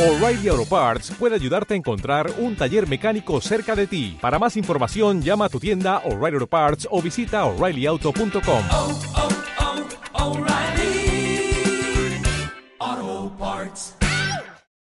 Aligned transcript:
O'Reilly 0.00 0.48
Auto 0.48 0.64
Parts 0.64 1.10
puede 1.10 1.34
ayudarte 1.34 1.74
a 1.74 1.76
encontrar 1.76 2.32
un 2.38 2.56
taller 2.56 2.88
mecánico 2.88 3.38
cerca 3.42 3.76
de 3.76 3.86
ti. 3.86 4.16
Para 4.18 4.38
más 4.38 4.56
información, 4.56 5.20
llama 5.20 5.44
a 5.44 5.48
tu 5.50 5.60
tienda 5.60 5.98
O'Reilly 6.06 6.36
Auto 6.36 6.46
Parts 6.46 6.88
o 6.90 7.02
visita 7.02 7.44
oreillyauto.com. 7.44 8.64
oh, 8.70 8.98
oh, 12.88 13.36
Parts. 13.38 13.94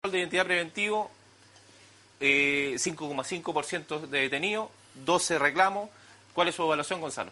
de 0.10 0.20
identidad 0.20 0.46
preventivo, 0.46 1.12
eh, 2.22 2.76
5,5% 2.78 4.08
de 4.08 4.20
detenidos, 4.22 4.70
12 5.04 5.38
reclamos. 5.38 5.90
¿Cuál 6.34 6.48
es 6.48 6.56
su 6.56 6.64
evaluación, 6.64 7.02
Gonzalo? 7.02 7.32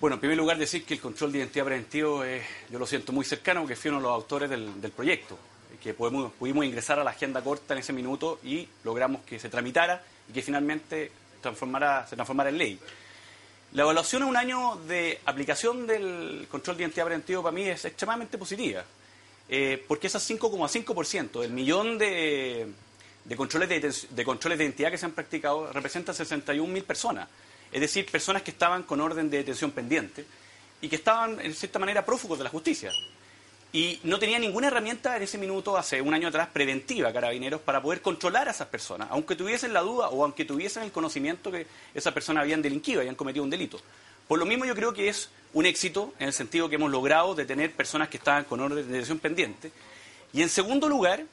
Bueno, 0.00 0.16
en 0.16 0.20
primer 0.20 0.36
lugar 0.36 0.58
decir 0.58 0.84
que 0.84 0.92
el 0.92 1.00
control 1.00 1.32
de 1.32 1.38
identidad 1.38 1.64
preventivo 1.64 2.24
es, 2.24 2.42
yo 2.68 2.78
lo 2.78 2.86
siento 2.86 3.10
muy 3.10 3.24
cercano, 3.24 3.60
porque 3.60 3.74
fui 3.74 3.88
uno 3.88 4.00
de 4.00 4.02
los 4.02 4.12
autores 4.12 4.50
del, 4.50 4.82
del 4.82 4.90
proyecto, 4.90 5.38
que 5.82 5.94
podemos- 5.94 6.32
pudimos 6.32 6.64
ingresar 6.64 6.98
a 6.98 7.04
la 7.04 7.10
agenda 7.10 7.42
corta 7.42 7.74
en 7.74 7.80
ese 7.80 7.92
minuto 7.92 8.38
y 8.44 8.68
logramos 8.84 9.22
que 9.22 9.38
se 9.38 9.48
tramitara 9.48 10.02
y 10.28 10.32
que 10.32 10.42
finalmente 10.42 11.10
se 11.34 11.40
transformara 11.40 12.50
en 12.50 12.58
ley. 12.58 12.78
La 13.72 13.82
evaluación 13.82 14.22
a 14.24 14.26
un 14.26 14.36
año 14.36 14.76
de 14.88 15.20
aplicación 15.24 15.86
del 15.86 16.46
control 16.50 16.76
de 16.76 16.82
identidad 16.84 17.06
preventivo 17.06 17.42
para 17.42 17.54
mí 17.54 17.62
es 17.68 17.84
extremadamente 17.84 18.36
positiva, 18.36 18.84
eh, 19.48 19.82
porque 19.86 20.08
esas 20.08 20.22
5,5% 20.28 21.40
del 21.40 21.52
millón 21.52 21.96
de, 21.96 22.66
de 23.24 23.36
controles 23.36 23.68
de, 23.68 23.94
de 24.10 24.24
controles 24.24 24.58
de 24.58 24.64
identidad 24.64 24.90
que 24.90 24.98
se 24.98 25.06
han 25.06 25.12
practicado 25.12 25.72
representan 25.72 26.14
61.000 26.14 26.82
personas, 26.84 27.28
es 27.70 27.80
decir, 27.80 28.04
personas 28.10 28.42
que 28.42 28.50
estaban 28.50 28.82
con 28.82 29.00
orden 29.00 29.30
de 29.30 29.38
detención 29.38 29.70
pendiente 29.70 30.24
y 30.82 30.88
que 30.88 30.96
estaban, 30.96 31.40
en 31.40 31.54
cierta 31.54 31.78
manera, 31.78 32.04
prófugos 32.04 32.38
de 32.38 32.44
la 32.44 32.50
justicia. 32.50 32.90
Y 33.72 34.00
no 34.02 34.18
tenía 34.18 34.38
ninguna 34.38 34.66
herramienta 34.66 35.16
en 35.16 35.22
ese 35.22 35.38
minuto, 35.38 35.76
hace 35.76 36.02
un 36.02 36.12
año 36.12 36.28
atrás, 36.28 36.48
preventiva, 36.52 37.12
carabineros, 37.12 37.60
para 37.60 37.80
poder 37.80 38.02
controlar 38.02 38.48
a 38.48 38.50
esas 38.50 38.66
personas, 38.66 39.08
aunque 39.10 39.36
tuviesen 39.36 39.72
la 39.72 39.80
duda 39.80 40.08
o 40.08 40.24
aunque 40.24 40.44
tuviesen 40.44 40.82
el 40.82 40.90
conocimiento 40.90 41.52
que 41.52 41.66
esas 41.94 42.12
personas 42.12 42.42
habían 42.42 42.62
delinquido, 42.62 43.00
habían 43.00 43.14
cometido 43.14 43.44
un 43.44 43.50
delito. 43.50 43.80
Por 44.26 44.40
lo 44.40 44.46
mismo, 44.46 44.64
yo 44.64 44.74
creo 44.74 44.92
que 44.92 45.08
es 45.08 45.30
un 45.52 45.66
éxito 45.66 46.14
en 46.18 46.28
el 46.28 46.32
sentido 46.32 46.68
que 46.68 46.76
hemos 46.76 46.90
logrado 46.90 47.34
detener 47.34 47.72
personas 47.72 48.08
que 48.08 48.16
estaban 48.16 48.44
con 48.44 48.60
orden 48.60 48.78
de 48.78 48.84
detención 48.84 49.20
pendiente. 49.20 49.70
Y 50.32 50.42
en 50.42 50.48
segundo 50.48 50.88
lugar, 50.88 51.24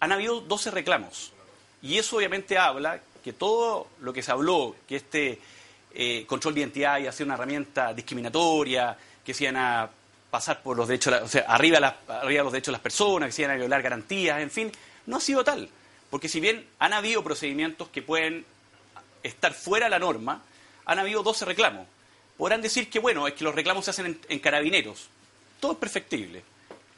han 0.00 0.12
habido 0.12 0.40
12 0.40 0.70
reclamos. 0.70 1.32
Y 1.80 1.98
eso 1.98 2.16
obviamente 2.16 2.58
habla 2.58 3.00
que 3.22 3.32
todo 3.32 3.88
lo 4.00 4.12
que 4.12 4.22
se 4.22 4.30
habló, 4.30 4.76
que 4.86 4.96
este 4.96 5.38
eh, 5.94 6.24
control 6.26 6.54
de 6.54 6.60
identidad 6.60 6.98
iba 6.98 7.10
a 7.10 7.22
una 7.22 7.34
herramienta 7.34 7.94
discriminatoria, 7.94 8.96
que 9.24 9.32
se 9.32 9.44
iban 9.44 9.56
a 9.56 9.90
pasar 10.34 10.62
por 10.64 10.76
los 10.76 10.88
derechos, 10.88 11.14
o 11.22 11.28
sea, 11.28 11.42
arriba, 11.46 11.78
las- 11.78 11.94
arriba 12.08 12.42
los 12.42 12.52
derechos 12.52 12.72
de 12.72 12.76
las 12.78 12.80
personas, 12.80 13.28
que 13.28 13.32
se 13.32 13.42
iban 13.42 13.54
a 13.54 13.56
violar 13.58 13.80
garantías, 13.82 14.40
en 14.40 14.50
fin, 14.50 14.72
no 15.06 15.18
ha 15.18 15.20
sido 15.20 15.44
tal. 15.44 15.68
Porque 16.10 16.28
si 16.28 16.40
bien 16.40 16.66
han 16.80 16.92
habido 16.92 17.22
procedimientos 17.22 17.88
que 17.90 18.02
pueden 18.02 18.44
estar 19.22 19.54
fuera 19.54 19.86
de 19.86 19.90
la 19.90 20.00
norma, 20.00 20.42
han 20.86 20.98
habido 20.98 21.22
12 21.22 21.44
reclamos. 21.44 21.86
Podrán 22.36 22.62
decir 22.62 22.90
que, 22.90 22.98
bueno, 22.98 23.28
es 23.28 23.34
que 23.34 23.44
los 23.44 23.54
reclamos 23.54 23.84
se 23.84 23.92
hacen 23.92 24.06
en, 24.06 24.20
en 24.28 24.38
carabineros. 24.40 25.06
Todo 25.60 25.72
es 25.72 25.78
perfectible. 25.78 26.42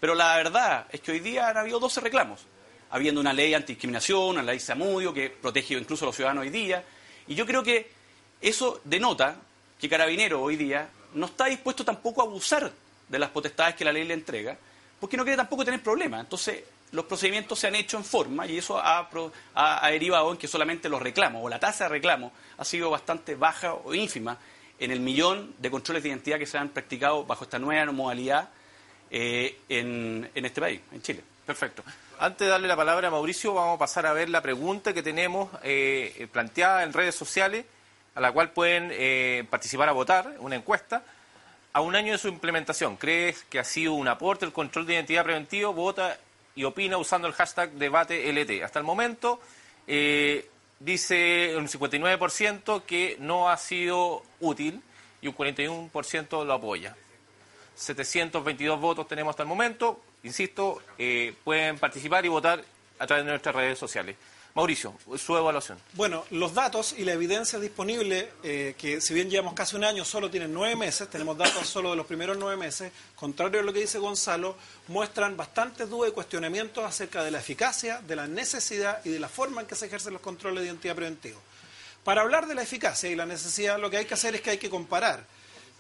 Pero 0.01 0.15
la 0.15 0.35
verdad 0.39 0.87
es 0.91 1.03
que 1.03 1.13
hoy 1.13 1.21
día 1.21 1.49
han 1.51 1.59
habido 1.59 1.79
12 1.79 2.01
reclamos. 2.01 2.41
Habiendo 2.89 3.21
una 3.21 3.35
ley 3.35 3.53
antidiscriminación, 3.53 4.31
una 4.31 4.43
ley 4.43 4.61
Samudio, 4.61 5.13
que 5.13 5.29
protege 5.29 5.75
incluso 5.75 6.07
a 6.07 6.09
los 6.09 6.17
ciudadanos 6.17 6.41
hoy 6.43 6.51
día. 6.51 6.83
Y 7.27 7.35
yo 7.35 7.45
creo 7.45 7.63
que 7.63 7.91
eso 8.41 8.81
denota 8.85 9.37
que 9.79 9.91
Carabinero 9.91 10.41
hoy 10.43 10.57
día 10.57 10.89
no 11.13 11.27
está 11.27 11.45
dispuesto 11.47 11.85
tampoco 11.85 12.23
a 12.23 12.25
abusar 12.25 12.73
de 13.09 13.19
las 13.19 13.31
potestades 13.31 13.75
que 13.75 13.85
la 13.85 13.93
ley 13.93 14.05
le 14.05 14.15
entrega, 14.15 14.57
porque 15.01 15.17
no 15.17 15.23
quiere 15.25 15.37
tampoco 15.37 15.65
tener 15.65 15.83
problemas. 15.83 16.21
Entonces, 16.21 16.63
los 16.93 17.05
procedimientos 17.05 17.59
se 17.59 17.67
han 17.67 17.75
hecho 17.75 17.97
en 17.97 18.05
forma 18.05 18.47
y 18.47 18.59
eso 18.59 18.79
ha, 18.79 19.09
ha- 19.55 19.91
derivado 19.91 20.31
en 20.31 20.39
que 20.39 20.49
solamente 20.49 20.89
los 20.89 21.03
reclamos 21.03 21.45
o 21.45 21.49
la 21.49 21.59
tasa 21.59 21.85
de 21.85 21.91
reclamos 21.91 22.33
ha 22.59 22.65
sido 22.65 22.91
bastante 22.91 23.35
baja 23.35 23.75
o 23.75 23.93
ínfima 23.95 24.39
en 24.79 24.91
el 24.91 25.01
millón 25.01 25.55
de 25.59 25.71
controles 25.71 26.03
de 26.03 26.11
identidad 26.11 26.39
que 26.39 26.47
se 26.47 26.59
han 26.59 26.69
practicado 26.69 27.25
bajo 27.25 27.45
esta 27.45 27.59
nueva 27.59 27.91
modalidad 27.93 28.49
eh, 29.11 29.59
en, 29.69 30.31
este 30.35 30.61
país, 30.61 30.81
en 30.93 31.03
Chile. 31.03 31.23
Perfecto. 31.45 31.83
Antes 32.19 32.47
de 32.47 32.51
darle 32.51 32.67
la 32.69 32.77
palabra 32.77 33.09
a 33.09 33.11
Mauricio, 33.11 33.55
vamos 33.55 33.77
a 33.77 33.79
pasar 33.79 34.07
a 34.07 34.13
ver 34.13 34.29
la 34.29 34.41
pregunta 34.41 34.93
que 34.93 35.03
tenemos 35.03 35.51
eh, 35.63 36.29
planteada 36.33 36.83
en 36.83 36.93
redes 36.93 37.15
sociales, 37.15 37.67
a 38.15 38.21
la 38.21 38.33
cual 38.33 38.51
pueden 38.53 38.91
eh, 38.93 39.45
participar 39.51 39.89
a 39.89 39.93
votar, 39.93 40.35
una 40.39 40.57
encuesta. 40.57 41.05
A 41.77 41.83
un 41.83 41.95
año 41.95 42.13
de 42.13 42.19
su 42.19 42.29
implementación, 42.29 42.97
¿crees 42.97 43.45
que 43.51 43.59
ha 43.59 43.65
sido 43.65 43.93
un 43.93 44.09
aporte 44.09 44.47
el 44.47 44.53
control 44.55 44.87
de 44.87 44.95
identidad 44.95 45.25
preventivo? 45.25 45.75
Vota 45.75 46.19
y 46.55 46.65
opina 46.65 46.97
usando 46.97 47.29
el 47.29 47.35
hashtag 47.35 47.73
DebateLT. 47.73 48.63
Hasta 48.63 48.79
el 48.79 48.85
momento, 48.87 49.41
eh, 49.87 50.49
dice 50.81 51.53
un 51.55 51.69
59% 51.69 52.83
que 52.87 53.19
no 53.21 53.51
ha 53.51 53.59
sido 53.59 54.23
útil 54.41 54.81
y 55.21 55.29
un 55.29 55.37
41% 55.37 56.47
lo 56.47 56.55
apoya. 56.55 56.97
722 57.75 58.81
votos 58.81 59.07
tenemos 59.07 59.33
hasta 59.33 59.43
el 59.43 59.49
momento. 59.51 60.01
Insisto, 60.23 60.81
eh, 60.97 61.35
pueden 61.45 61.79
participar 61.79 62.25
y 62.25 62.29
votar 62.29 62.65
a 62.99 63.07
través 63.07 63.27
de 63.27 63.33
nuestras 63.33 63.55
redes 63.55 63.79
sociales. 63.79 64.17
Mauricio, 64.57 64.95
su 65.19 65.37
evaluación. 65.37 65.79
Bueno, 65.93 66.25
los 66.31 66.55
datos 66.55 66.95
y 66.97 67.05
la 67.05 67.13
evidencia 67.13 67.59
disponible, 67.59 68.31
eh, 68.43 68.75
que 68.79 69.03
si 69.03 69.13
bien 69.13 69.29
llevamos 69.29 69.53
casi 69.53 69.77
un 69.77 69.85
año, 69.85 70.03
solo 70.03 70.31
tienen 70.31 70.55
nueve 70.55 70.75
meses, 70.75 71.11
tenemos 71.11 71.37
datos 71.37 71.69
solo 71.69 71.91
de 71.91 71.97
los 71.97 72.07
primeros 72.07 72.39
nueve 72.39 72.57
meses, 72.57 72.91
contrario 73.17 73.61
a 73.61 73.63
lo 73.63 73.75
que 73.75 73.81
dice 73.81 73.99
Gonzalo, 73.99 74.57
muestran 74.89 75.37
bastantes 75.37 75.91
dudas 75.91 76.11
y 76.11 76.15
cuestionamientos 76.15 76.83
acerca 76.83 77.23
de 77.23 77.33
la 77.33 77.41
eficacia, 77.41 78.01
de 78.01 78.17
la 78.17 78.27
necesidad 78.27 79.05
y 79.05 79.11
de 79.11 79.21
la 79.21 79.29
forma 79.29 79.61
en 79.61 79.67
que 79.67 79.75
se 79.75 79.87
ejercen 79.87 80.15
los 80.15 80.23
controles 80.23 80.63
de 80.63 80.69
identidad 80.69 80.97
preventivos. 80.97 81.43
Para 82.03 82.23
hablar 82.23 82.47
de 82.47 82.55
la 82.55 82.63
eficacia 82.63 83.11
y 83.11 83.15
la 83.15 83.27
necesidad, 83.27 83.79
lo 83.79 83.91
que 83.91 83.99
hay 83.99 84.07
que 84.07 84.15
hacer 84.15 84.37
es 84.37 84.41
que 84.41 84.49
hay 84.49 84.59
que 84.59 84.71
comparar 84.71 85.27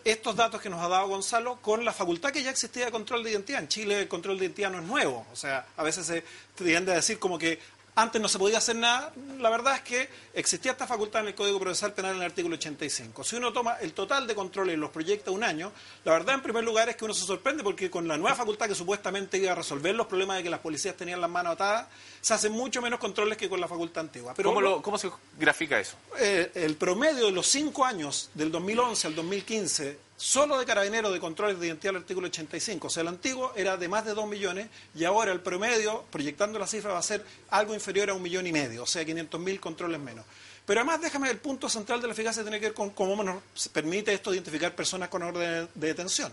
estos 0.05 0.37
datos 0.37 0.61
que 0.61 0.71
nos 0.71 0.81
ha 0.81 0.89
dado 0.89 1.09
Gonzalo 1.09 1.57
con 1.61 1.85
la 1.85 1.93
facultad 1.93 2.31
que 2.31 2.43
ya 2.43 2.51
existía 2.51 2.85
de 2.85 2.93
control 2.93 3.25
de 3.25 3.33
identidad. 3.33 3.61
En 3.61 3.69
Chile 3.69 4.03
el 4.03 4.09
control 4.09 4.39
de 4.39 4.45
identidad 4.45 4.71
no 4.71 4.79
es 4.79 4.85
nuevo. 4.85 5.27
O 5.33 5.37
sea, 5.37 5.67
a 5.77 5.83
veces 5.83 6.07
se 6.07 6.23
tiende 6.55 6.93
a 6.93 6.95
decir 6.95 7.19
como 7.19 7.39
que 7.39 7.59
antes 7.97 8.21
no 8.21 8.29
se 8.29 8.39
podía 8.39 8.59
hacer 8.59 8.77
nada. 8.77 9.11
La 9.39 9.49
verdad 9.49 9.75
es 9.77 9.81
que 9.81 10.09
existía 10.35 10.73
esta 10.73 10.87
facultad 10.87 11.23
en 11.23 11.29
el 11.29 11.35
Código 11.35 11.59
Procesal 11.59 11.95
Penal 11.95 12.13
en 12.13 12.19
el 12.19 12.27
artículo 12.27 12.57
85. 12.57 13.25
Si 13.25 13.37
uno 13.37 13.55
toma 13.55 13.77
el 13.81 13.95
total 13.95 14.27
de 14.27 14.35
controles 14.35 14.77
y 14.77 14.79
los 14.79 14.91
proyecta 14.91 15.31
un 15.31 15.43
año, 15.43 15.73
la 16.05 16.13
verdad 16.13 16.35
en 16.35 16.43
primer 16.43 16.63
lugar 16.63 16.91
es 16.91 16.97
que 16.97 17.07
uno 17.07 17.15
se 17.15 17.25
sorprende 17.25 17.65
porque 17.65 17.91
con 17.91 18.07
la 18.07 18.19
nueva 18.19 18.37
facultad 18.37 18.69
que 18.69 18.75
supuestamente 18.75 19.39
iba 19.39 19.53
a 19.53 19.55
resolver 19.55 19.95
los 19.95 20.07
problemas 20.07 20.37
de 20.37 20.43
que 20.43 20.51
las 20.51 20.61
policías 20.61 20.95
tenían 20.95 21.23
las 21.23 21.31
manos 21.31 21.55
atadas, 21.55 21.87
se 22.27 22.35
hacen 22.35 22.51
mucho 22.51 22.83
menos 22.83 22.99
controles 22.99 23.39
que 23.39 23.49
con 23.49 23.61
la 23.61 23.69
facultad 23.69 24.01
antigua. 24.01 24.35
Pero 24.35 24.49
¿Cómo, 24.49 24.61
lo- 24.61 24.71
lo- 24.77 24.83
¿Cómo 24.83 24.99
se 24.99 25.09
grafica 25.39 25.79
eso? 25.79 25.95
eh, 26.19 26.51
el 26.57 26.75
promedio 26.75 27.27
de 27.27 27.31
los 27.31 27.47
cinco 27.47 27.85
años, 27.85 28.31
del 28.35 28.51
2011 28.51 29.07
al 29.07 29.15
2015, 29.15 29.97
solo 30.17 30.59
de 30.59 30.67
carabineros 30.67 31.13
de 31.13 31.21
controles 31.21 31.61
de 31.61 31.69
identidad 31.69 31.93
del 31.93 32.03
artículo 32.03 32.27
85. 32.27 32.89
O 32.89 32.91
sea, 32.91 33.03
el 33.03 33.07
antiguo 33.09 33.53
era 33.55 33.77
de 33.77 33.87
más 33.87 34.05
de 34.05 34.13
2 34.15 34.27
millones 34.27 34.67
y 34.97 35.05
ahora 35.05 35.31
el 35.31 35.39
promedio, 35.41 36.03
proyectando 36.11 36.59
la 36.59 36.67
cifra, 36.67 36.95
va 36.95 36.99
a 36.99 37.03
ser 37.03 37.25
algo 37.51 37.75
inferior 37.75 38.11
a 38.11 38.15
un 38.15 38.23
millón 38.23 38.45
y 38.49 38.51
medio, 38.51 38.83
o 38.83 38.87
sea, 38.87 39.05
500 39.05 39.41
mil 39.41 39.61
controles 39.61 40.01
menos. 40.01 40.25
Pero 40.67 40.81
además, 40.81 41.01
déjame, 41.01 41.31
el 41.31 41.39
punto 41.39 41.69
central 41.69 42.01
de 42.01 42.09
la 42.09 42.13
eficacia 42.13 42.43
tiene 42.43 42.59
que 42.59 42.67
ver 42.67 42.75
con 42.75 42.91
cómo 42.91 43.23
nos 43.23 43.41
permite 43.73 44.13
esto 44.13 44.35
identificar 44.35 44.75
personas 44.75 45.11
con 45.11 45.23
orden 45.23 45.69
de 45.73 45.87
detención. 45.87 46.33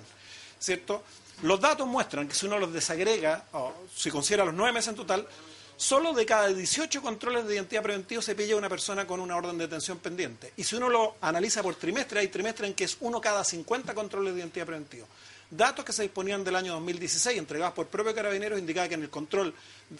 ¿Cierto? 0.59 1.03
Los 1.43 1.61
datos 1.61 1.85
muestran 1.85 2.27
que 2.27 2.33
si 2.33 2.47
uno 2.47 2.57
los 2.57 2.73
desagrega, 2.73 3.45
o 3.51 3.71
si 3.95 4.09
considera 4.09 4.43
los 4.43 4.55
nueve 4.55 4.71
meses 4.73 4.87
en 4.89 4.95
total, 4.95 5.27
Solo 5.75 6.13
de 6.13 6.25
cada 6.25 6.47
18 6.49 7.01
controles 7.01 7.45
de 7.45 7.55
identidad 7.55 7.81
preventivo 7.81 8.21
se 8.21 8.35
pilla 8.35 8.55
una 8.55 8.69
persona 8.69 9.07
con 9.07 9.19
una 9.19 9.35
orden 9.35 9.57
de 9.57 9.65
detención 9.65 9.97
pendiente. 9.97 10.53
Y 10.55 10.63
si 10.63 10.75
uno 10.75 10.89
lo 10.89 11.15
analiza 11.21 11.63
por 11.63 11.75
trimestre, 11.75 12.19
hay 12.19 12.27
trimestres 12.27 12.69
en 12.69 12.75
que 12.75 12.83
es 12.83 12.97
uno 12.99 13.19
cada 13.19 13.43
50 13.43 13.93
controles 13.93 14.33
de 14.33 14.39
identidad 14.41 14.65
preventivo. 14.65 15.07
Datos 15.49 15.83
que 15.83 15.93
se 15.93 16.03
disponían 16.03 16.43
del 16.43 16.55
año 16.55 16.73
2016, 16.73 17.37
entregados 17.37 17.73
por 17.73 17.87
propio 17.87 18.15
Carabineros, 18.15 18.57
indicaba 18.57 18.87
que 18.87 18.95
en 18.95 19.03
el 19.03 19.09
control 19.09 19.53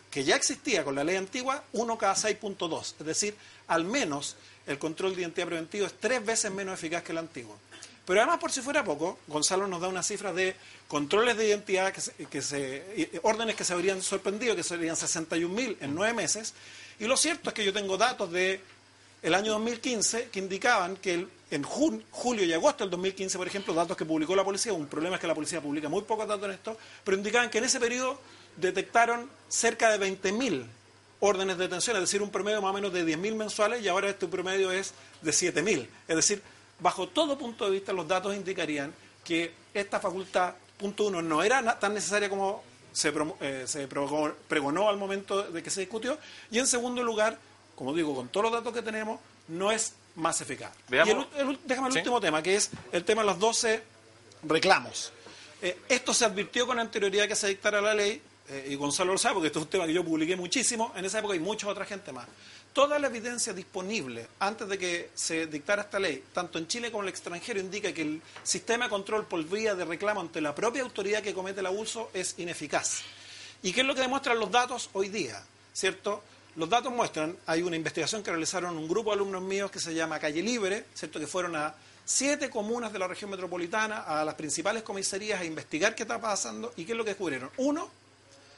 que 0.09 0.23
ya 0.23 0.35
existía 0.35 0.83
con 0.83 0.95
la 0.95 1.03
ley 1.03 1.15
antigua, 1.15 1.63
uno 1.73 1.97
cada 1.97 2.15
6.2. 2.15 2.93
Es 2.99 3.05
decir, 3.05 3.35
al 3.67 3.83
menos 3.83 4.35
el 4.65 4.79
control 4.79 5.15
de 5.15 5.21
identidad 5.21 5.47
preventivo 5.47 5.85
es 5.85 5.93
tres 5.99 6.25
veces 6.25 6.51
menos 6.51 6.75
eficaz 6.75 7.03
que 7.03 7.11
el 7.11 7.17
antiguo. 7.17 7.57
Pero 8.05 8.19
además, 8.19 8.39
por 8.39 8.51
si 8.51 8.61
fuera 8.61 8.83
poco, 8.83 9.19
Gonzalo 9.27 9.65
nos 9.67 9.79
da 9.81 9.87
una 9.87 10.03
cifra 10.03 10.33
de 10.33 10.55
controles 10.87 11.37
de 11.37 11.47
identidad, 11.47 11.93
que 11.93 12.01
se, 12.01 12.11
que 12.13 12.41
se- 12.41 13.19
órdenes 13.23 13.55
que 13.55 13.63
se 13.63 13.71
habrían 13.73 14.01
sorprendido, 14.01 14.55
que 14.55 14.63
serían 14.63 14.95
61.000 14.97 15.77
en 15.79 15.95
nueve 15.95 16.13
meses. 16.13 16.53
Y 16.99 17.05
lo 17.05 17.15
cierto 17.15 17.49
es 17.49 17.53
que 17.53 17.63
yo 17.63 17.71
tengo 17.71 17.97
datos 17.97 18.31
de 18.31 18.59
el 19.21 19.33
año 19.33 19.53
2015 19.53 20.27
que 20.29 20.39
indicaban 20.39 20.97
que 20.97 21.13
el- 21.13 21.29
en 21.49 21.63
jun- 21.63 22.03
julio 22.11 22.43
y 22.43 22.51
agosto 22.51 22.83
del 22.83 22.91
2015, 22.91 23.37
por 23.37 23.47
ejemplo, 23.47 23.73
datos 23.73 23.95
que 23.95 24.03
publicó 24.05 24.35
la 24.35 24.43
policía, 24.43 24.73
un 24.73 24.87
problema 24.87 25.15
es 25.15 25.21
que 25.21 25.27
la 25.27 25.35
policía 25.35 25.61
publica 25.61 25.87
muy 25.87 26.01
pocos 26.01 26.27
datos 26.27 26.43
en 26.45 26.51
esto, 26.51 26.77
pero 27.05 27.15
indicaban 27.15 27.49
que 27.49 27.59
en 27.59 27.63
ese 27.63 27.79
periodo 27.79 28.19
detectaron 28.57 29.29
cerca 29.47 29.89
de 29.89 29.97
20.000 29.97 30.65
órdenes 31.21 31.57
de 31.57 31.63
detención, 31.65 31.95
es 31.95 32.01
decir, 32.01 32.21
un 32.21 32.31
promedio 32.31 32.61
más 32.61 32.71
o 32.71 32.73
menos 32.73 32.91
de 32.91 33.05
10.000 33.05 33.33
mensuales 33.35 33.81
y 33.81 33.87
ahora 33.87 34.09
este 34.09 34.27
promedio 34.27 34.71
es 34.73 34.93
de 35.21 35.31
7.000. 35.31 35.87
Es 36.09 36.15
decir, 36.17 36.41
bajo 36.79 37.07
todo 37.07 37.37
punto 37.37 37.65
de 37.65 37.71
vista 37.71 37.93
los 37.93 38.07
datos 38.07 38.35
indicarían 38.35 38.93
que 39.23 39.53
esta 39.73 39.99
facultad, 39.99 40.53
punto 40.77 41.05
uno, 41.05 41.21
no 41.21 41.43
era 41.43 41.79
tan 41.79 41.93
necesaria 41.93 42.29
como 42.29 42.63
se, 42.91 43.11
eh, 43.41 43.63
se 43.65 43.87
pregonó 43.87 44.89
al 44.89 44.97
momento 44.97 45.43
de 45.43 45.63
que 45.63 45.69
se 45.69 45.81
discutió. 45.81 46.17
Y 46.51 46.59
en 46.59 46.67
segundo 46.67 47.01
lugar, 47.03 47.37
como 47.75 47.93
digo, 47.93 48.13
con 48.15 48.27
todos 48.29 48.45
los 48.45 48.53
datos 48.53 48.73
que 48.73 48.81
tenemos, 48.81 49.19
no 49.47 49.71
es 49.71 49.93
más 50.15 50.39
eficaz. 50.41 50.71
Veamos. 50.89 51.27
Y 51.35 51.39
el, 51.39 51.59
déjame 51.65 51.87
el 51.87 51.93
Sí. 51.93 51.99
último 51.99 52.19
tema, 52.21 52.43
que 52.43 52.55
es 52.55 52.69
el 52.91 53.03
tema 53.03 53.21
de 53.23 53.27
los 53.29 53.39
12 53.39 53.83
reclamos. 54.43 55.11
Eh, 55.61 55.77
esto 55.89 56.13
se 56.13 56.25
advirtió 56.25 56.67
con 56.67 56.77
anterioridad 56.79 57.27
que 57.27 57.35
se 57.35 57.47
dictara 57.47 57.81
la 57.81 57.93
ley, 57.93 58.21
eh, 58.49 58.67
y 58.69 58.75
Gonzalo 58.75 59.13
lo 59.13 59.17
sabe, 59.17 59.35
porque 59.35 59.47
esto 59.47 59.59
es 59.59 59.65
un 59.65 59.71
tema 59.71 59.87
que 59.87 59.93
yo 59.93 60.03
publiqué 60.03 60.35
muchísimo 60.35 60.91
en 60.95 61.05
esa 61.05 61.19
época 61.19 61.35
y 61.35 61.39
mucha 61.39 61.67
otra 61.67 61.85
gente 61.85 62.11
más. 62.11 62.27
Toda 62.73 62.97
la 62.97 63.05
evidencia 63.05 63.53
disponible 63.53 64.27
antes 64.39 64.67
de 64.67 64.79
que 64.79 65.11
se 65.13 65.45
dictara 65.45 65.83
esta 65.83 65.99
ley, 65.99 66.23
tanto 66.33 66.57
en 66.57 66.67
Chile 66.67 66.89
como 66.89 67.03
en 67.03 67.09
el 67.09 67.13
extranjero, 67.13 67.59
indica 67.59 67.93
que 67.93 68.01
el 68.01 68.21
sistema 68.41 68.85
de 68.85 68.89
control 68.89 69.27
por 69.27 69.43
vía 69.43 69.75
de 69.75 69.85
reclamo 69.85 70.21
ante 70.21 70.41
la 70.41 70.55
propia 70.55 70.81
autoridad 70.81 71.21
que 71.21 71.35
comete 71.35 71.59
el 71.59 71.67
abuso 71.67 72.09
es 72.15 72.33
ineficaz. 72.39 73.01
¿Y 73.61 73.73
qué 73.73 73.81
es 73.81 73.87
lo 73.87 73.93
que 73.93 74.01
demuestran 74.01 74.39
los 74.39 74.49
datos 74.49 74.89
hoy 74.93 75.09
día? 75.09 75.43
¿Cierto? 75.71 76.23
Los 76.55 76.67
datos 76.67 76.91
muestran, 76.91 77.37
hay 77.45 77.61
una 77.61 77.75
investigación 77.75 78.23
que 78.23 78.31
realizaron 78.31 78.75
un 78.75 78.87
grupo 78.87 79.11
de 79.11 79.17
alumnos 79.17 79.43
míos 79.43 79.69
que 79.69 79.79
se 79.79 79.93
llama 79.93 80.19
Calle 80.19 80.41
Libre, 80.41 80.85
¿cierto? 80.95 81.19
Que 81.19 81.27
fueron 81.27 81.55
a 81.55 81.75
siete 82.05 82.49
comunas 82.49 82.91
de 82.91 82.97
la 82.97 83.07
región 83.07 83.29
metropolitana, 83.29 83.99
a 83.99 84.25
las 84.25 84.33
principales 84.33 84.81
comisarías 84.81 85.39
a 85.39 85.45
investigar 85.45 85.93
qué 85.93 86.03
está 86.03 86.19
pasando 86.19 86.73
y 86.75 86.85
qué 86.85 86.93
es 86.93 86.97
lo 86.97 87.03
que 87.03 87.11
descubrieron. 87.11 87.51
Uno, 87.57 87.89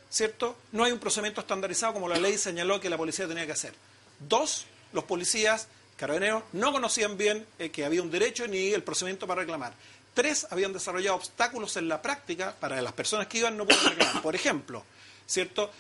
¿cierto? 0.10 0.56
No 0.72 0.86
hay 0.86 0.94
un 0.94 1.00
procedimiento 1.00 1.42
estandarizado 1.42 1.94
como 1.94 2.08
la 2.08 2.18
ley 2.18 2.38
señaló 2.38 2.80
que 2.80 2.90
la 2.90 2.98
policía 2.98 3.28
tenía 3.28 3.46
que 3.46 3.52
hacer. 3.52 3.74
Dos, 4.20 4.66
los 4.94 5.04
policías 5.04 5.68
carabineros 5.98 6.44
no 6.54 6.72
conocían 6.72 7.18
bien 7.18 7.46
eh, 7.60 7.70
que 7.70 7.86
había 7.86 8.02
un 8.02 8.12
derecho 8.12 8.48
ni 8.48 8.72
el 8.74 8.84
procedimiento 8.84 9.28
para 9.28 9.42
reclamar. 9.42 9.74
Tres, 10.14 10.48
habían 10.50 10.72
desarrollado 10.74 11.18
obstáculos 11.18 11.76
en 11.78 11.88
la 11.90 12.02
práctica 12.02 12.56
para 12.60 12.82
las 12.82 12.94
personas 12.94 13.28
que 13.28 13.40
iban 13.40 13.58
no 13.58 13.66
podían 13.66 13.86
reclamar. 13.92 14.22
Por 14.22 14.36
ejemplo, 14.36 14.84
¿cierto? 15.28 15.72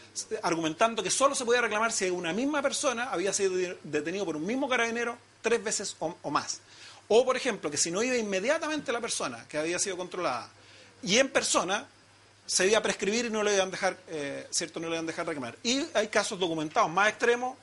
Argumentando 0.43 1.01
que 1.01 1.09
solo 1.11 1.35
se 1.35 1.45
podía 1.45 1.61
reclamar 1.61 1.91
si 1.91 2.09
una 2.09 2.33
misma 2.33 2.61
persona 2.61 3.09
había 3.11 3.31
sido 3.31 3.55
de- 3.55 3.77
detenido 3.83 4.25
por 4.25 4.35
un 4.35 4.45
mismo 4.45 4.67
carabinero 4.67 5.17
tres 5.41 5.63
veces 5.63 5.95
o, 5.99 6.17
o 6.21 6.31
más. 6.31 6.59
O, 7.07 7.23
por 7.23 7.37
ejemplo, 7.37 7.69
que 7.71 7.77
si 7.77 7.91
no 7.91 8.01
iba 8.03 8.17
inmediatamente 8.17 8.91
la 8.91 8.99
persona 8.99 9.45
que 9.47 9.57
había 9.57 9.77
sido 9.79 9.95
controlada 9.95 10.49
y 11.03 11.17
en 11.19 11.29
persona, 11.29 11.85
se 12.47 12.67
iba 12.67 12.79
a 12.79 12.81
prescribir 12.81 13.25
y 13.25 13.29
no 13.29 13.43
le 13.43 13.53
iban 13.53 13.67
a 13.67 13.71
dejar, 13.71 13.97
eh, 14.07 14.47
¿cierto? 14.49 14.79
No 14.79 14.87
le 14.89 14.95
iban 14.95 15.05
a 15.05 15.07
dejar 15.07 15.25
reclamar. 15.27 15.55
Y 15.63 15.85
hay 15.93 16.07
casos 16.07 16.39
documentados 16.39 16.89
más 16.91 17.09
extremos 17.09 17.57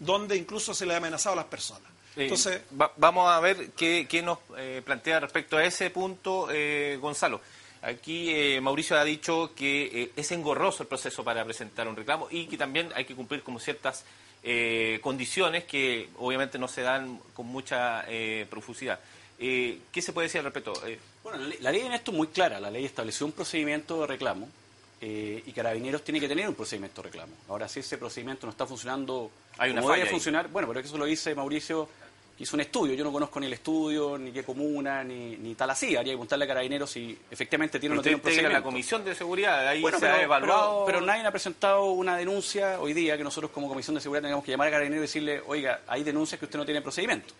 donde 0.00 0.36
incluso 0.36 0.74
se 0.74 0.84
le 0.86 0.94
ha 0.94 0.96
amenazado 0.96 1.34
a 1.34 1.36
las 1.36 1.44
personas. 1.44 1.88
Eh, 2.16 2.24
Entonces, 2.24 2.62
va- 2.80 2.92
vamos 2.96 3.30
a 3.30 3.38
ver 3.38 3.70
qué, 3.76 4.06
qué 4.10 4.20
nos 4.22 4.38
eh, 4.58 4.82
plantea 4.84 5.20
respecto 5.20 5.56
a 5.56 5.64
ese 5.64 5.90
punto 5.90 6.48
eh, 6.50 6.98
Gonzalo. 7.00 7.40
Aquí 7.82 8.28
eh, 8.30 8.60
Mauricio 8.60 8.98
ha 8.98 9.04
dicho 9.04 9.52
que 9.54 9.84
eh, 10.02 10.10
es 10.16 10.32
engorroso 10.32 10.82
el 10.82 10.88
proceso 10.88 11.22
para 11.22 11.44
presentar 11.44 11.86
un 11.86 11.94
reclamo 11.96 12.26
y 12.30 12.46
que 12.46 12.58
también 12.58 12.90
hay 12.94 13.04
que 13.04 13.14
cumplir 13.14 13.42
como 13.42 13.58
ciertas 13.60 14.04
eh, 14.42 14.98
condiciones 15.02 15.64
que 15.64 16.08
obviamente 16.18 16.58
no 16.58 16.66
se 16.68 16.82
dan 16.82 17.20
con 17.32 17.46
mucha 17.46 18.04
eh, 18.08 18.46
profusidad. 18.50 18.98
Eh, 19.38 19.78
¿Qué 19.92 20.02
se 20.02 20.12
puede 20.12 20.26
decir 20.26 20.40
al 20.40 20.46
respecto? 20.46 20.74
Eh, 20.86 20.98
Bueno, 21.22 21.38
la 21.38 21.46
ley, 21.48 21.58
la 21.60 21.70
ley 21.72 21.80
en 21.82 21.92
esto 21.92 22.10
es 22.10 22.16
muy 22.16 22.26
clara. 22.28 22.58
La 22.60 22.70
ley 22.70 22.84
estableció 22.84 23.24
un 23.24 23.32
procedimiento 23.32 24.00
de 24.02 24.06
reclamo 24.08 24.48
eh, 25.00 25.42
y 25.46 25.52
Carabineros 25.52 26.02
tiene 26.04 26.20
que 26.20 26.28
tener 26.28 26.46
un 26.48 26.54
procedimiento 26.54 27.00
de 27.02 27.08
reclamo. 27.08 27.32
Ahora, 27.48 27.68
si 27.68 27.80
ese 27.80 27.96
procedimiento 27.98 28.46
no 28.46 28.50
está 28.50 28.66
funcionando 28.66 29.30
Hay 29.58 29.70
una 29.70 29.80
como 29.80 29.94
debe 29.94 30.06
funcionar, 30.08 30.48
bueno, 30.48 30.68
pero 30.68 30.80
eso 30.80 30.98
lo 30.98 31.06
dice 31.06 31.34
Mauricio, 31.34 31.88
que 32.36 32.42
hizo 32.44 32.56
un 32.56 32.60
estudio. 32.60 32.94
Yo 32.94 33.04
no 33.04 33.12
conozco 33.12 33.40
ni 33.40 33.46
el 33.46 33.52
estudio, 33.54 34.18
ni 34.18 34.30
qué 34.30 34.42
comuna, 34.44 35.02
ni, 35.02 35.36
ni 35.36 35.54
tal 35.54 35.70
así. 35.70 35.88
Haría 35.96 36.12
que 36.12 36.16
preguntarle 36.16 36.44
a 36.44 36.48
Carabineros 36.48 36.90
si 36.90 37.18
efectivamente 37.30 37.78
tiene 37.80 37.94
o 37.94 37.96
no 37.96 38.02
tiene 38.02 38.16
un 38.16 38.20
procedimiento. 38.22 38.58
la 38.58 38.62
comisión 38.62 39.04
de 39.04 39.14
seguridad, 39.14 39.66
ahí 39.68 39.80
Bueno, 39.80 39.98
se 39.98 40.04
pero, 40.06 40.16
ha 40.16 40.22
evaluado. 40.22 40.84
pero- 40.84 40.98
pero 40.98 41.06
nadie 41.06 41.26
ha 41.26 41.30
presentado 41.30 41.84
una 41.92 42.16
denuncia 42.18 42.78
hoy 42.80 42.92
día 42.92 43.16
que 43.16 43.24
nosotros 43.24 43.50
como 43.52 43.68
Comisión 43.68 43.94
de 43.94 44.00
Seguridad 44.02 44.22
tengamos 44.22 44.44
que 44.44 44.50
llamar 44.50 44.68
a 44.68 44.70
Carabineros 44.70 45.00
y 45.04 45.06
decirle, 45.06 45.42
oiga, 45.46 45.80
hay 45.86 46.02
denuncias 46.04 46.38
que 46.38 46.44
usted 46.44 46.58
no 46.58 46.64
tiene 46.66 46.82
procedimiento. 46.82 47.32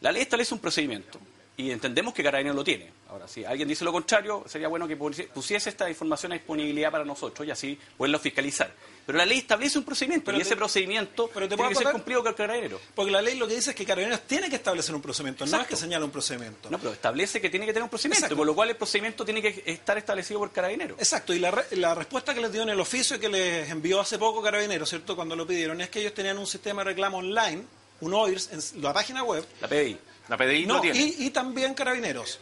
La 0.00 0.10
ley 0.12 0.22
establece 0.22 0.52
un 0.54 0.60
procedimiento 0.60 1.18
y 1.56 1.70
entendemos 1.70 2.12
que 2.14 2.22
Carabineros 2.22 2.56
lo 2.56 2.64
tiene. 2.64 2.90
Ahora, 3.08 3.28
si 3.28 3.44
alguien 3.44 3.68
dice 3.68 3.84
lo 3.84 3.92
contrario, 3.92 4.42
sería 4.48 4.66
bueno 4.66 4.88
que 4.88 4.96
pusiese 4.96 5.68
esta 5.70 5.88
información 5.88 6.32
a 6.32 6.34
disponibilidad 6.34 6.90
para 6.90 7.04
nosotros 7.04 7.46
y 7.46 7.50
así 7.52 7.78
poderlo 7.96 8.18
fiscalizar. 8.18 8.72
Pero 9.06 9.18
la 9.18 9.24
ley 9.26 9.38
establece 9.38 9.78
un 9.78 9.84
procedimiento 9.84 10.24
Pero 10.26 10.38
y 10.38 10.40
te- 10.40 10.46
ese 10.48 10.56
procedimiento 10.56 11.30
pero 11.32 11.46
te 11.46 11.54
tiene 11.54 11.56
puedo 11.68 11.78
que 11.78 11.84
ser 11.84 11.92
cumplido 11.92 12.24
con 12.24 12.32
Carabineros. 12.34 12.80
porque 12.94 13.12
la 13.12 13.22
ley 13.22 13.36
lo 13.38 13.46
que 13.46 13.54
dice 13.54 13.70
es 13.70 13.76
que 13.76 13.84
Carabineros 13.84 14.22
tiene 14.22 14.48
que 14.50 14.56
establecer 14.56 14.94
un 14.96 15.02
procedimiento, 15.02 15.46
no 15.46 15.60
es 15.60 15.66
que 15.68 15.76
señala 15.76 16.04
un 16.04 16.10
procedimiento. 16.10 16.68
No, 16.70 16.78
pero 16.78 16.92
establece 16.92 17.40
que 17.40 17.50
tiene 17.50 17.66
que 17.66 17.72
tener 17.72 17.84
un 17.84 17.90
procedimiento, 17.90 18.24
Exacto. 18.24 18.36
por 18.36 18.46
lo 18.46 18.54
cual 18.56 18.70
el 18.70 18.76
procedimiento 18.76 19.24
tiene 19.24 19.40
que 19.40 19.62
estar 19.66 19.96
establecido 19.96 20.40
por 20.40 20.50
Carabineros. 20.50 20.98
Exacto, 20.98 21.32
y 21.34 21.38
la, 21.38 21.52
re- 21.52 21.66
la 21.76 21.94
respuesta 21.94 22.34
que 22.34 22.40
les 22.40 22.50
dio 22.50 22.62
en 22.62 22.70
el 22.70 22.80
oficio 22.80 23.20
que 23.20 23.28
les 23.28 23.70
envió 23.70 24.00
hace 24.00 24.18
poco 24.18 24.42
Carabineros, 24.42 24.88
¿cierto? 24.88 25.14
Cuando 25.14 25.36
lo 25.36 25.46
pidieron, 25.46 25.80
es 25.82 25.88
que 25.90 26.00
ellos 26.00 26.14
tenían 26.14 26.36
un 26.38 26.46
sistema 26.48 26.82
de 26.82 26.86
reclamo 26.90 27.18
online, 27.18 27.62
un 28.00 28.12
OIRS, 28.12 28.50
en 28.74 28.82
la 28.82 28.92
página 28.92 29.22
web, 29.22 29.46
La 29.60 29.68
PDI. 29.68 29.98
La 30.28 30.36
PDI 30.36 30.66
No, 30.66 30.80
tiene. 30.80 30.98
y, 30.98 31.26
y 31.26 31.30
también 31.30 31.74
Carabineros. 31.74 32.38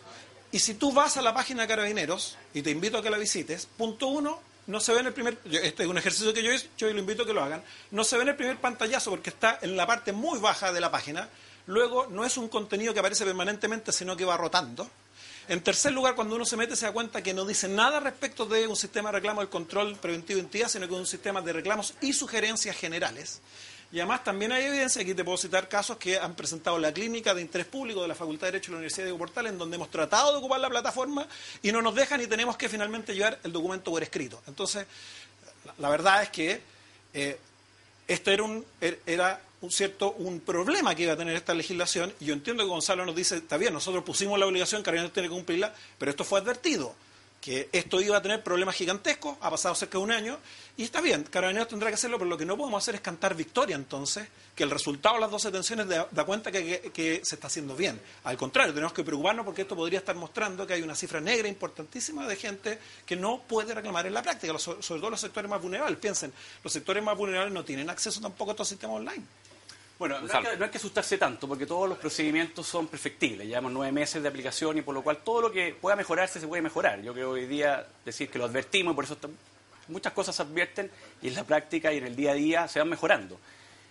Y 0.52 0.58
si 0.58 0.75
tú 0.75 0.93
vas 0.93 1.17
a 1.17 1.23
la 1.23 1.32
página 1.32 1.62
de 1.62 1.69
Carabineros, 1.69 2.37
y 2.55 2.62
te 2.62 2.70
invito 2.70 2.99
a 2.99 3.02
que 3.02 3.11
la 3.11 3.19
visites, 3.19 3.67
punto 3.76 4.08
uno, 4.08 4.40
no 4.67 4.81
se 4.81 4.93
ve 4.93 5.00
en 5.00 5.06
el 5.06 5.12
primer, 5.12 5.38
este 5.50 5.82
es 5.82 5.88
un 5.88 5.99
ejercicio 5.99 6.32
que 6.32 6.43
yo 6.43 6.52
he 6.52 6.56
hecho 6.56 6.88
y 6.88 6.93
lo 6.93 7.00
invito 7.00 7.23
a 7.23 7.26
que 7.26 7.32
lo 7.32 7.43
hagan, 7.43 7.62
no 7.90 8.05
se 8.05 8.17
ve 8.17 8.23
en 8.23 8.29
el 8.29 8.37
primer 8.37 8.58
pantallazo 8.58 9.11
porque 9.11 9.31
está 9.31 9.58
en 9.62 9.76
la 9.76 9.87
parte 9.87 10.12
muy 10.12 10.38
baja 10.38 10.73
de 10.73 10.81
la 10.81 10.90
página, 10.90 11.29
luego 11.67 12.06
no 12.06 12.25
es 12.25 12.37
un 12.37 12.49
contenido 12.49 12.93
que 12.93 13.00
aparece 13.00 13.25
permanentemente, 13.25 13.93
sino 13.93 14.17
que 14.17 14.25
va 14.25 14.37
rotando. 14.37 14.88
En 15.49 15.61
tercer 15.62 15.93
lugar, 15.93 16.14
cuando 16.14 16.37
uno 16.37 16.44
se 16.44 16.56
mete 16.56 16.76
se 16.76 16.87
da 16.87 16.93
cuenta 16.93 17.20
que 17.23 17.34
no 17.34 17.44
dice 17.44 17.67
nada 17.67 17.99
respecto 17.99 18.46
de 18.46 18.69
un 18.69 18.76
sistema 18.76 19.11
de 19.11 19.17
reclamo 19.19 19.40
del 19.40 19.50
control 19.50 19.96
preventivo 19.96 20.37
de 20.37 20.44
entidad, 20.44 20.69
sino 20.69 20.87
que 20.87 20.94
es 20.94 21.00
un 21.00 21.06
sistema 21.06 21.40
de 21.40 21.52
reclamos 21.52 21.94
y 22.00 22.12
sugerencias 22.12 22.76
generales. 22.76 23.40
Y 23.92 24.00
además 24.00 24.24
también 24.24 24.52
hay 24.52 24.64
evidencia, 24.64 25.02
aquí 25.02 25.12
te 25.12 25.22
puedo 25.22 25.36
citar 25.36 25.68
casos 25.68 25.98
que 25.98 26.18
han 26.18 26.34
presentado 26.34 26.78
la 26.78 26.92
clínica 26.92 27.34
de 27.34 27.42
interés 27.42 27.66
público 27.66 28.00
de 28.00 28.08
la 28.08 28.14
Facultad 28.14 28.46
de 28.46 28.52
Derecho 28.52 28.70
de 28.70 28.72
la 28.72 28.78
Universidad 28.78 29.06
de 29.06 29.12
Portal, 29.14 29.46
en 29.48 29.58
donde 29.58 29.76
hemos 29.76 29.90
tratado 29.90 30.32
de 30.32 30.38
ocupar 30.38 30.60
la 30.60 30.70
plataforma 30.70 31.26
y 31.62 31.70
no 31.72 31.82
nos 31.82 31.94
dejan 31.94 32.20
y 32.22 32.26
tenemos 32.26 32.56
que 32.56 32.70
finalmente 32.70 33.14
llevar 33.14 33.38
el 33.44 33.52
documento 33.52 33.90
por 33.90 34.02
escrito. 34.02 34.40
Entonces, 34.46 34.86
la, 35.66 35.74
la 35.78 35.88
verdad 35.90 36.22
es 36.22 36.30
que 36.30 36.60
eh, 37.12 37.38
este 38.08 38.32
era 38.32 38.42
un, 38.44 38.64
er- 38.80 38.98
era 39.04 39.42
un 39.60 39.70
cierto 39.70 40.12
un 40.12 40.40
problema 40.40 40.94
que 40.94 41.02
iba 41.02 41.12
a 41.12 41.16
tener 41.16 41.36
esta 41.36 41.52
legislación 41.52 42.12
y 42.18 42.24
yo 42.24 42.32
entiendo 42.32 42.62
que 42.62 42.70
Gonzalo 42.70 43.04
nos 43.04 43.14
dice, 43.14 43.36
está 43.36 43.58
bien, 43.58 43.74
nosotros 43.74 44.02
pusimos 44.04 44.38
la 44.38 44.46
obligación, 44.46 44.82
Carabineros 44.82 45.12
tiene 45.12 45.28
que 45.28 45.34
cumplirla, 45.34 45.74
pero 45.98 46.10
esto 46.10 46.24
fue 46.24 46.40
advertido 46.40 46.94
que 47.42 47.68
esto 47.72 48.00
iba 48.00 48.16
a 48.16 48.22
tener 48.22 48.42
problemas 48.42 48.76
gigantescos, 48.76 49.36
ha 49.40 49.50
pasado 49.50 49.74
cerca 49.74 49.98
de 49.98 50.04
un 50.04 50.12
año, 50.12 50.38
y 50.76 50.84
está 50.84 51.00
bien, 51.00 51.24
Carabineros 51.24 51.68
tendrá 51.68 51.88
que 51.88 51.96
hacerlo, 51.96 52.16
pero 52.16 52.30
lo 52.30 52.38
que 52.38 52.46
no 52.46 52.56
podemos 52.56 52.80
hacer 52.82 52.94
es 52.94 53.00
cantar 53.00 53.34
victoria 53.34 53.74
entonces, 53.74 54.28
que 54.55 54.62
el 54.62 54.70
resultado 54.70 55.17
de 55.17 55.22
las 55.22 55.31
dos 55.32 55.43
detenciones 55.43 55.88
da, 55.88 56.06
cuenta 56.24 56.52
que, 56.52 56.64
que- 56.81 56.93
que 56.93 57.20
se 57.24 57.34
está 57.34 57.48
haciendo 57.48 57.74
bien. 57.74 58.00
Al 58.24 58.36
contrario, 58.36 58.72
tenemos 58.72 58.93
que 58.93 59.02
preocuparnos 59.02 59.44
porque 59.44 59.62
esto 59.62 59.74
podría 59.74 59.98
estar 59.98 60.14
mostrando 60.14 60.67
que 60.67 60.74
hay 60.74 60.82
una 60.82 60.94
cifra 60.94 61.20
negra 61.20 61.48
importantísima 61.48 62.28
de 62.28 62.36
gente 62.36 62.78
que 63.05 63.17
no 63.17 63.43
puede 63.43 63.74
reclamar 63.74 64.06
en 64.06 64.14
la 64.14 64.22
práctica, 64.22 64.56
sobre 64.58 65.00
todo 65.00 65.10
los 65.10 65.20
sectores 65.20 65.50
más 65.50 65.60
vulnerables. 65.60 65.98
Piensen, 65.98 66.32
los 66.62 66.72
sectores 66.72 67.02
más 67.02 67.17
vulnerables 67.19 67.52
no 67.52 67.64
tienen 67.64 67.90
acceso 67.90 68.20
tampoco 68.20 68.52
a 68.52 68.55
estos 68.55 68.69
sistemas 68.69 68.96
online. 68.98 69.24
Bueno, 70.02 70.18
no 70.20 70.26
hay, 70.36 70.42
que, 70.42 70.56
no 70.56 70.64
hay 70.64 70.70
que 70.72 70.78
asustarse 70.78 71.16
tanto, 71.16 71.46
porque 71.46 71.64
todos 71.64 71.88
los 71.88 71.96
procedimientos 71.96 72.66
son 72.66 72.88
perfectibles. 72.88 73.46
Llevamos 73.46 73.70
nueve 73.70 73.92
meses 73.92 74.20
de 74.20 74.28
aplicación 74.28 74.78
y 74.78 74.82
por 74.82 74.96
lo 74.96 75.02
cual 75.02 75.18
todo 75.18 75.42
lo 75.42 75.52
que 75.52 75.76
pueda 75.80 75.94
mejorarse 75.94 76.40
se 76.40 76.48
puede 76.48 76.60
mejorar. 76.60 77.00
Yo 77.02 77.12
creo 77.12 77.30
hoy 77.30 77.46
día 77.46 77.86
decir 78.04 78.28
que 78.28 78.36
lo 78.36 78.46
advertimos 78.46 78.94
y 78.94 78.96
por 78.96 79.04
eso 79.04 79.16
muchas 79.86 80.12
cosas 80.12 80.34
se 80.34 80.42
advierten 80.42 80.90
y 81.22 81.28
en 81.28 81.36
la 81.36 81.44
práctica 81.44 81.92
y 81.92 81.98
en 81.98 82.06
el 82.08 82.16
día 82.16 82.32
a 82.32 82.34
día 82.34 82.66
se 82.66 82.80
van 82.80 82.88
mejorando. 82.88 83.38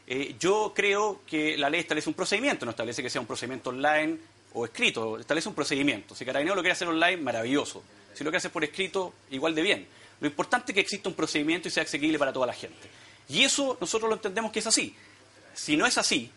Eh, 0.05 0.35
yo 0.37 0.73
creo 0.75 1.21
que 1.25 1.57
la 1.57 1.69
ley 1.69 1.79
establece 1.79 2.09
un 2.09 2.15
procedimiento, 2.15 2.65
no 2.65 2.71
establece 2.71 3.01
que 3.01 3.09
sea 3.09 3.21
un 3.21 3.27
procedimiento 3.27 3.69
online 3.69 4.17
o 4.51 4.65
escrito, 4.65 5.17
establece 5.17 5.47
un 5.47 5.55
procedimiento. 5.55 6.13
Si 6.13 6.25
Carabinero 6.25 6.55
lo 6.55 6.61
quiere 6.61 6.73
hacer 6.73 6.89
online, 6.89 7.21
maravilloso. 7.21 7.83
Si 8.13 8.25
lo 8.25 8.31
quiere 8.31 8.39
hacer 8.39 8.51
por 8.51 8.65
escrito, 8.65 9.13
igual 9.29 9.55
de 9.55 9.61
bien. 9.61 9.87
Lo 10.19 10.27
importante 10.27 10.73
es 10.73 10.75
que 10.75 10.81
exista 10.81 11.07
un 11.07 11.15
procedimiento 11.15 11.69
y 11.69 11.71
sea 11.71 11.83
asequible 11.83 12.19
para 12.19 12.33
toda 12.33 12.47
la 12.47 12.53
gente. 12.53 12.89
Y 13.29 13.43
eso 13.43 13.77
nosotros 13.79 14.09
lo 14.09 14.15
entendemos 14.15 14.51
que 14.51 14.59
es 14.59 14.67
así. 14.67 14.93
Si 15.53 15.77
no 15.77 15.85
es 15.85 15.97
así, 15.97 16.31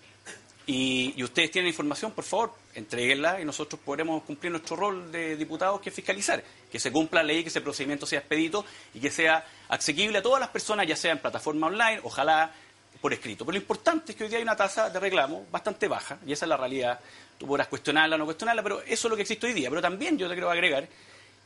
y, 0.67 1.23
ustedes 1.23 1.51
tienen 1.51 1.69
información, 1.69 2.13
por 2.13 2.25
favor, 2.25 2.55
entreguenla 2.75 3.41
y 3.41 3.45
nosotros 3.45 3.81
podremos 3.85 4.23
cumplir 4.23 4.51
nuestro 4.51 4.77
rol 4.77 5.13
de 5.13 5.37
diputados, 5.37 5.81
que 5.81 5.91
es 5.91 5.95
fiscalizar, 5.95 6.43
que 6.71 6.81
se 6.81 6.91
cumpla 6.91 7.23
la 7.23 7.29
ley, 7.29 7.43
que 7.43 7.51
ese 7.51 7.61
procedimiento 7.61 8.07
sea 8.07 8.21
expedito 8.21 8.65
y 8.95 9.01
que 9.01 9.11
sea 9.11 9.47
asequible 9.69 10.19
a 10.19 10.23
todas 10.23 10.41
las 10.41 10.49
personas, 10.49 10.87
ya 10.87 10.97
sea 10.97 11.13
en 11.13 11.19
plataforma 11.19 11.67
online, 11.67 12.01
ojalá 12.03 12.53
por 13.01 13.13
escrito. 13.13 13.45
Pero 13.45 13.59
lo 13.59 13.61
importante 13.61 14.13
es 14.13 14.17
que 14.17 14.25
hoy 14.25 14.31
día 14.31 14.39
hay 14.39 14.43
una 14.43 14.57
tasa 14.57 14.89
de 14.89 14.99
reclamo 14.99 15.47
bastante 15.51 15.87
baja, 15.87 16.19
y 16.27 16.33
esa 16.33 16.47
es 16.47 16.49
la 16.49 16.57
realidad. 16.57 16.99
Tú 17.37 17.47
podrás 17.47 17.69
cuestionarla 17.69 18.17
o 18.17 18.19
no 18.19 18.25
cuestionarla, 18.25 18.63
pero 18.63 18.81
eso 18.81 19.09
es 19.09 19.11
lo 19.11 19.17
que 19.17 19.23
existe 19.23 19.47
hoy 19.47 19.53
día. 19.53 19.69
Pero 19.69 19.83
también 19.83 20.17
yo 20.17 20.29
te 20.29 20.35
quiero 20.35 20.51
agregar 20.51 20.89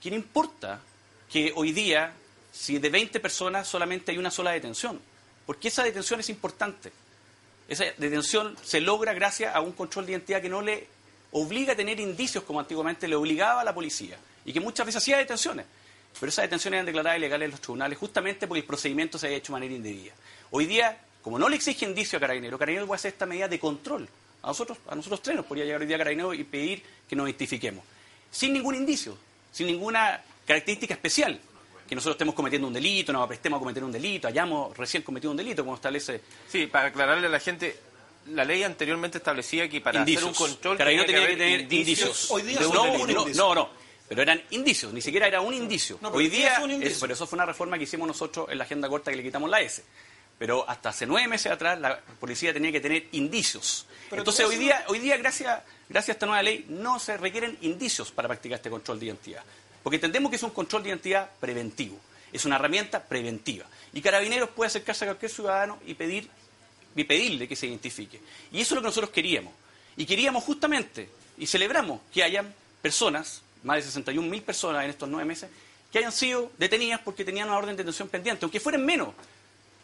que 0.01 0.11
no 0.11 0.17
importa 0.17 0.81
que 1.29 1.53
hoy 1.57 1.73
día, 1.73 2.13
si 2.53 2.79
de 2.79 2.89
20 2.89 3.19
personas 3.19 3.67
solamente 3.67 4.13
hay 4.13 4.19
una 4.19 4.31
sola 4.31 4.53
detención, 4.53 5.01
porque 5.45 5.69
esa 5.69 5.83
detención 5.83 6.21
es 6.21 6.29
importante. 6.29 6.93
Esa 7.69 7.85
detención 7.99 8.57
se 8.63 8.81
logra 8.81 9.13
gracias 9.13 9.55
a 9.55 9.61
un 9.61 9.73
control 9.73 10.07
de 10.07 10.13
identidad 10.13 10.41
que 10.41 10.49
no 10.49 10.63
le 10.63 10.87
obliga 11.33 11.75
a 11.75 11.77
tener 11.77 12.01
indicios 12.01 12.43
como 12.45 12.59
antiguamente 12.59 13.07
le 13.07 13.15
obligaba 13.15 13.61
a 13.61 13.65
la 13.65 13.75
policía 13.75 14.17
y 14.45 14.53
que 14.53 14.61
muchas 14.61 14.87
veces 14.87 15.03
hacía 15.03 15.19
detenciones. 15.19 15.67
pero 16.19 16.31
esas 16.31 16.45
detenciones 16.45 16.79
eran 16.79 16.87
declaradas 16.87 17.19
ilegales 17.19 17.45
en 17.45 17.51
los 17.51 17.61
tribunales 17.61 17.99
justamente 17.99 18.47
porque 18.47 18.61
el 18.61 18.67
procedimiento 18.67 19.19
se 19.19 19.27
había 19.27 19.39
hecho 19.39 19.53
de 19.53 19.59
manera 19.59 19.75
indebida. 19.75 20.15
Hoy 20.51 20.65
día, 20.65 20.99
como 21.23 21.39
no 21.39 21.49
le 21.49 21.57
exige 21.57 21.85
indicio 21.85 22.17
a 22.17 22.21
Carabineros, 22.21 22.59
Carabineros 22.59 22.87
puede 22.87 22.97
hacer 22.97 23.13
esta 23.13 23.27
medida 23.27 23.47
de 23.47 23.61
control. 23.61 24.09
A 24.43 24.47
nosotros, 24.47 24.79
a 24.89 24.95
nosotros 24.95 25.21
tres 25.21 25.37
nos 25.37 25.45
podría 25.45 25.67
llegar 25.67 25.83
hoy 25.83 25.87
día 25.87 25.99
Carabineros 25.99 26.35
y 26.35 26.45
pedir 26.45 26.83
que 27.07 27.15
nos 27.15 27.27
identifiquemos. 27.27 27.85
Sin 28.31 28.55
ningún 28.55 28.75
indicio, 28.75 29.19
sin 29.53 29.67
ninguna 29.67 30.23
característica 30.47 30.95
especial. 30.95 31.39
Que 31.89 31.95
nosotros 31.95 32.15
estemos 32.17 32.35
cometiendo 32.35 32.69
un 32.69 32.75
delito, 32.75 33.13
nos 33.13 33.25
aprestemos 33.25 33.57
a 33.57 33.61
cometer 33.61 33.83
un 33.83 33.91
delito, 33.93 34.29
hayamos 34.29 34.77
recién 34.77 35.03
cometido 35.03 35.31
un 35.31 35.37
delito, 35.37 35.65
como 35.65 35.75
establece 35.77 36.21
Sí, 36.49 36.67
para 36.67 36.89
aclararle 36.89 37.27
a 37.27 37.31
la 37.31 37.41
gente, 37.41 37.77
la 38.27 38.45
ley 38.45 38.63
anteriormente 38.63 39.19
establecía 39.19 39.69
que 39.69 39.81
para 39.81 40.01
indicios. 40.01 40.31
hacer 40.31 40.43
un 40.45 40.51
control 40.53 40.77
tenía 40.79 41.07
que 41.07 41.13
tener 41.13 41.61
indicios. 41.63 42.31
Hoy 42.31 42.43
día 42.43 42.59
De 42.59 42.65
son 42.67 42.75
no, 42.75 42.83
un 42.93 43.13
no, 43.13 43.27
no, 43.29 43.55
no, 43.55 43.71
pero 44.07 44.21
eran 44.23 44.43
indicios, 44.51 44.93
ni 44.93 45.01
siquiera 45.01 45.27
era 45.27 45.41
un 45.41 45.55
indicio. 45.55 45.99
No, 46.03 46.11
Hoy 46.11 46.29
día 46.29 46.55
es 46.55 46.59
un 46.59 46.71
indicio. 46.73 46.93
es- 46.93 47.01
pero 47.01 47.15
eso 47.15 47.27
fue 47.27 47.37
una 47.39 47.47
reforma 47.47 47.79
que 47.79 47.85
hicimos 47.85 48.07
nosotros 48.07 48.49
en 48.51 48.59
la 48.59 48.65
agenda 48.65 48.87
corta 48.89 49.11
que 49.11 49.17
le 49.17 49.23
quitamos 49.23 49.49
la 49.49 49.61
S. 49.63 49.83
Pero 50.39 50.69
hasta 50.69 50.91
hace 50.91 51.05
nueve 51.07 51.27
meses 51.27 51.51
atrás 51.51 51.81
la 51.81 51.99
policía 52.21 52.53
tenía 52.53 52.71
que 52.71 52.81
tener 52.81 53.07
indicios. 53.13 53.87
Pero 54.11 54.21
Entonces 54.23 54.47
hoy 54.47 54.57
día, 54.57 54.85
hoy 54.89 54.99
día 55.01 55.17
gracias, 55.17 55.63
gracias 55.89 56.11
a 56.11 56.13
esta 56.13 56.27
nueva 56.27 56.43
ley, 56.43 56.65
no 56.69 56.99
se 57.01 57.17
requieren 57.17 57.59
indicios 57.63 58.13
para 58.13 58.29
practicar 58.29 58.57
este 58.57 58.71
control 58.71 59.01
de 59.01 59.07
identidad. 59.07 59.43
Porque 59.83 59.97
entendemos 59.97 60.31
que 60.31 60.37
es 60.37 60.43
un 60.43 60.51
control 60.51 60.83
de 60.83 60.91
identidad 60.91 61.31
preventivo. 61.41 61.99
Es 62.33 62.45
una 62.45 62.57
herramienta 62.57 63.03
preventiva. 63.03 63.67
Y 63.93 64.03
Carabineros 64.03 64.51
puede 64.51 64.69
acercarse 64.69 65.05
a 65.05 65.09
cualquier 65.09 65.31
ciudadano 65.31 65.79
y 65.87 65.95
pedir 65.95 66.29
y 66.95 67.05
pedirle 67.05 67.47
que 67.47 67.57
se 67.57 67.67
identifique. 67.67 68.21
Y 68.53 68.61
eso 68.61 68.75
es 68.75 68.77
lo 68.77 68.81
que 68.83 68.89
nosotros 68.89 69.11
queríamos. 69.11 69.53
Y 69.97 70.07
queríamos 70.07 70.45
justamente, 70.45 71.09
y 71.37 71.47
celebramos 71.47 72.01
que 72.13 72.23
hayan 72.23 72.53
personas, 72.83 73.43
más 73.63 73.77
de 73.77 73.83
61 73.83 74.29
mil 74.29 74.43
personas 74.43 74.85
en 74.85 74.91
estos 74.91 75.09
nueve 75.09 75.25
meses, 75.25 75.51
que 75.93 75.99
hayan 75.99 76.13
sido 76.13 76.51
detenidas 76.59 77.01
porque 77.01 77.25
tenían 77.25 77.49
una 77.49 77.59
orden 77.59 77.77
de 77.77 77.83
detención 77.83 78.09
pendiente, 78.09 78.45
aunque 78.45 78.61
fueran 78.61 78.85
menos. 78.85 79.11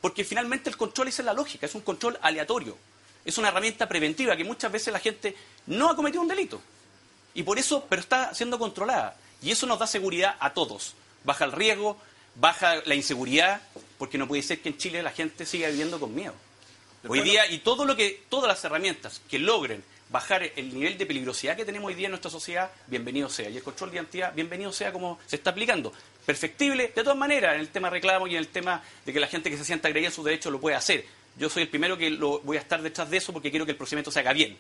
Porque 0.01 0.25
finalmente 0.25 0.69
el 0.69 0.77
control 0.77 1.09
esa 1.09 1.23
es 1.23 1.27
la 1.27 1.33
lógica, 1.33 1.67
es 1.67 1.75
un 1.75 1.81
control 1.81 2.19
aleatorio. 2.21 2.77
Es 3.25 3.39
una 3.39 3.49
herramienta 3.49 3.89
preventiva 3.89 4.37
que 4.37 4.45
muchas 4.45 4.71
veces 4.71 4.93
la 4.93 5.01
gente 5.01 5.35
no 5.67 5.91
ha 5.91 5.97
cometido 5.97 6.21
un 6.21 6.29
delito. 6.29 6.61
Y 7.33 7.43
por 7.43 7.59
eso, 7.59 7.87
pero 7.89 8.03
está 8.03 8.35
siendo 8.35 8.59
controlada. 8.59 9.17
Y 9.43 9.51
eso 9.51 9.67
nos 9.67 9.79
da 9.79 9.87
seguridad 9.87 10.37
a 10.41 10.55
todos. 10.55 10.95
Baja 11.25 11.45
el 11.45 11.53
riesgo, 11.53 11.99
baja 12.35 12.77
la 12.85 12.95
inseguridad, 12.95 13.61
porque 13.99 14.19
no 14.19 14.29
puede 14.29 14.43
ser 14.43 14.61
que 14.61 14.71
en 14.71 14.79
Chile 14.79 15.03
la 15.03 15.11
gente 15.11 15.47
siga 15.47 15.69
viviendo 15.69 16.01
con 16.01 16.15
miedo. 16.15 16.35
Hoy 17.07 17.21
día, 17.21 17.51
y 17.51 17.59
todo 17.59 17.85
lo 17.85 17.97
que, 17.97 18.25
todas 18.31 18.49
las 18.49 18.65
herramientas 18.65 19.21
que 19.29 19.39
logren 19.39 19.85
bajar 20.11 20.43
el 20.57 20.73
nivel 20.73 20.97
de 20.97 21.07
peligrosidad 21.07 21.57
que 21.57 21.65
tenemos 21.65 21.89
hoy 21.89 21.95
día 21.95 22.07
en 22.07 22.13
nuestra 22.13 22.31
sociedad, 22.31 22.71
bienvenido 22.87 23.29
sea. 23.29 23.51
Y 23.51 23.57
el 23.57 23.63
control 23.63 23.91
de 23.91 23.97
identidad, 23.97 24.33
bienvenido 24.35 24.73
sea 24.73 24.93
como 24.93 25.19
se 25.27 25.37
está 25.37 25.51
aplicando. 25.51 25.93
Perfectible, 26.25 26.93
de 26.95 27.03
todas 27.03 27.19
maneras, 27.19 27.55
en 27.57 27.61
el 27.61 27.69
tema 27.69 27.91
reclamo 27.91 28.27
y 28.27 28.33
en 28.33 28.39
el 28.39 28.49
tema 28.49 28.83
de 29.05 29.13
que 29.13 29.21
la 29.21 29.27
gente 29.27 29.51
que 29.51 29.57
se 29.57 29.65
sienta 29.65 29.89
agredida 29.89 30.09
en 30.09 30.15
sus 30.15 30.25
derechos 30.25 30.53
lo 30.53 30.61
puede 30.61 30.77
hacer. 30.77 31.05
Yo 31.37 31.51
soy 31.51 31.65
el 31.65 31.69
primero 31.69 31.99
que 31.99 32.11
lo, 32.11 32.41
voy 32.41 32.57
a 32.57 32.61
estar 32.61 32.81
detrás 32.81 33.11
de 33.11 33.17
eso 33.17 33.33
porque 33.33 33.51
quiero 33.51 33.67
que 33.67 33.73
el 33.73 33.77
procedimiento 33.77 34.11
se 34.11 34.21
haga 34.21 34.33
bien. 34.33 34.57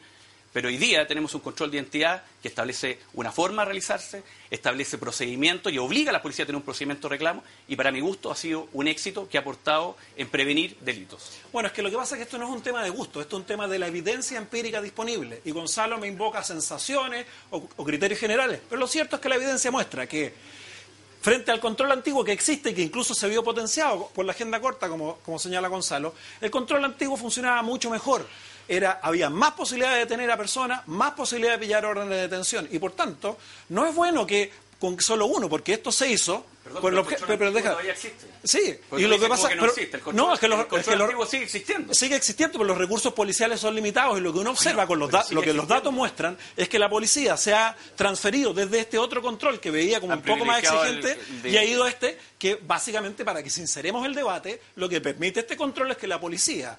Pero 0.54 0.68
hoy 0.68 0.76
día 0.76 1.04
tenemos 1.04 1.34
un 1.34 1.40
control 1.40 1.73
de 1.73 1.78
identidad 1.78 2.23
que 2.40 2.46
establece 2.46 3.00
una 3.14 3.32
forma 3.32 3.62
de 3.62 3.66
realizarse, 3.66 4.23
establece 4.49 4.99
procedimientos 4.99 5.73
y 5.73 5.78
obliga 5.78 6.11
a 6.11 6.12
la 6.12 6.23
policía 6.23 6.44
a 6.44 6.46
tener 6.46 6.58
un 6.58 6.62
procedimiento 6.62 7.08
de 7.08 7.16
reclamo 7.16 7.42
y 7.66 7.75
para 7.75 7.90
mi 7.90 7.99
gusto 7.99 8.30
ha 8.30 8.37
sido 8.37 8.68
un 8.73 8.87
éxito 8.87 9.28
que 9.28 9.37
ha 9.37 9.40
aportado 9.40 9.96
en 10.16 10.28
prevenir 10.28 10.76
delitos. 10.80 11.40
Bueno, 11.52 11.66
es 11.66 11.73
que 11.73 11.82
lo 11.82 11.90
que 11.90 11.96
pasa 11.96 12.14
es 12.14 12.18
que 12.18 12.23
esto 12.23 12.38
no 12.38 12.44
es 12.44 12.54
un 12.54 12.62
tema 12.62 12.84
de 12.84 12.90
gusto, 12.90 13.20
esto 13.20 13.37
es 13.37 13.40
un 13.40 13.46
tema 13.49 13.66
de 13.66 13.80
la 13.80 13.88
evidencia 13.88 14.38
empírica 14.38 14.80
disponible. 14.80 15.40
Y 15.44 15.50
Gonzalo 15.50 15.99
me 15.99 16.06
invoca 16.06 16.44
sensaciones 16.44 17.26
o, 17.50 17.68
o 17.75 17.84
criterios 17.84 18.20
generales. 18.20 18.61
Pero 18.68 18.78
lo 18.78 18.87
cierto 18.87 19.16
es 19.16 19.23
que 19.23 19.28
la 19.28 19.34
evidencia 19.34 19.73
muestra 19.73 20.06
que 20.06 20.34
frente 21.25 21.50
al 21.50 21.59
control 21.59 21.90
antiguo 21.90 22.23
que 22.23 22.33
existe 22.33 22.69
y 22.69 22.75
que 22.75 22.83
incluso 22.83 23.14
se 23.14 23.26
vio 23.31 23.43
potenciado 23.43 24.11
por 24.14 24.26
la 24.26 24.33
agenda 24.33 24.61
corta, 24.61 24.90
como, 24.90 25.38
señala 25.38 25.69
Gonzalo, 25.69 26.12
el 26.38 26.50
control 26.50 26.85
antiguo 26.85 27.16
funcionaba 27.16 27.62
mucho 27.62 27.88
mejor. 27.88 28.26
Era, 28.69 29.00
había 29.02 29.31
más 29.31 29.52
posibilidad 29.52 29.95
de 29.95 30.00
detener 30.00 30.31
a 30.31 30.37
personas, 30.37 30.87
más 30.87 31.12
posibilidad 31.12 31.52
de 31.52 31.61
pillar 31.61 31.87
órdenes 31.87 32.11
de 32.11 32.21
detención. 32.28 32.69
Y 32.71 32.78
por 32.78 32.93
tanto, 32.93 33.38
no 33.71 33.87
es 33.87 33.95
bueno 33.95 34.26
que 34.26 34.52
con 34.78 35.00
solo 35.00 35.26
uno, 35.26 35.49
porque 35.49 35.75
esto 35.75 35.90
se 35.93 36.11
hizo. 36.11 36.45
Perdón, 36.64 36.81
por 36.81 36.90
pero 36.93 37.02
el 37.02 37.07
el 37.07 37.12
obje- 37.12 37.19
control 37.19 37.38
pero 37.38 37.52
deja- 37.52 37.71
todavía 37.73 37.93
existe. 37.93 38.26
Sí, 38.43 38.78
y 38.97 39.02
lo 39.02 39.19
que 39.21 39.26
pasa 39.28 39.49
que 39.50 39.54
no 39.57 39.61
pero- 39.62 39.73
existe. 39.75 39.97
El 39.99 40.02
control, 40.02 40.26
no, 40.26 40.33
es 40.35 40.40
que 40.40 40.49
los, 40.49 40.59
el 40.61 40.78
es 40.81 40.87
que 40.87 40.97
los- 40.97 41.28
sigue 41.31 41.45
existiendo. 41.45 41.93
sigue 41.95 42.16
existiendo, 42.16 42.52
pero 42.54 42.64
los 42.64 42.78
recursos 42.78 43.12
policiales 43.12 43.61
son 43.61 43.75
limitados 43.75 44.16
y 44.19 44.23
lo 44.23 44.33
que 44.33 44.38
uno 44.38 44.50
observa 44.52 44.87
con 44.87 44.99
los 44.99 45.09
pero 45.11 45.19
da- 45.19 45.25
sigue 45.25 45.35
lo 45.35 45.43
que 45.43 45.52
los 45.52 45.69
datos 45.69 45.93
muestran 45.93 46.38
es 46.57 46.69
que 46.71 46.78
la 46.78 46.88
policía 46.88 47.37
se 47.37 47.52
ha 47.52 47.76
transferido 47.97 48.54
desde 48.54 48.81
este 48.81 48.97
otro 48.99 49.21
control 49.21 49.61
que 49.61 49.71
veía 49.71 50.00
como 50.00 50.14
Han 50.14 50.21
un 50.21 50.25
poco 50.25 50.45
más 50.47 50.61
exigente 50.61 51.12
el- 51.12 51.19
el 51.37 51.43
de- 51.43 51.50
y 51.50 51.57
ha 51.59 51.64
ido 51.64 51.85
a 51.85 51.88
este 51.90 52.19
que 52.38 52.59
básicamente 52.62 53.25
para 53.26 53.43
que 53.43 53.50
sinceremos 53.50 54.07
el 54.07 54.14
debate 54.14 54.61
lo 54.76 54.88
que 54.88 55.02
permite 55.02 55.40
este 55.40 55.57
control 55.59 55.90
es 55.90 55.99
que 55.99 56.07
la 56.07 56.19
policía 56.19 56.78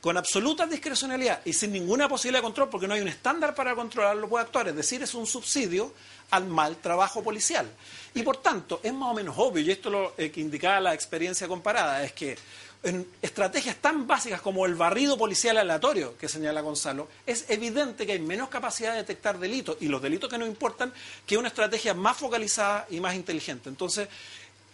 con 0.00 0.16
absoluta 0.16 0.64
discrecionalidad 0.66 1.40
y 1.44 1.52
sin 1.52 1.72
ninguna 1.72 2.08
posibilidad 2.08 2.38
de 2.38 2.44
control 2.44 2.68
porque 2.68 2.86
no 2.86 2.94
hay 2.94 3.00
un 3.00 3.08
estándar 3.08 3.54
para 3.54 3.74
controlarlo 3.74 4.28
puede 4.28 4.44
actuar, 4.44 4.68
es 4.68 4.76
decir, 4.76 5.02
es 5.02 5.12
un 5.14 5.26
subsidio 5.26 5.92
al 6.30 6.46
mal 6.46 6.76
trabajo 6.76 7.22
policial. 7.22 7.68
Y 8.14 8.22
por 8.22 8.36
tanto, 8.36 8.80
es 8.82 8.92
más 8.92 9.10
o 9.10 9.14
menos 9.14 9.34
obvio, 9.38 9.62
y 9.62 9.70
esto 9.72 9.90
lo 9.90 10.14
eh, 10.16 10.30
que 10.30 10.40
indicaba 10.40 10.80
la 10.80 10.94
experiencia 10.94 11.48
comparada, 11.48 12.04
es 12.04 12.12
que 12.12 12.36
en 12.84 13.04
estrategias 13.20 13.76
tan 13.76 14.06
básicas 14.06 14.40
como 14.40 14.64
el 14.66 14.76
barrido 14.76 15.18
policial 15.18 15.56
aleatorio 15.58 16.16
que 16.16 16.28
señala 16.28 16.60
Gonzalo, 16.60 17.08
es 17.26 17.46
evidente 17.48 18.06
que 18.06 18.12
hay 18.12 18.20
menos 18.20 18.48
capacidad 18.48 18.92
de 18.92 18.98
detectar 18.98 19.38
delitos 19.40 19.76
y 19.80 19.88
los 19.88 20.00
delitos 20.00 20.30
que 20.30 20.38
nos 20.38 20.46
importan 20.46 20.92
que 21.26 21.36
una 21.36 21.48
estrategia 21.48 21.94
más 21.94 22.16
focalizada 22.16 22.86
y 22.90 23.00
más 23.00 23.16
inteligente. 23.16 23.68
Entonces, 23.68 24.08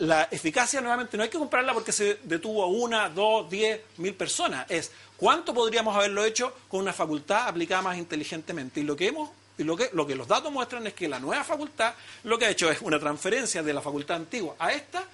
la 0.03 0.27
eficacia 0.33 0.81
nuevamente 0.81 1.17
no 1.17 1.23
hay 1.23 1.29
que 1.29 1.39
compararla 1.39 1.75
porque 1.75 1.93
se 1.93 2.19
detuvo 2.25 2.65
a 2.65 2.67
una, 2.67 3.09
dos, 3.09 3.49
diez, 3.49 3.83
mil 3.99 4.15
personas. 4.15 4.67
Es 4.69 4.91
cuánto 5.17 5.55
podríamos 5.55 5.95
haberlo 5.95 6.25
hecho 6.25 6.53
con 6.67 6.81
una 6.81 6.93
facultad 6.93 7.47
aplicada 7.47 7.83
más 7.83 7.97
inteligentemente. 7.97 8.81
Y 8.81 8.83
lo 8.83 8.97
que 8.97 9.07
hemos 9.07 9.31
y 9.59 9.63
lo 9.63 9.77
que, 9.77 9.91
lo 9.93 10.05
que 10.05 10.17
los 10.17 10.27
datos 10.27 10.51
muestran 10.51 10.85
es 10.89 10.95
que 10.95 11.07
la 11.07 11.21
nueva 11.21 11.45
facultad 11.45 11.95
lo 12.25 12.37
que 12.37 12.47
ha 12.47 12.51
hecho 12.51 12.69
es 12.69 12.81
una 12.81 12.99
transferencia 12.99 13.63
de 13.63 13.73
la 13.73 13.81
facultad 13.81 14.17
antigua 14.17 14.57
a 14.59 14.73
esta, 14.73 15.05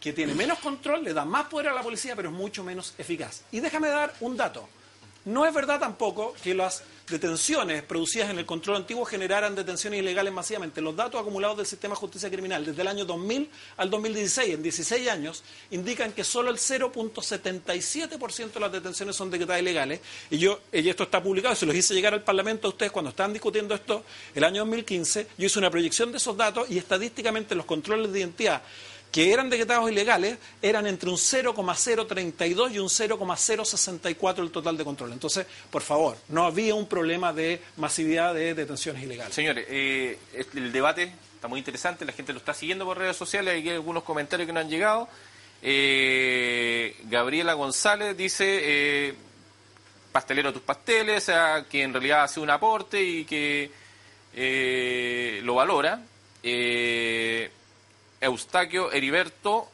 que 0.00 0.12
tiene 0.12 0.34
menos 0.34 0.58
control, 0.58 1.04
le 1.04 1.14
da 1.14 1.24
más 1.24 1.46
poder 1.46 1.68
a 1.68 1.72
la 1.72 1.82
policía, 1.82 2.16
pero 2.16 2.30
es 2.30 2.34
mucho 2.34 2.64
menos 2.64 2.94
eficaz. 2.98 3.42
Y 3.52 3.60
déjame 3.60 3.90
dar 3.90 4.12
un 4.18 4.36
dato. 4.36 4.68
No 5.24 5.46
es 5.46 5.54
verdad 5.54 5.78
tampoco 5.78 6.34
que 6.42 6.52
las 6.52 6.82
detenciones 7.12 7.82
producidas 7.82 8.30
en 8.30 8.38
el 8.38 8.46
control 8.46 8.76
antiguo 8.76 9.04
generaran 9.04 9.54
detenciones 9.54 10.00
ilegales 10.00 10.32
masivamente. 10.32 10.80
Los 10.80 10.96
datos 10.96 11.20
acumulados 11.20 11.58
del 11.58 11.66
sistema 11.66 11.94
de 11.94 12.00
justicia 12.00 12.28
criminal 12.30 12.64
desde 12.64 12.82
el 12.82 12.88
año 12.88 13.04
2000 13.04 13.48
al 13.76 13.90
2016, 13.90 14.54
en 14.54 14.62
16 14.62 15.08
años, 15.08 15.44
indican 15.70 16.12
que 16.12 16.24
solo 16.24 16.50
el 16.50 16.56
0.77% 16.56 18.52
de 18.52 18.60
las 18.60 18.72
detenciones 18.72 19.14
son 19.14 19.30
decretadas 19.30 19.62
ilegales. 19.62 20.00
Y 20.30 20.38
yo, 20.38 20.60
y 20.72 20.88
esto 20.88 21.04
está 21.04 21.22
publicado, 21.22 21.54
se 21.54 21.66
los 21.66 21.76
hice 21.76 21.94
llegar 21.94 22.14
al 22.14 22.24
Parlamento 22.24 22.66
a 22.66 22.70
ustedes 22.70 22.90
cuando 22.90 23.10
estaban 23.10 23.32
discutiendo 23.32 23.74
esto 23.74 24.02
el 24.34 24.42
año 24.42 24.62
2015. 24.62 25.28
Yo 25.38 25.46
hice 25.46 25.58
una 25.58 25.70
proyección 25.70 26.10
de 26.10 26.18
esos 26.18 26.36
datos 26.36 26.68
y 26.70 26.78
estadísticamente 26.78 27.54
los 27.54 27.66
controles 27.66 28.12
de 28.12 28.18
identidad 28.20 28.62
que 29.12 29.30
eran 29.30 29.50
decretados 29.50 29.90
ilegales 29.90 30.38
eran 30.62 30.86
entre 30.86 31.10
un 31.10 31.18
0,032 31.18 32.72
y 32.72 32.78
un 32.78 32.88
0,064 32.88 34.42
el 34.42 34.50
total 34.50 34.76
de 34.78 34.84
control. 34.84 35.12
Entonces, 35.12 35.46
por 35.70 35.82
favor, 35.82 36.16
no 36.28 36.44
había 36.46 36.74
un 36.74 36.88
problema 36.88 37.32
de 37.32 37.60
masividad 37.76 38.34
de 38.34 38.54
detenciones 38.54 39.02
ilegales. 39.02 39.34
Señores, 39.34 39.66
eh, 39.68 40.18
el 40.54 40.72
debate 40.72 41.12
está 41.34 41.46
muy 41.46 41.58
interesante, 41.58 42.06
la 42.06 42.12
gente 42.12 42.32
lo 42.32 42.38
está 42.38 42.54
siguiendo 42.54 42.86
por 42.86 42.96
redes 42.96 43.16
sociales, 43.16 43.54
hay 43.54 43.68
algunos 43.68 44.02
comentarios 44.02 44.46
que 44.46 44.52
nos 44.54 44.64
han 44.64 44.70
llegado. 44.70 45.08
Eh, 45.60 46.96
Gabriela 47.04 47.52
González 47.52 48.16
dice, 48.16 48.60
eh, 48.62 49.14
pastelero 50.10 50.52
tus 50.52 50.62
pasteles, 50.62 51.24
sea, 51.24 51.66
que 51.68 51.82
en 51.82 51.92
realidad 51.92 52.24
hace 52.24 52.40
un 52.40 52.48
aporte 52.48 53.02
y 53.02 53.24
que 53.24 53.70
eh, 54.34 55.40
lo 55.44 55.56
valora. 55.56 56.02
Eustaquio 58.22 58.90
Heriberto 58.92 59.68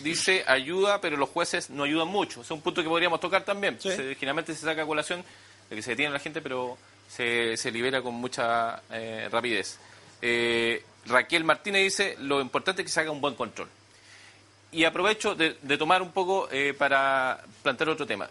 dice 0.00 0.44
ayuda, 0.46 1.00
pero 1.00 1.16
los 1.16 1.28
jueces 1.30 1.70
no 1.70 1.84
ayudan 1.84 2.08
mucho. 2.08 2.42
Es 2.42 2.50
un 2.50 2.60
punto 2.60 2.82
que 2.82 2.88
podríamos 2.88 3.18
tocar 3.20 3.44
también. 3.44 3.80
Sí. 3.80 3.90
Se- 3.90 4.14
generalmente 4.14 4.54
se 4.54 4.60
saca 4.60 4.82
a 4.82 4.86
colación 4.86 5.24
de 5.70 5.76
que 5.76 5.82
se 5.82 5.90
detiene 5.90 6.10
a 6.10 6.12
la 6.14 6.18
gente, 6.20 6.40
pero 6.42 6.76
se, 7.08 7.56
se 7.56 7.70
libera 7.70 8.02
con 8.02 8.14
mucha 8.14 8.82
eh, 8.90 9.28
rapidez. 9.30 9.78
Eh, 10.22 10.82
Raquel 11.06 11.44
Martínez 11.44 11.82
dice 11.82 12.16
lo 12.20 12.40
importante 12.40 12.82
es 12.82 12.86
que 12.86 12.92
se 12.92 13.00
haga 13.00 13.10
un 13.10 13.20
buen 13.20 13.34
control. 13.34 13.68
Y 14.72 14.84
aprovecho 14.84 15.34
de, 15.34 15.56
de 15.62 15.78
tomar 15.78 16.02
un 16.02 16.10
poco 16.12 16.48
eh, 16.50 16.74
para 16.76 17.40
plantear 17.62 17.90
otro 17.90 18.06
tema. 18.06 18.28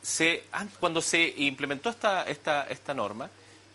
Se, 0.00 0.44
an- 0.52 0.70
cuando 0.78 1.00
se 1.02 1.34
implementó 1.38 1.90
esta, 1.90 2.24
esta, 2.24 2.64
esta 2.68 2.94
norma, 2.94 3.28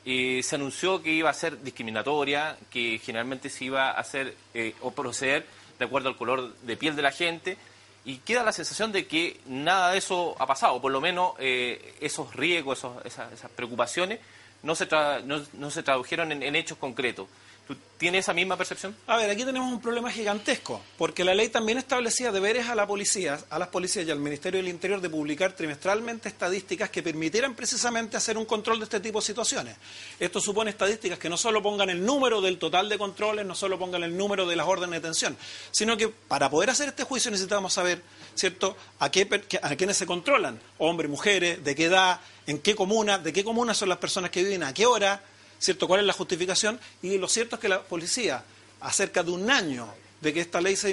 eh, 0.09 0.41
se 0.41 0.55
anunció 0.55 1.03
que 1.03 1.11
iba 1.11 1.29
a 1.29 1.33
ser 1.33 1.61
discriminatoria, 1.61 2.57
que 2.71 2.97
generalmente 3.03 3.49
se 3.49 3.65
iba 3.65 3.89
a 3.91 3.99
hacer 3.99 4.35
eh, 4.53 4.73
o 4.81 4.91
proceder 4.91 5.45
de 5.77 5.83
acuerdo 5.85 6.07
al 6.07 6.15
color 6.15 6.55
de 6.61 6.77
piel 6.77 6.95
de 6.95 7.01
la 7.01 7.11
gente, 7.11 7.57
y 8.05 8.19
queda 8.19 8.41
la 8.43 8.53
sensación 8.53 8.93
de 8.93 9.05
que 9.05 9.41
nada 9.47 9.91
de 9.91 9.97
eso 9.97 10.33
ha 10.39 10.47
pasado, 10.47 10.79
por 10.81 10.93
lo 10.93 11.01
menos 11.01 11.33
eh, 11.39 11.93
esos 11.99 12.33
riesgos, 12.33 12.77
esos- 12.79 13.05
esas, 13.05 13.33
esas 13.33 13.51
preocupaciones 13.51 14.19
no 14.63 14.75
se, 14.75 14.87
tra- 14.87 15.21
no, 15.23 15.69
se 15.71 15.83
tradujeron 15.83 16.31
en 16.31 16.55
hechos 16.55 16.77
concretos. 16.77 17.27
¿Tú 17.67 17.75
tienes 17.97 18.23
esa 18.25 18.33
misma 18.33 18.55
percepción? 18.55 18.95
A 19.07 19.17
ver, 19.17 19.29
aquí 19.29 19.43
tenemos 19.43 19.69
un 19.69 19.81
problema 19.81 20.09
gigantesco, 20.09 20.81
porque 20.97 21.25
la 21.25 21.35
ley 21.35 21.49
también 21.49 21.77
establecía 21.77 22.31
deberes 22.31 22.69
a 22.69 22.75
la 22.75 22.87
policía, 22.87 23.39
a 23.49 23.59
las 23.59 23.67
policías 23.67 24.07
y 24.07 24.11
al 24.11 24.19
Ministerio 24.19 24.59
del 24.59 24.69
Interior 24.69 25.01
de 25.01 25.09
publicar 25.09 25.51
trimestralmente 25.51 26.29
estadísticas 26.29 26.89
que 26.89 27.03
permitieran 27.03 27.55
precisamente 27.55 28.15
hacer 28.15 28.37
un 28.37 28.45
control 28.45 28.79
de 28.79 28.85
este 28.85 29.01
tipo 29.01 29.19
de 29.19 29.25
situaciones. 29.25 29.75
Esto 30.17 30.39
supone 30.39 30.69
estadísticas 30.69 31.19
que 31.19 31.27
no 31.27 31.35
solo 31.35 31.61
pongan 31.61 31.89
el 31.89 32.05
número 32.05 32.39
del 32.39 32.57
total 32.57 32.87
de 32.87 32.97
controles, 32.97 33.45
no 33.45 33.53
solo 33.53 33.77
pongan 33.77 34.03
el 34.03 34.15
número 34.15 34.45
de 34.45 34.55
las 34.55 34.65
órdenes 34.65 34.91
de 34.91 34.99
detención, 34.99 35.37
sino 35.71 35.97
que 35.97 36.07
para 36.07 36.49
poder 36.49 36.69
hacer 36.69 36.87
este 36.87 37.03
juicio 37.03 37.31
necesitamos 37.31 37.73
saber, 37.73 38.01
¿cierto?, 38.33 38.77
a, 38.99 39.11
qué, 39.11 39.27
a 39.61 39.75
quiénes 39.75 39.97
se 39.97 40.05
controlan, 40.05 40.57
hombres, 40.77 41.11
mujeres, 41.11 41.61
de 41.65 41.75
qué 41.75 41.85
edad, 41.85 42.21
en 42.45 42.59
qué 42.59 42.75
comuna, 42.75 43.17
de 43.17 43.33
qué 43.33 43.43
comuna 43.43 43.73
son 43.73 43.89
las 43.89 43.97
personas 43.97 44.31
que 44.31 44.41
viven, 44.41 44.63
a 44.63 44.73
qué 44.73 44.85
hora, 44.85 45.21
¿cierto? 45.59 45.87
¿Cuál 45.87 46.01
es 46.01 46.05
la 46.05 46.13
justificación? 46.13 46.79
Y 47.01 47.17
lo 47.17 47.27
cierto 47.27 47.55
es 47.55 47.61
que 47.61 47.69
la 47.69 47.81
policía, 47.81 48.43
acerca 48.81 49.23
de 49.23 49.31
un 49.31 49.49
año 49.49 49.87
de 50.21 50.33
que 50.33 50.41
esta 50.41 50.59
ley 50.61 50.75
se 50.75 50.89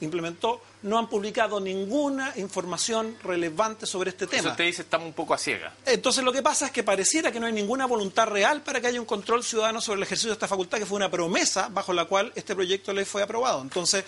implementó, 0.00 0.60
no 0.82 0.98
han 0.98 1.08
publicado 1.08 1.58
ninguna 1.58 2.32
información 2.36 3.16
relevante 3.24 3.86
sobre 3.86 4.10
este 4.10 4.26
tema. 4.26 4.40
Eso 4.40 4.50
usted 4.50 4.64
dice 4.64 4.82
estamos 4.82 5.08
un 5.08 5.12
poco 5.12 5.34
a 5.34 5.38
ciega. 5.38 5.74
Entonces 5.84 6.22
lo 6.22 6.32
que 6.32 6.42
pasa 6.42 6.66
es 6.66 6.72
que 6.72 6.84
pareciera 6.84 7.32
que 7.32 7.40
no 7.40 7.46
hay 7.46 7.52
ninguna 7.52 7.86
voluntad 7.86 8.28
real 8.28 8.62
para 8.62 8.80
que 8.80 8.86
haya 8.86 9.00
un 9.00 9.06
control 9.06 9.42
ciudadano 9.42 9.80
sobre 9.80 9.98
el 9.98 10.02
ejercicio 10.04 10.30
de 10.30 10.34
esta 10.34 10.46
facultad, 10.46 10.78
que 10.78 10.86
fue 10.86 10.96
una 10.96 11.10
promesa 11.10 11.68
bajo 11.68 11.92
la 11.92 12.04
cual 12.04 12.32
este 12.36 12.54
proyecto 12.54 12.92
de 12.92 12.96
ley 12.96 13.04
fue 13.04 13.22
aprobado. 13.22 13.60
Entonces, 13.62 14.04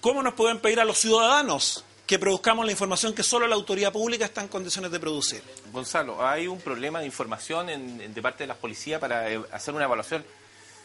¿cómo 0.00 0.22
nos 0.22 0.34
pueden 0.34 0.58
pedir 0.58 0.80
a 0.80 0.84
los 0.84 0.98
ciudadanos 0.98 1.84
que 2.06 2.18
produzcamos 2.18 2.66
la 2.66 2.72
información 2.72 3.14
que 3.14 3.22
solo 3.22 3.46
la 3.46 3.54
autoridad 3.54 3.92
pública 3.92 4.24
está 4.24 4.42
en 4.42 4.48
condiciones 4.48 4.90
de 4.90 5.00
producir. 5.00 5.42
Gonzalo, 5.72 6.26
hay 6.26 6.46
un 6.46 6.60
problema 6.60 7.00
de 7.00 7.06
información 7.06 7.66
de 7.66 8.22
parte 8.22 8.44
de 8.44 8.48
las 8.48 8.56
policías 8.56 9.00
para 9.00 9.30
eh, 9.30 9.40
hacer 9.52 9.74
una 9.74 9.84
evaluación 9.84 10.24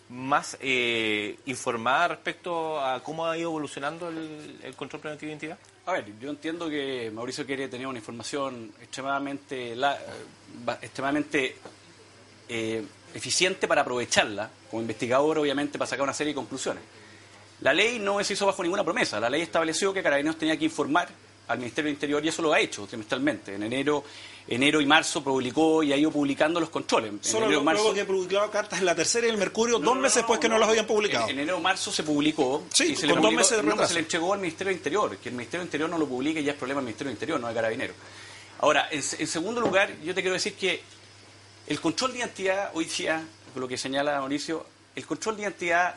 más 0.09 0.57
eh, 0.61 1.37
informada 1.45 2.09
respecto 2.09 2.79
a 2.79 3.03
cómo 3.03 3.25
ha 3.25 3.37
ido 3.37 3.49
evolucionando 3.49 4.07
el, 4.09 4.73
control 4.75 5.01
preventivo 5.01 5.27
de 5.27 5.33
identidad? 5.33 5.57
A 5.85 5.91
ver, 5.93 6.05
yo 6.19 6.29
entiendo 6.29 6.69
que 6.69 7.11
Mauricio 7.13 7.45
quiere 7.45 7.67
tener 7.67 7.87
una 7.87 7.99
información 7.99 8.71
extremadamente, 8.81 9.75
la, 9.75 9.97
extremadamente 10.81 11.57
eh, 12.47 12.85
eficiente 13.13 13.67
para 13.67 13.81
aprovecharla, 13.81 14.49
como 14.69 14.81
investigador 14.81 15.39
obviamente 15.39 15.77
para 15.77 15.89
sacar 15.89 16.03
una 16.03 16.13
serie 16.13 16.31
de 16.31 16.35
conclusiones. 16.35 16.83
La 17.61 17.73
ley 17.73 17.99
no 17.99 18.23
se 18.23 18.33
hizo 18.33 18.45
bajo 18.45 18.61
ninguna 18.61 18.83
promesa. 18.83 19.19
La 19.19 19.29
ley 19.29 19.41
estableció 19.41 19.93
que 19.93 20.03
Carabineros 20.03 20.37
tenía 20.37 20.57
que 20.57 20.65
informar 20.65 21.09
al 21.47 21.57
Ministerio 21.59 21.87
del 21.87 21.95
Interior 21.95 22.23
y 22.25 22.27
eso 22.27 22.41
lo 22.41 22.53
ha 22.53 22.59
hecho 22.59 22.85
trimestralmente. 22.85 23.55
En 23.55 23.63
enero, 23.63 24.03
enero 24.47 24.81
y 24.81 24.85
marzo 24.85 25.23
publicó 25.23 25.81
y 25.81 25.93
ha 25.93 25.97
ido 25.97 26.11
publicando 26.11 26.59
los 26.59 26.69
controles. 26.69 27.13
Solo 27.21 27.45
enero, 27.45 27.63
luego 27.63 27.93
que 27.93 28.05
publicado 28.05 28.51
cartas 28.51 28.79
en 28.79 28.85
la 28.85 28.93
tercera 28.93 29.27
y 29.27 29.29
el 29.29 29.37
Mercurio 29.37 29.79
dos 29.79 29.95
meses 29.95 30.17
después 30.17 30.39
que 30.39 30.49
no, 30.49 30.57
las 30.57 30.69
habían 30.69 30.85
publicado. 30.85 31.29
En 31.29 31.39
enero 31.39 31.59
marzo 31.59 31.91
se 31.91 32.03
publicó 32.03 32.65
sí, 32.73 32.91
y 32.91 32.95
se, 32.95 33.07
con 33.07 33.15
le 33.17 33.21
dos 33.21 33.33
meses 33.33 33.63
de 33.63 33.87
se 33.87 33.93
le 33.93 33.99
entregó 34.01 34.33
al 34.33 34.39
Ministerio 34.39 34.69
del 34.69 34.77
Interior. 34.77 35.17
Que 35.17 35.29
el 35.29 35.35
Ministerio 35.35 35.61
del 35.61 35.67
Interior 35.67 35.89
no 35.89 35.97
lo 35.97 36.07
publique 36.07 36.43
ya 36.43 36.51
es 36.51 36.57
problema 36.57 36.79
del 36.79 36.85
Ministerio 36.85 37.09
del 37.09 37.15
Interior, 37.15 37.39
no 37.39 37.47
de 37.47 37.53
Carabineros. 37.53 37.95
Ahora, 38.59 38.87
en, 38.91 38.99
en 38.99 39.27
segundo 39.27 39.61
lugar, 39.61 39.91
yo 40.03 40.13
te 40.13 40.21
quiero 40.21 40.33
decir 40.33 40.53
que 40.55 40.81
el 41.67 41.79
control 41.79 42.11
de 42.13 42.19
identidad 42.19 42.71
hoy 42.73 42.85
día, 42.85 43.23
lo 43.55 43.67
que 43.67 43.77
señala 43.77 44.19
Mauricio, 44.19 44.65
el 44.95 45.05
control 45.05 45.37
de 45.37 45.43
identidad 45.43 45.95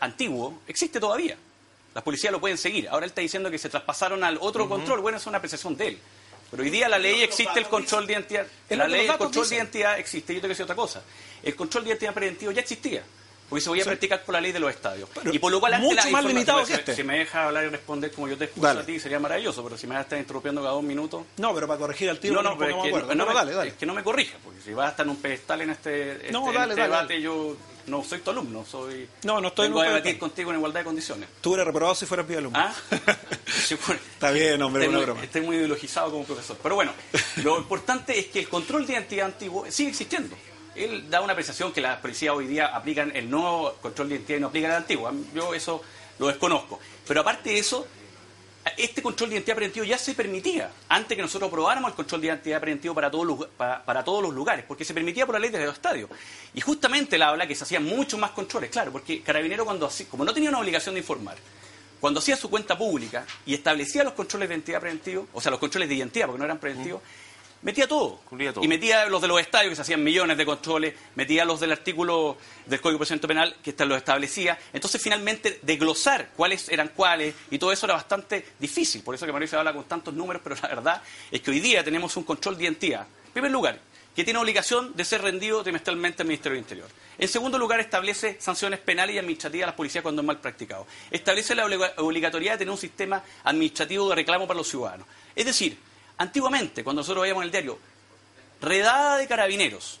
antiguo 0.00 0.60
existe 0.66 1.00
todavía. 1.00 1.36
Las 1.94 2.02
policías 2.02 2.32
lo 2.32 2.40
pueden 2.40 2.58
seguir. 2.58 2.88
Ahora 2.88 3.06
él 3.06 3.10
está 3.10 3.20
diciendo 3.20 3.50
que 3.50 3.58
se 3.58 3.68
traspasaron 3.68 4.24
al 4.24 4.38
otro 4.40 4.68
control. 4.68 5.00
Bueno, 5.00 5.18
es 5.18 5.26
una 5.26 5.38
apreciación 5.38 5.76
de 5.76 5.88
él. 5.88 5.98
Pero 6.50 6.62
hoy 6.62 6.70
día 6.70 6.88
la 6.88 6.98
ley 6.98 7.22
existe 7.22 7.58
el 7.58 7.66
control 7.66 8.06
de 8.06 8.12
identidad. 8.14 8.46
La 8.70 8.88
ley, 8.88 9.06
el 9.06 9.16
control 9.16 9.48
de 9.48 9.56
identidad 9.56 9.98
existe. 9.98 10.34
Yo 10.34 10.40
te 10.40 10.48
decir 10.48 10.64
otra 10.64 10.76
cosa. 10.76 11.02
El 11.42 11.54
control 11.54 11.84
de 11.84 11.90
identidad 11.90 12.14
preventivo 12.14 12.50
ya 12.52 12.60
existía. 12.60 13.02
Porque 13.48 13.62
se 13.62 13.68
voy 13.68 13.80
a 13.80 13.84
practicar 13.84 14.24
por 14.24 14.32
la 14.32 14.40
ley 14.40 14.52
de 14.52 14.58
los 14.58 14.70
estadios. 14.70 15.08
y 15.30 15.38
por 15.38 15.52
lo 15.52 15.60
cual 15.60 15.78
mucho 15.80 16.10
más 16.10 16.24
limitado 16.24 16.64
que 16.64 16.74
este. 16.74 16.94
Si 16.96 17.04
me 17.04 17.18
deja 17.18 17.46
hablar 17.46 17.64
y 17.64 17.68
responder 17.68 18.10
como 18.10 18.28
yo 18.28 18.36
te 18.36 18.46
escucho 18.46 18.68
a 18.68 18.82
ti, 18.82 18.98
sería 18.98 19.20
maravilloso. 19.20 19.62
Pero 19.62 19.76
si 19.76 19.86
me 19.86 19.94
vas 19.94 20.00
a 20.00 20.02
estar 20.02 20.18
interrumpiendo 20.18 20.62
cada 20.62 20.74
dos 20.74 20.82
minutos. 20.82 21.24
No, 21.36 21.54
pero 21.54 21.68
para 21.68 21.78
corregir 21.78 22.10
al 22.10 22.18
tiro, 22.18 22.34
no, 22.34 22.42
no, 22.42 22.58
pero 22.58 22.84
es 22.84 22.92
que, 22.92 23.14
no, 23.14 23.26
dale, 23.26 23.52
dale. 23.52 23.70
Es 23.70 23.74
que 23.76 23.86
no 23.86 23.94
me 23.94 24.02
corrija. 24.02 24.38
Porque 24.42 24.60
si 24.60 24.72
vas 24.72 24.86
a 24.86 24.90
estar 24.90 25.06
en 25.06 25.10
un 25.10 25.16
pedestal 25.16 25.60
en 25.60 25.70
este, 25.70 26.12
este, 26.12 26.32
no, 26.32 26.52
dale, 26.52 26.72
este 26.72 26.82
debate, 26.82 27.20
yo 27.20 27.56
no 27.86 28.02
soy 28.02 28.20
tu 28.20 28.30
alumno, 28.30 28.64
soy... 28.64 29.08
No, 29.24 29.40
no 29.40 29.48
estoy 29.48 29.68
vengo 29.68 29.80
a 29.80 29.84
debatir 29.84 30.18
contigo 30.18 30.50
en 30.50 30.56
igualdad 30.56 30.80
de 30.80 30.84
condiciones. 30.84 31.28
Tú 31.40 31.50
hubieras 31.50 31.66
reprobado 31.66 31.94
si 31.94 32.06
fueras 32.06 32.28
mi 32.28 32.34
alumno. 32.34 32.58
¿Ah? 32.58 32.74
Está 33.70 34.30
bien, 34.30 34.60
hombre, 34.62 34.84
estoy 34.84 34.88
una 34.88 34.98
muy, 34.98 35.06
broma. 35.06 35.22
Estoy 35.24 35.40
muy 35.42 35.56
ideologizado 35.56 36.10
como 36.10 36.24
profesor. 36.24 36.58
Pero 36.62 36.74
bueno, 36.74 36.92
lo 37.42 37.58
importante 37.58 38.18
es 38.18 38.26
que 38.26 38.40
el 38.40 38.48
control 38.48 38.86
de 38.86 38.94
identidad 38.94 39.26
antiguo 39.26 39.66
sigue 39.70 39.90
existiendo. 39.90 40.36
Él 40.74 41.08
da 41.08 41.20
una 41.20 41.32
apreciación 41.32 41.72
que 41.72 41.80
las 41.80 41.98
policías 42.00 42.34
hoy 42.34 42.46
día 42.46 42.66
aplican 42.66 43.14
el 43.14 43.30
nuevo 43.30 43.74
control 43.80 44.08
de 44.08 44.16
identidad 44.16 44.38
y 44.38 44.40
no 44.40 44.46
aplican 44.48 44.70
el 44.72 44.76
antiguo. 44.78 45.12
Yo 45.34 45.54
eso 45.54 45.82
lo 46.18 46.26
desconozco. 46.26 46.80
Pero 47.06 47.20
aparte 47.20 47.50
de 47.50 47.58
eso, 47.58 47.86
este 48.76 49.02
control 49.02 49.30
de 49.30 49.36
identidad 49.36 49.56
preventivo 49.56 49.84
ya 49.84 49.98
se 49.98 50.14
permitía 50.14 50.70
antes 50.88 51.16
que 51.16 51.22
nosotros 51.22 51.48
aprobáramos 51.48 51.90
el 51.90 51.96
control 51.96 52.20
de 52.22 52.26
identidad 52.28 52.60
preventivo 52.60 52.94
para 52.94 53.10
todos 53.10 53.26
los, 53.26 53.46
para, 53.56 54.04
todos 54.04 54.22
los 54.22 54.34
lugares, 54.34 54.64
porque 54.66 54.84
se 54.84 54.94
permitía 54.94 55.26
por 55.26 55.34
la 55.34 55.38
ley 55.38 55.50
de 55.50 55.64
los 55.64 55.74
estadios. 55.74 56.08
Y 56.54 56.60
justamente 56.60 57.18
la 57.18 57.28
habla 57.28 57.46
que 57.46 57.54
se 57.54 57.64
hacían 57.64 57.84
muchos 57.84 58.18
más 58.18 58.30
controles, 58.30 58.70
claro, 58.70 58.90
porque 58.90 59.22
Carabinero 59.22 59.64
cuando 59.64 59.90
como 60.10 60.24
no 60.24 60.32
tenía 60.32 60.48
una 60.48 60.60
obligación 60.60 60.94
de 60.94 61.00
informar, 61.00 61.36
cuando 62.00 62.20
hacía 62.20 62.36
su 62.36 62.50
cuenta 62.50 62.76
pública 62.76 63.26
y 63.46 63.54
establecía 63.54 64.04
los 64.04 64.14
controles 64.14 64.48
de 64.48 64.54
identidad 64.54 64.80
preventivo, 64.80 65.26
o 65.32 65.40
sea, 65.40 65.50
los 65.50 65.60
controles 65.60 65.88
de 65.88 65.94
identidad, 65.96 66.26
porque 66.26 66.38
no 66.38 66.44
eran 66.44 66.58
preventivos, 66.58 67.02
metía 67.64 67.88
todo. 67.88 68.20
Y 68.62 68.68
metía 68.68 69.06
los 69.06 69.20
de 69.20 69.28
los 69.28 69.40
estadios, 69.40 69.70
que 69.70 69.76
se 69.76 69.82
hacían 69.82 70.04
millones 70.04 70.36
de 70.36 70.46
controles, 70.46 70.94
metía 71.16 71.44
los 71.44 71.58
del 71.58 71.72
artículo 71.72 72.36
del 72.66 72.80
Código 72.80 72.96
de 72.96 72.98
Procedimiento 72.98 73.28
Penal, 73.28 73.56
que 73.62 73.74
lo 73.84 73.96
establecía. 73.96 74.58
Entonces, 74.72 75.02
finalmente, 75.02 75.58
desglosar 75.62 76.30
cuáles 76.36 76.68
eran 76.68 76.92
cuáles, 76.94 77.34
y 77.50 77.58
todo 77.58 77.72
eso 77.72 77.86
era 77.86 77.94
bastante 77.94 78.46
difícil. 78.60 79.02
Por 79.02 79.14
eso 79.14 79.26
que 79.26 79.32
Mauricio 79.32 79.58
habla 79.58 79.72
con 79.72 79.84
tantos 79.84 80.14
números, 80.14 80.42
pero 80.44 80.54
la 80.62 80.68
verdad 80.68 81.02
es 81.30 81.40
que 81.40 81.50
hoy 81.50 81.60
día 81.60 81.82
tenemos 81.82 82.16
un 82.16 82.24
control 82.24 82.56
de 82.56 82.64
identidad. 82.64 83.06
En 83.26 83.32
primer 83.32 83.50
lugar, 83.50 83.80
que 84.14 84.22
tiene 84.22 84.38
obligación 84.38 84.94
de 84.94 85.04
ser 85.04 85.22
rendido 85.22 85.62
trimestralmente 85.62 86.22
al 86.22 86.28
Ministerio 86.28 86.54
del 86.54 86.62
Interior. 86.62 86.88
En 87.18 87.28
segundo 87.28 87.58
lugar, 87.58 87.80
establece 87.80 88.36
sanciones 88.40 88.78
penales 88.78 89.16
y 89.16 89.18
administrativas 89.18 89.64
a 89.64 89.66
las 89.68 89.74
policías 89.74 90.02
cuando 90.02 90.22
es 90.22 90.26
mal 90.26 90.38
practicado. 90.38 90.86
Establece 91.10 91.54
la 91.54 91.64
obligatoriedad 91.96 92.54
de 92.54 92.58
tener 92.58 92.72
un 92.72 92.78
sistema 92.78 93.24
administrativo 93.42 94.08
de 94.10 94.14
reclamo 94.16 94.46
para 94.46 94.58
los 94.58 94.68
ciudadanos. 94.68 95.06
Es 95.34 95.46
decir, 95.46 95.76
Antiguamente, 96.18 96.84
cuando 96.84 97.00
nosotros 97.00 97.22
veíamos 97.22 97.42
en 97.42 97.46
el 97.46 97.52
diario, 97.52 97.78
redada 98.60 99.16
de 99.18 99.26
carabineros, 99.26 100.00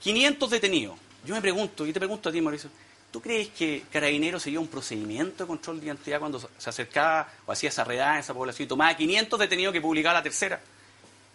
500 0.00 0.50
detenidos. 0.50 0.96
Yo 1.24 1.34
me 1.34 1.40
pregunto, 1.40 1.84
y 1.84 1.92
te 1.92 1.98
pregunto 1.98 2.28
a 2.28 2.32
ti, 2.32 2.40
Mauricio, 2.40 2.70
¿tú 3.10 3.20
crees 3.20 3.48
que 3.48 3.84
Carabineros 3.90 4.42
seguía 4.42 4.60
un 4.60 4.68
procedimiento 4.68 5.42
de 5.42 5.48
control 5.48 5.80
de 5.80 5.86
identidad 5.86 6.20
cuando 6.20 6.38
se 6.38 6.70
acercaba 6.70 7.28
o 7.44 7.50
hacía 7.50 7.70
esa 7.70 7.82
redada 7.82 8.14
en 8.14 8.20
esa 8.20 8.32
población 8.32 8.66
y 8.66 8.68
tomaba 8.68 8.96
500 8.96 9.40
detenidos 9.40 9.72
que 9.72 9.80
publicaba 9.80 10.14
la 10.14 10.22
tercera? 10.22 10.60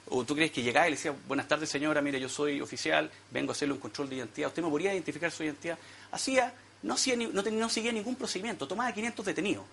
¿O 0.07 0.23
tú 0.23 0.35
crees 0.35 0.51
que 0.51 0.61
llegaba 0.61 0.87
y 0.87 0.91
le 0.91 0.95
decía, 0.95 1.13
buenas 1.27 1.47
tardes 1.47 1.69
señora, 1.69 2.01
mire, 2.01 2.19
yo 2.19 2.29
soy 2.29 2.61
oficial, 2.61 3.11
vengo 3.29 3.51
a 3.51 3.53
hacerle 3.53 3.73
un 3.73 3.79
control 3.81 4.09
de 4.09 4.15
identidad, 4.17 4.47
¿usted 4.47 4.63
me 4.63 4.69
podría 4.69 4.93
identificar 4.93 5.31
su 5.31 5.43
identidad? 5.43 5.77
Hacía, 6.11 6.53
no, 6.83 6.93
hacía, 6.93 7.15
no, 7.15 7.41
no 7.41 7.69
seguía 7.69 7.91
ningún 7.91 8.15
procedimiento, 8.15 8.67
tomaba 8.67 8.93
500 8.93 9.25
detenidos. 9.25 9.65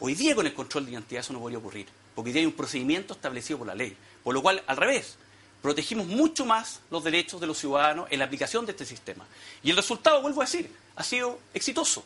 Hoy 0.00 0.14
día 0.14 0.34
con 0.34 0.46
el 0.46 0.54
control 0.54 0.86
de 0.86 0.92
identidad 0.92 1.20
eso 1.20 1.32
no 1.32 1.38
podría 1.38 1.58
ocurrir, 1.58 1.86
porque 2.20 2.38
hay 2.38 2.44
un 2.44 2.52
procedimiento 2.52 3.14
establecido 3.14 3.60
por 3.60 3.68
la 3.68 3.74
ley. 3.74 3.96
Por 4.22 4.34
lo 4.34 4.42
cual, 4.42 4.62
al 4.66 4.76
revés, 4.76 5.16
protegimos 5.62 6.06
mucho 6.06 6.44
más 6.44 6.80
los 6.90 7.02
derechos 7.02 7.40
de 7.40 7.46
los 7.46 7.56
ciudadanos 7.56 8.08
en 8.10 8.18
la 8.18 8.26
aplicación 8.26 8.66
de 8.66 8.72
este 8.72 8.84
sistema. 8.84 9.26
Y 9.62 9.70
el 9.70 9.76
resultado, 9.76 10.20
vuelvo 10.20 10.42
a 10.42 10.44
decir, 10.44 10.70
ha 10.96 11.02
sido 11.02 11.38
exitoso. 11.54 12.04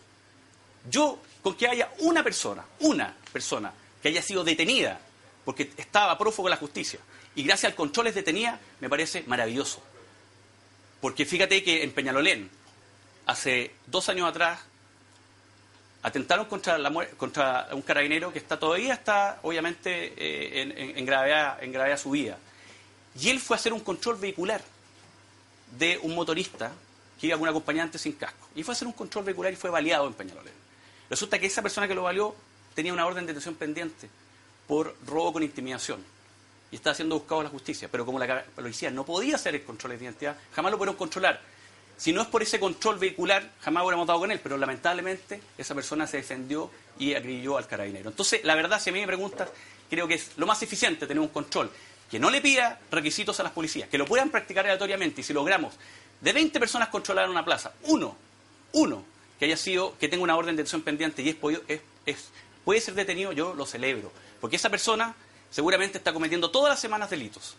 Yo, 0.88 1.18
con 1.42 1.56
que 1.56 1.66
haya 1.66 1.90
una 1.98 2.22
persona, 2.22 2.64
una 2.78 3.12
persona 3.32 3.72
que 4.00 4.06
haya 4.06 4.22
sido 4.22 4.44
detenida 4.44 5.00
porque 5.44 5.72
estaba 5.76 6.16
prófugo 6.16 6.46
de 6.46 6.54
la 6.54 6.60
justicia 6.60 7.00
y 7.34 7.42
gracias 7.42 7.72
al 7.72 7.76
control 7.76 8.06
es 8.06 8.14
detenida, 8.14 8.60
me 8.78 8.88
parece 8.88 9.24
maravilloso. 9.26 9.82
Porque 11.00 11.26
fíjate 11.26 11.64
que 11.64 11.82
en 11.82 11.90
Peñalolén, 11.90 12.48
hace 13.26 13.72
dos 13.88 14.08
años 14.08 14.28
atrás, 14.28 14.60
atentaron 16.04 16.44
contra, 16.44 16.76
la, 16.76 16.92
contra 17.16 17.68
un 17.72 17.80
carabinero 17.80 18.30
que 18.30 18.38
está 18.38 18.58
todavía 18.58 18.92
está, 18.92 19.38
obviamente, 19.42 20.12
eh, 20.16 20.60
en, 20.60 20.98
en, 20.98 21.06
gravedad, 21.06 21.62
en 21.62 21.72
gravedad 21.72 21.98
subida. 21.98 22.38
Y 23.18 23.30
él 23.30 23.40
fue 23.40 23.56
a 23.56 23.58
hacer 23.58 23.72
un 23.72 23.80
control 23.80 24.16
vehicular 24.16 24.60
de 25.78 25.98
un 26.02 26.14
motorista 26.14 26.72
que 27.18 27.28
iba 27.28 27.36
con 27.36 27.44
un 27.44 27.48
acompañante 27.48 27.98
sin 27.98 28.12
casco. 28.12 28.48
Y 28.54 28.62
fue 28.62 28.72
a 28.72 28.76
hacer 28.76 28.86
un 28.86 28.92
control 28.92 29.24
vehicular 29.24 29.50
y 29.54 29.56
fue 29.56 29.70
baleado 29.70 30.06
en 30.06 30.12
Peñalolén. 30.12 30.52
Resulta 31.08 31.38
que 31.38 31.46
esa 31.46 31.62
persona 31.62 31.88
que 31.88 31.94
lo 31.94 32.02
valió 32.02 32.34
tenía 32.74 32.92
una 32.92 33.06
orden 33.06 33.24
de 33.24 33.32
detención 33.32 33.54
pendiente 33.54 34.10
por 34.68 34.94
robo 35.06 35.32
con 35.32 35.42
intimidación. 35.42 36.04
Y 36.70 36.76
estaba 36.76 36.94
siendo 36.94 37.18
buscado 37.18 37.42
la 37.42 37.48
justicia. 37.48 37.88
Pero 37.90 38.04
como 38.04 38.18
la 38.18 38.44
policía 38.54 38.90
no 38.90 39.06
podía 39.06 39.36
hacer 39.36 39.54
el 39.54 39.64
control 39.64 39.96
de 39.96 40.04
identidad, 40.04 40.36
jamás 40.54 40.70
lo 40.70 40.76
pudieron 40.76 40.96
controlar 40.96 41.40
si 41.96 42.12
no 42.12 42.22
es 42.22 42.28
por 42.28 42.42
ese 42.42 42.58
control 42.60 42.98
vehicular, 42.98 43.50
jamás 43.60 43.82
hubiéramos 43.84 44.06
dado 44.06 44.20
con 44.20 44.30
él, 44.30 44.40
pero 44.42 44.56
lamentablemente 44.58 45.40
esa 45.58 45.74
persona 45.74 46.06
se 46.06 46.16
defendió 46.18 46.70
y 46.98 47.14
agrilló 47.14 47.56
al 47.56 47.66
carabinero. 47.66 48.10
Entonces, 48.10 48.40
la 48.44 48.54
verdad, 48.54 48.80
si 48.80 48.90
a 48.90 48.92
mí 48.92 49.00
me 49.00 49.06
preguntas, 49.06 49.48
creo 49.90 50.06
que 50.08 50.14
es 50.14 50.32
lo 50.36 50.46
más 50.46 50.62
eficiente 50.62 51.06
tener 51.06 51.20
un 51.20 51.28
control 51.28 51.70
que 52.10 52.18
no 52.18 52.30
le 52.30 52.40
pida 52.40 52.78
requisitos 52.90 53.38
a 53.40 53.42
las 53.42 53.52
policías, 53.52 53.88
que 53.88 53.98
lo 53.98 54.04
puedan 54.06 54.30
practicar 54.30 54.64
aleatoriamente 54.64 55.20
y 55.20 55.24
si 55.24 55.32
logramos 55.32 55.74
de 56.20 56.32
20 56.32 56.58
personas 56.60 56.88
controlar 56.88 57.28
una 57.30 57.44
plaza, 57.44 57.72
uno 57.84 58.16
uno 58.72 59.04
que 59.38 59.44
haya 59.46 59.56
sido, 59.56 59.96
que 59.98 60.08
tenga 60.08 60.22
una 60.24 60.36
orden 60.36 60.56
de 60.56 60.62
detención 60.62 60.82
pendiente 60.82 61.22
y 61.22 61.28
es, 61.30 61.36
es- 61.68 61.80
es- 62.06 62.28
puede 62.64 62.80
ser 62.80 62.94
detenido, 62.94 63.32
yo 63.32 63.54
lo 63.54 63.66
celebro. 63.66 64.10
Porque 64.40 64.56
esa 64.56 64.68
persona 64.70 65.14
seguramente 65.50 65.98
está 65.98 66.12
cometiendo 66.12 66.50
todas 66.50 66.70
las 66.70 66.80
semanas 66.80 67.10
delitos. 67.10 67.56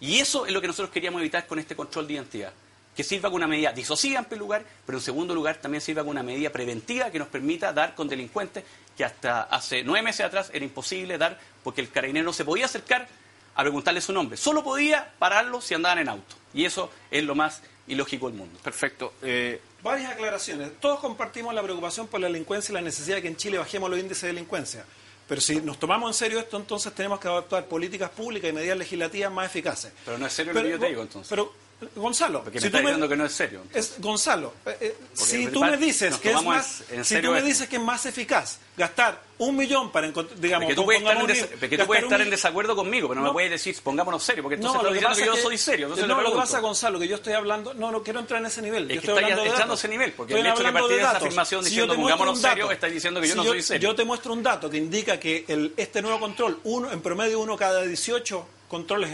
Y 0.00 0.18
eso 0.20 0.46
es 0.46 0.52
lo 0.52 0.60
que 0.60 0.66
nosotros 0.68 0.90
queríamos 0.92 1.20
evitar 1.20 1.46
con 1.46 1.58
este 1.58 1.74
control 1.76 2.06
de 2.06 2.14
identidad. 2.14 2.52
Que 2.96 3.02
sirva 3.04 3.30
con 3.30 3.36
una 3.36 3.46
medida 3.46 3.72
disociva 3.72 4.18
en 4.18 4.26
primer 4.26 4.40
lugar, 4.40 4.64
pero 4.84 4.98
en 4.98 5.04
segundo 5.04 5.34
lugar 5.34 5.56
también 5.56 5.80
sirva 5.80 6.02
con 6.02 6.10
una 6.10 6.22
medida 6.22 6.50
preventiva 6.50 7.10
que 7.10 7.18
nos 7.18 7.28
permita 7.28 7.72
dar 7.72 7.94
con 7.94 8.08
delincuentes 8.08 8.64
que 8.96 9.04
hasta 9.04 9.42
hace 9.44 9.82
nueve 9.82 10.02
meses 10.02 10.26
atrás 10.26 10.50
era 10.52 10.64
imposible 10.64 11.16
dar 11.16 11.38
porque 11.64 11.80
el 11.80 11.90
carabinero 11.90 12.26
no 12.26 12.32
se 12.32 12.44
podía 12.44 12.66
acercar 12.66 13.08
a 13.54 13.62
preguntarle 13.62 14.00
su 14.00 14.12
nombre. 14.12 14.36
Solo 14.36 14.62
podía 14.62 15.12
pararlo 15.18 15.60
si 15.60 15.74
andaban 15.74 15.98
en 15.98 16.08
auto. 16.08 16.36
Y 16.54 16.64
eso 16.64 16.90
es 17.10 17.24
lo 17.24 17.34
más 17.34 17.62
ilógico 17.86 18.28
del 18.28 18.38
mundo. 18.38 18.58
Perfecto. 18.62 19.14
Eh, 19.22 19.60
Varias 19.82 20.12
aclaraciones. 20.12 20.78
Todos 20.80 21.00
compartimos 21.00 21.52
la 21.54 21.62
preocupación 21.62 22.06
por 22.06 22.20
la 22.20 22.28
delincuencia 22.28 22.72
y 22.72 22.74
la 22.74 22.82
necesidad 22.82 23.16
de 23.16 23.22
que 23.22 23.28
en 23.28 23.36
Chile 23.36 23.58
bajemos 23.58 23.90
los 23.90 23.98
índices 23.98 24.22
de 24.22 24.28
delincuencia. 24.28 24.84
Pero 25.26 25.40
si 25.40 25.56
nos 25.60 25.78
tomamos 25.78 26.10
en 26.10 26.14
serio 26.14 26.38
esto, 26.38 26.56
entonces 26.56 26.92
tenemos 26.94 27.18
que 27.18 27.26
adoptar 27.26 27.66
políticas 27.66 28.10
públicas 28.10 28.50
y 28.50 28.52
medidas 28.52 28.78
legislativas 28.78 29.32
más 29.32 29.46
eficaces. 29.46 29.92
Pero 30.04 30.18
no 30.18 30.26
es 30.26 30.32
serio 30.32 30.52
lo 30.52 30.62
que 30.62 30.70
yo 30.70 30.78
te 30.78 30.88
digo, 30.88 31.02
entonces. 31.02 31.28
Pero, 31.30 31.52
Gonzalo, 31.96 32.42
Porque 32.42 32.56
me 32.56 32.60
si 32.60 32.66
está 32.66 32.78
tú 32.78 32.82
diciendo 32.84 33.08
que 33.08 33.16
no 33.16 33.24
es 33.26 33.32
serio. 33.32 33.62
es, 33.74 33.94
Gonzalo, 33.98 34.52
eh, 34.66 34.76
eh, 34.80 34.96
si 35.14 35.46
de 35.46 35.50
tú 35.52 35.60
me 35.64 35.76
dices 35.76 36.16
que 36.18 36.30
es 36.30 36.42
más, 36.42 36.82
en 36.90 37.04
si 37.04 37.14
serio 37.14 37.30
tú 37.30 37.34
me 37.36 37.42
dices 37.42 37.68
que 37.68 37.76
es 37.76 37.82
más 37.82 38.06
eficaz 38.06 38.58
gastar 38.76 39.20
un 39.38 39.56
millón 39.56 39.90
para 39.92 40.06
encontrar, 40.06 40.38
digamos, 40.40 40.66
Porque 40.66 40.74
tú 40.76 40.84
puedes 40.84 41.02
estar 41.02 41.16
en, 41.20 41.26
des- 41.26 41.46
porque 41.60 41.76
tú 41.78 41.86
puedes 41.86 42.04
estar 42.04 42.20
en 42.20 42.30
desacuerdo 42.30 42.76
conmigo, 42.76 43.08
pero 43.08 43.16
no, 43.16 43.22
me 43.22 43.28
No. 43.28 43.32
puedes 43.32 43.50
decir, 43.50 43.76
pongámonos 43.82 44.22
serio, 44.22 44.42
porque 44.42 44.54
entonces 44.54 44.74
No, 44.82 44.88
estás 44.88 44.94
lo 44.94 45.00
que 45.00 45.06
pasa 45.06 45.20
que 45.20 45.26
yo 45.26 45.36
soy 45.42 45.58
serio. 45.58 45.88
No, 45.88 46.20
lo 46.22 46.30
que 46.32 46.36
pasa, 46.38 46.60
Gonzalo, 46.60 46.98
que 46.98 47.08
yo 47.08 47.16
estoy 47.16 47.32
hablando, 47.34 47.74
no, 47.74 47.90
no 47.90 48.02
quiero 48.02 48.20
entrar 48.20 48.40
en 48.40 48.46
ese 48.46 48.62
nivel. 48.62 48.84
Es 48.90 48.96
yo 48.96 49.00
que 49.02 49.06
estoy 49.08 49.24
hablando 49.24 49.42
de 49.44 49.48
echando 49.50 49.74
ese 49.74 49.88
nivel, 49.88 50.12
porque 50.12 50.34
Estoy 50.34 50.40
el 50.46 50.52
hecho 50.52 50.56
de 50.58 50.62
que 50.62 50.68
hablando 50.68 50.88
partís 50.88 51.02
de 51.02 51.08
esa 51.08 51.16
afirmación 51.18 51.64
Si 51.64 51.70
diciendo, 51.70 51.92
yo 51.94 51.96
te 51.96 52.00
muestro 52.00 52.16
pongámonos 52.18 52.36
un 52.38 52.42
dato, 52.42 52.54
serios, 52.54 52.72
estáis 52.72 52.94
diciendo 52.94 53.20
que 53.20 53.26
yo 53.28 53.32
si 53.32 53.38
no 53.38 53.44
soy 53.44 53.62
serio. 53.62 53.88
Yo 53.90 53.94
te 53.96 54.04
muestro 54.04 54.32
un 54.32 54.42
dato 54.42 54.70
que 54.70 54.76
indica 54.76 55.18
que 55.20 55.44
el, 55.48 55.74
este 55.76 56.00
nuevo 56.02 56.20
control, 56.20 56.60
uno 56.64 56.92
en 56.92 57.00
promedio 57.02 57.40
uno 57.40 57.56
cada 57.56 57.82
18 57.82 58.46
controles 58.68 59.10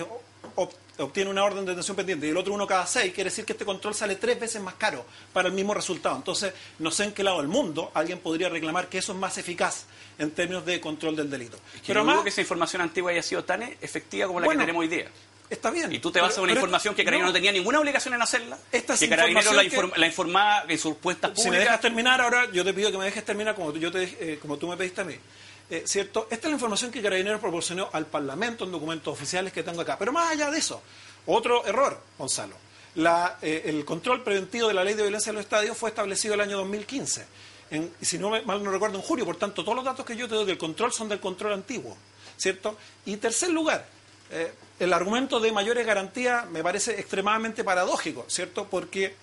obtiene 0.98 1.30
una 1.30 1.44
orden 1.44 1.64
de 1.64 1.70
detención 1.72 1.96
pendiente 1.96 2.26
y 2.26 2.30
el 2.30 2.36
otro 2.36 2.52
uno 2.52 2.66
cada 2.66 2.86
6, 2.86 3.12
quiere 3.14 3.30
decir 3.30 3.44
que 3.44 3.52
este 3.52 3.64
control 3.64 3.94
sale 3.94 4.16
tres 4.16 4.38
veces 4.38 4.60
más 4.62 4.74
caro 4.74 5.04
para 5.32 5.48
el 5.48 5.54
mismo 5.54 5.72
resultado. 5.74 6.16
Entonces, 6.16 6.52
no 6.78 6.90
sé 6.90 7.04
en 7.04 7.12
qué 7.12 7.22
lado 7.22 7.38
del 7.38 7.48
mundo 7.48 7.90
alguien 7.94 8.18
podría 8.18 8.48
reclamar 8.48 8.88
que 8.88 8.98
eso 8.98 9.12
es 9.12 9.18
más 9.18 9.38
eficaz 9.38 9.84
en 10.18 10.30
términos 10.32 10.64
de 10.66 10.80
control 10.80 11.14
del 11.16 11.30
delito. 11.30 11.56
Que 11.74 11.88
Pero 11.88 12.02
no 12.04 12.10
además, 12.10 12.24
que 12.24 12.30
esa 12.30 12.40
información 12.40 12.82
antigua 12.82 13.10
haya 13.12 13.22
sido 13.22 13.44
tan 13.44 13.62
efectiva 13.62 14.26
como 14.26 14.40
la 14.40 14.46
Bueno, 14.46 14.60
que 14.60 14.66
tenemos 14.66 14.80
hoy 14.80 14.88
día. 14.88 15.08
está 15.48 15.70
bien. 15.70 15.92
Y 15.92 15.98
tú 16.00 16.10
te 16.10 16.20
basas 16.20 16.36
en 16.38 16.42
Pero- 16.42 16.44
una 16.44 16.52
pero- 16.54 16.60
información 16.60 16.94
que 16.94 17.04
Carabinero 17.04 17.26
no, 17.26 17.30
no. 17.30 17.34
tenía 17.34 17.52
ninguna 17.52 17.78
obligación 17.80 18.14
en 18.14 18.22
hacerla, 18.22 18.58
Esta 18.72 18.94
es 18.94 19.00
que 19.00 19.08
Carabinero 19.08 19.52
la, 19.52 19.62
inform- 19.64 19.96
la 19.96 20.06
informaba 20.06 20.64
en 20.68 20.78
sus 20.78 20.96
puestas 20.96 21.30
Si 21.34 21.42
me 21.42 21.44
públicas. 21.44 21.64
dejas 21.64 21.80
terminar 21.80 22.20
ahora, 22.20 22.50
yo 22.52 22.64
te 22.64 22.74
pido 22.74 22.90
que 22.90 22.98
me 22.98 23.04
dejes 23.04 23.24
terminar 23.24 23.54
como, 23.54 23.72
yo 23.76 23.92
te, 23.92 24.02
eh, 24.20 24.38
como 24.40 24.56
tú 24.58 24.66
me 24.66 24.76
pediste 24.76 25.00
a 25.00 25.04
mí. 25.04 25.14
Eh, 25.70 25.82
¿Cierto? 25.86 26.28
Esta 26.30 26.46
es 26.46 26.50
la 26.50 26.54
información 26.56 26.90
que 26.90 27.02
Carabineros 27.02 27.40
proporcionó 27.40 27.90
al 27.92 28.06
Parlamento 28.06 28.64
en 28.64 28.72
documentos 28.72 29.12
oficiales 29.12 29.52
que 29.52 29.62
tengo 29.62 29.82
acá. 29.82 29.98
Pero 29.98 30.12
más 30.12 30.30
allá 30.32 30.50
de 30.50 30.58
eso, 30.58 30.82
otro 31.26 31.64
error, 31.66 32.00
Gonzalo. 32.16 32.56
Eh, 33.42 33.62
el 33.66 33.84
control 33.84 34.24
preventivo 34.24 34.66
de 34.68 34.74
la 34.74 34.82
ley 34.82 34.94
de 34.94 35.02
violencia 35.02 35.30
en 35.30 35.36
los 35.36 35.44
estadios 35.44 35.76
fue 35.76 35.90
establecido 35.90 36.34
el 36.34 36.40
año 36.40 36.56
2015. 36.58 37.26
En- 37.70 37.92
si 38.00 38.18
no 38.18 38.30
mal 38.44 38.64
no 38.64 38.70
recuerdo, 38.70 38.96
en 38.96 39.02
julio. 39.02 39.26
Por 39.26 39.36
tanto, 39.36 39.62
todos 39.62 39.76
los 39.76 39.84
datos 39.84 40.06
que 40.06 40.16
yo 40.16 40.26
te 40.26 40.34
doy 40.34 40.46
del 40.46 40.56
control 40.58 40.90
son 40.92 41.08
del 41.08 41.20
control 41.20 41.52
antiguo. 41.52 41.96
¿Cierto? 42.38 42.76
Y 43.04 43.16
tercer 43.18 43.50
lugar, 43.50 43.86
eh, 44.30 44.52
el 44.80 44.92
argumento 44.92 45.38
de 45.38 45.52
mayores 45.52 45.84
garantías 45.86 46.48
me 46.48 46.62
parece 46.62 46.98
extremadamente 46.98 47.62
paradójico, 47.62 48.24
¿cierto? 48.28 48.66
Porque 48.70 49.14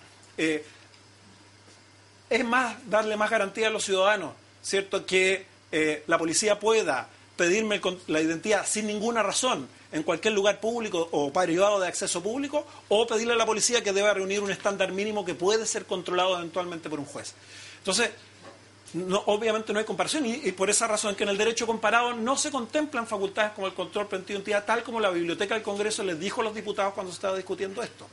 es 2.30 2.44
más 2.44 2.76
darle 2.88 3.16
más 3.16 3.30
garantía 3.30 3.68
a 3.68 3.70
los 3.70 3.84
ciudadanos, 3.84 4.32
¿cierto? 4.62 5.06
Que 5.06 5.46
eh, 5.78 6.04
la 6.06 6.16
policía 6.16 6.58
pueda 6.58 7.06
pedirme 7.36 7.82
la 8.06 8.22
identidad 8.22 8.66
sin 8.66 8.86
ninguna 8.86 9.22
razón 9.22 9.68
en 9.92 10.04
cualquier 10.04 10.32
lugar 10.32 10.58
público 10.58 11.06
o 11.12 11.30
privado 11.30 11.78
de 11.78 11.86
acceso 11.86 12.22
público, 12.22 12.66
o 12.88 13.06
pedirle 13.06 13.34
a 13.34 13.36
la 13.36 13.44
policía 13.44 13.82
que 13.82 13.92
deba 13.92 14.14
reunir 14.14 14.40
un 14.40 14.50
estándar 14.50 14.90
mínimo 14.92 15.22
que 15.22 15.34
puede 15.34 15.66
ser 15.66 15.84
controlado 15.84 16.34
eventualmente 16.38 16.88
por 16.88 16.98
un 16.98 17.04
juez. 17.04 17.34
Entonces, 17.76 18.08
obviamente 19.26 19.74
no 19.74 19.78
hay 19.78 19.84
comparación 19.84 20.24
y, 20.24 20.50
por 20.52 20.70
esa 20.70 20.86
razón 20.86 21.14
que 21.14 21.24
en 21.24 21.28
el 21.28 21.36
derecho 21.36 21.66
comparado 21.66 22.14
no 22.14 22.38
se 22.38 22.50
contemplan 22.50 23.06
facultades 23.06 23.52
como 23.52 23.66
el 23.66 23.74
control 23.74 24.06
preventivo 24.06 24.38
de 24.38 24.40
identidad, 24.40 24.64
tal 24.64 24.82
como 24.82 24.98
la 24.98 25.10
Biblioteca 25.10 25.52
del 25.52 25.62
Congreso 25.62 26.02
les 26.04 26.18
dijo 26.18 26.40
a 26.40 26.44
los 26.44 26.54
diputados 26.54 26.94
cuando 26.94 27.12
se 27.12 27.16
estaba 27.16 27.36
discutiendo 27.36 27.82
esto. 27.82 28.08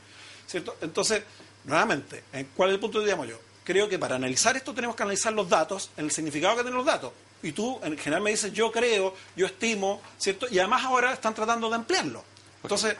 Entonces, 0.82 1.22
nuevamente, 1.64 2.24
¿en 2.30 2.44
¿cuál 2.54 2.68
es 2.68 2.74
el 2.74 2.80
punto 2.80 2.98
que 2.98 3.06
digamos 3.06 3.26
yo? 3.26 3.38
Creo 3.64 3.88
que 3.88 3.98
para 3.98 4.16
analizar 4.16 4.54
esto 4.54 4.74
tenemos 4.74 4.94
que 4.94 5.02
analizar 5.02 5.32
los 5.32 5.48
datos, 5.48 5.88
en 5.96 6.04
el 6.04 6.10
significado 6.10 6.56
que 6.56 6.62
tienen 6.62 6.76
los 6.76 6.86
datos. 6.86 7.12
Y 7.42 7.52
tú, 7.52 7.78
en 7.82 7.98
general, 7.98 8.22
me 8.22 8.30
dices, 8.30 8.52
yo 8.52 8.72
creo, 8.72 9.14
yo 9.36 9.46
estimo, 9.46 10.00
¿cierto? 10.18 10.46
Y 10.50 10.58
además 10.58 10.84
ahora 10.84 11.12
están 11.12 11.34
tratando 11.34 11.68
de 11.68 11.76
emplearlo. 11.76 12.24
Entonces, 12.62 12.96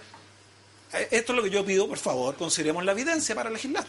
eh, 0.92 1.08
esto 1.10 1.32
es 1.32 1.36
lo 1.36 1.42
que 1.42 1.50
yo 1.50 1.64
pido, 1.64 1.88
por 1.88 1.98
favor, 1.98 2.36
consideremos 2.36 2.84
la 2.84 2.92
evidencia 2.92 3.34
para 3.34 3.48
legislar. 3.50 3.84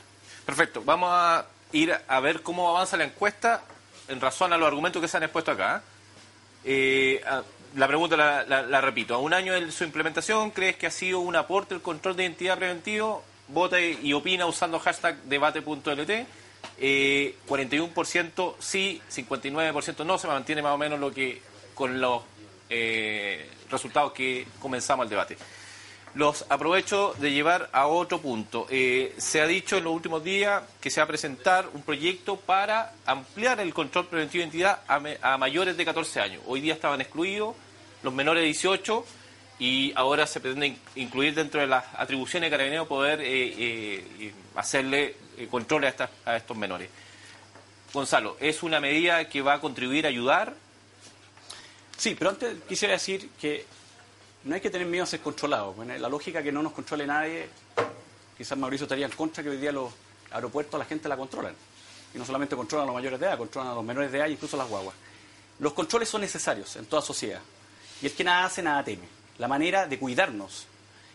Perfecto, 0.46 0.82
vamos 0.86 1.10
a 1.12 1.46
ir 1.74 1.94
a 2.08 2.20
ver 2.22 2.42
cómo 2.42 2.70
avanza 2.70 2.96
la 2.96 3.04
encuesta 3.04 3.64
en 4.08 4.22
razón 4.22 4.54
a 4.54 4.58
los 4.58 4.68
argumentos 4.68 5.02
que 5.02 5.08
se 5.08 5.18
han 5.18 5.24
expuesto 5.24 5.52
acá. 5.52 5.82
Eh, 6.64 7.22
la 7.76 7.88
pregunta 7.88 8.16
la, 8.16 8.44
la- 8.46 8.62
la 8.62 8.80
repito, 8.82 9.14
a 9.16 9.18
un 9.18 9.34
año 9.34 9.54
de 9.54 9.72
su 9.72 9.84
implementación, 9.84 10.52
¿crees 10.52 10.78
que 10.78 10.88
ha 10.88 10.92
sido 10.92 11.20
un 11.20 11.36
aporte 11.36 11.74
el 11.76 11.82
control 11.82 12.16
de 12.16 12.24
identidad 12.24 12.58
preventivo? 12.58 13.24
Vota 13.50 13.80
y 13.82 14.14
opina 14.14 14.46
usando 14.46 14.80
hashtag 14.80 15.18
debate.lt. 15.24 16.26
Eh, 16.78 17.36
41% 17.48 18.56
sí, 18.60 19.02
59% 19.10 20.06
no, 20.06 20.18
se 20.18 20.28
mantiene 20.28 20.62
más 20.62 20.74
o 20.74 20.78
menos 20.78 21.00
lo 21.00 21.12
que 21.12 21.42
con 21.74 22.00
los 22.00 22.24
eh, 22.70 23.50
resultados 23.70 24.14
que 24.14 24.48
comenzamos 24.60 25.06
el 25.06 25.10
debate. 25.10 25.38
Los 26.16 26.46
aprovecho 26.48 27.14
de 27.20 27.34
llevar 27.34 27.70
a 27.74 27.88
otro 27.88 28.22
punto. 28.22 28.68
Eh, 28.70 29.14
se 29.18 29.42
ha 29.42 29.48
dicho 29.48 29.78
en 29.78 29.84
los 29.84 29.94
últimos 29.94 30.24
días 30.24 30.64
que 30.80 30.90
se 30.90 31.02
va 31.02 31.04
a 31.04 31.08
presentar 31.08 31.68
un 31.74 31.82
proyecto 31.82 32.38
para 32.38 32.94
ampliar 33.06 33.60
el 33.60 33.74
control 33.74 34.08
preventivo 34.08 34.40
de 34.40 34.46
identidad 34.46 34.80
a, 34.88 35.38
mayores 35.38 35.76
de 35.76 35.84
14 35.84 36.22
años. 36.22 36.42
Hoy 36.48 36.62
día 36.62 36.74
estaban 36.74 37.02
excluidos 37.02 37.54
los 38.02 38.14
menores 38.14 38.44
de 38.44 38.46
18 38.46 39.06
y 39.60 39.94
ahora 39.96 40.28
se 40.28 40.40
pretende 40.40 40.68
in- 40.68 40.80
incluir 40.96 41.34
dentro 41.34 41.62
de 41.62 41.68
las 41.68 41.86
atribuciones 41.96 42.48
de 42.48 42.52
Carabineros 42.52 42.88
poder 42.88 43.22
eh, 43.22 43.26
eh, 43.58 44.34
hacerle 44.56 45.16
eh, 45.38 45.48
controles 45.50 45.96
a, 46.26 46.36
estos 46.36 46.58
menores. 46.58 46.90
Gonzalo, 47.94 48.36
¿es 48.40 48.64
una 48.64 48.80
medida 48.82 49.30
que 49.30 49.42
va 49.42 49.54
a 49.54 49.62
contribuir 49.62 50.06
a 50.06 50.10
ayudar? 50.10 50.54
Sí, 51.98 52.16
pero 52.18 52.32
antes 52.32 52.58
quisiera 52.68 52.94
decir 52.94 53.30
que 53.40 53.66
no 54.44 54.56
hay 54.56 54.62
que 54.62 54.70
tener 54.70 54.86
miedo 54.88 55.06
a 55.06 55.08
ser 55.08 55.22
controlado. 55.22 55.74
La 55.86 56.10
lógica 56.10 56.44
que 56.44 56.52
no 56.52 56.62
nos 56.62 56.74
controle 56.74 57.08
nadie, 57.08 57.48
quizás 58.38 58.58
Mauricio 58.58 58.84
estaría 58.84 59.06
en 59.06 59.14
contra 59.14 59.42
que 59.42 59.50
hoy 59.50 59.58
día 59.58 59.72
los 59.72 59.94
aeropuertos 60.32 60.78
la 60.78 60.86
gente 60.86 61.08
la 61.08 61.16
controlan. 61.16 61.56
Y 62.14 62.18
no 62.18 62.26
solamente 62.26 62.56
controlan 62.56 62.84
a 62.84 62.88
los 62.88 62.96
mayores 62.96 63.20
de 63.20 63.26
edad, 63.26 63.38
controlan 63.38 63.72
a 63.72 63.76
los 63.76 63.84
menores 63.86 64.12
de 64.12 64.18
edad 64.18 64.28
e 64.28 64.32
incluso 64.32 64.58
a 64.58 64.60
las 64.60 64.68
guaguas. 64.70 64.96
Los 65.60 65.72
controles 65.72 66.10
son 66.10 66.20
necesarios 66.22 66.76
en 66.76 66.86
toda 66.86 67.02
sociedad. 67.02 67.42
Y 68.02 68.08
el 68.08 68.12
que 68.14 68.24
nada 68.26 68.46
hace, 68.46 68.62
nada 68.62 68.84
teme. 68.84 69.15
La 69.38 69.48
manera 69.48 69.88
de 69.88 70.00
cuidarnos 70.00 70.68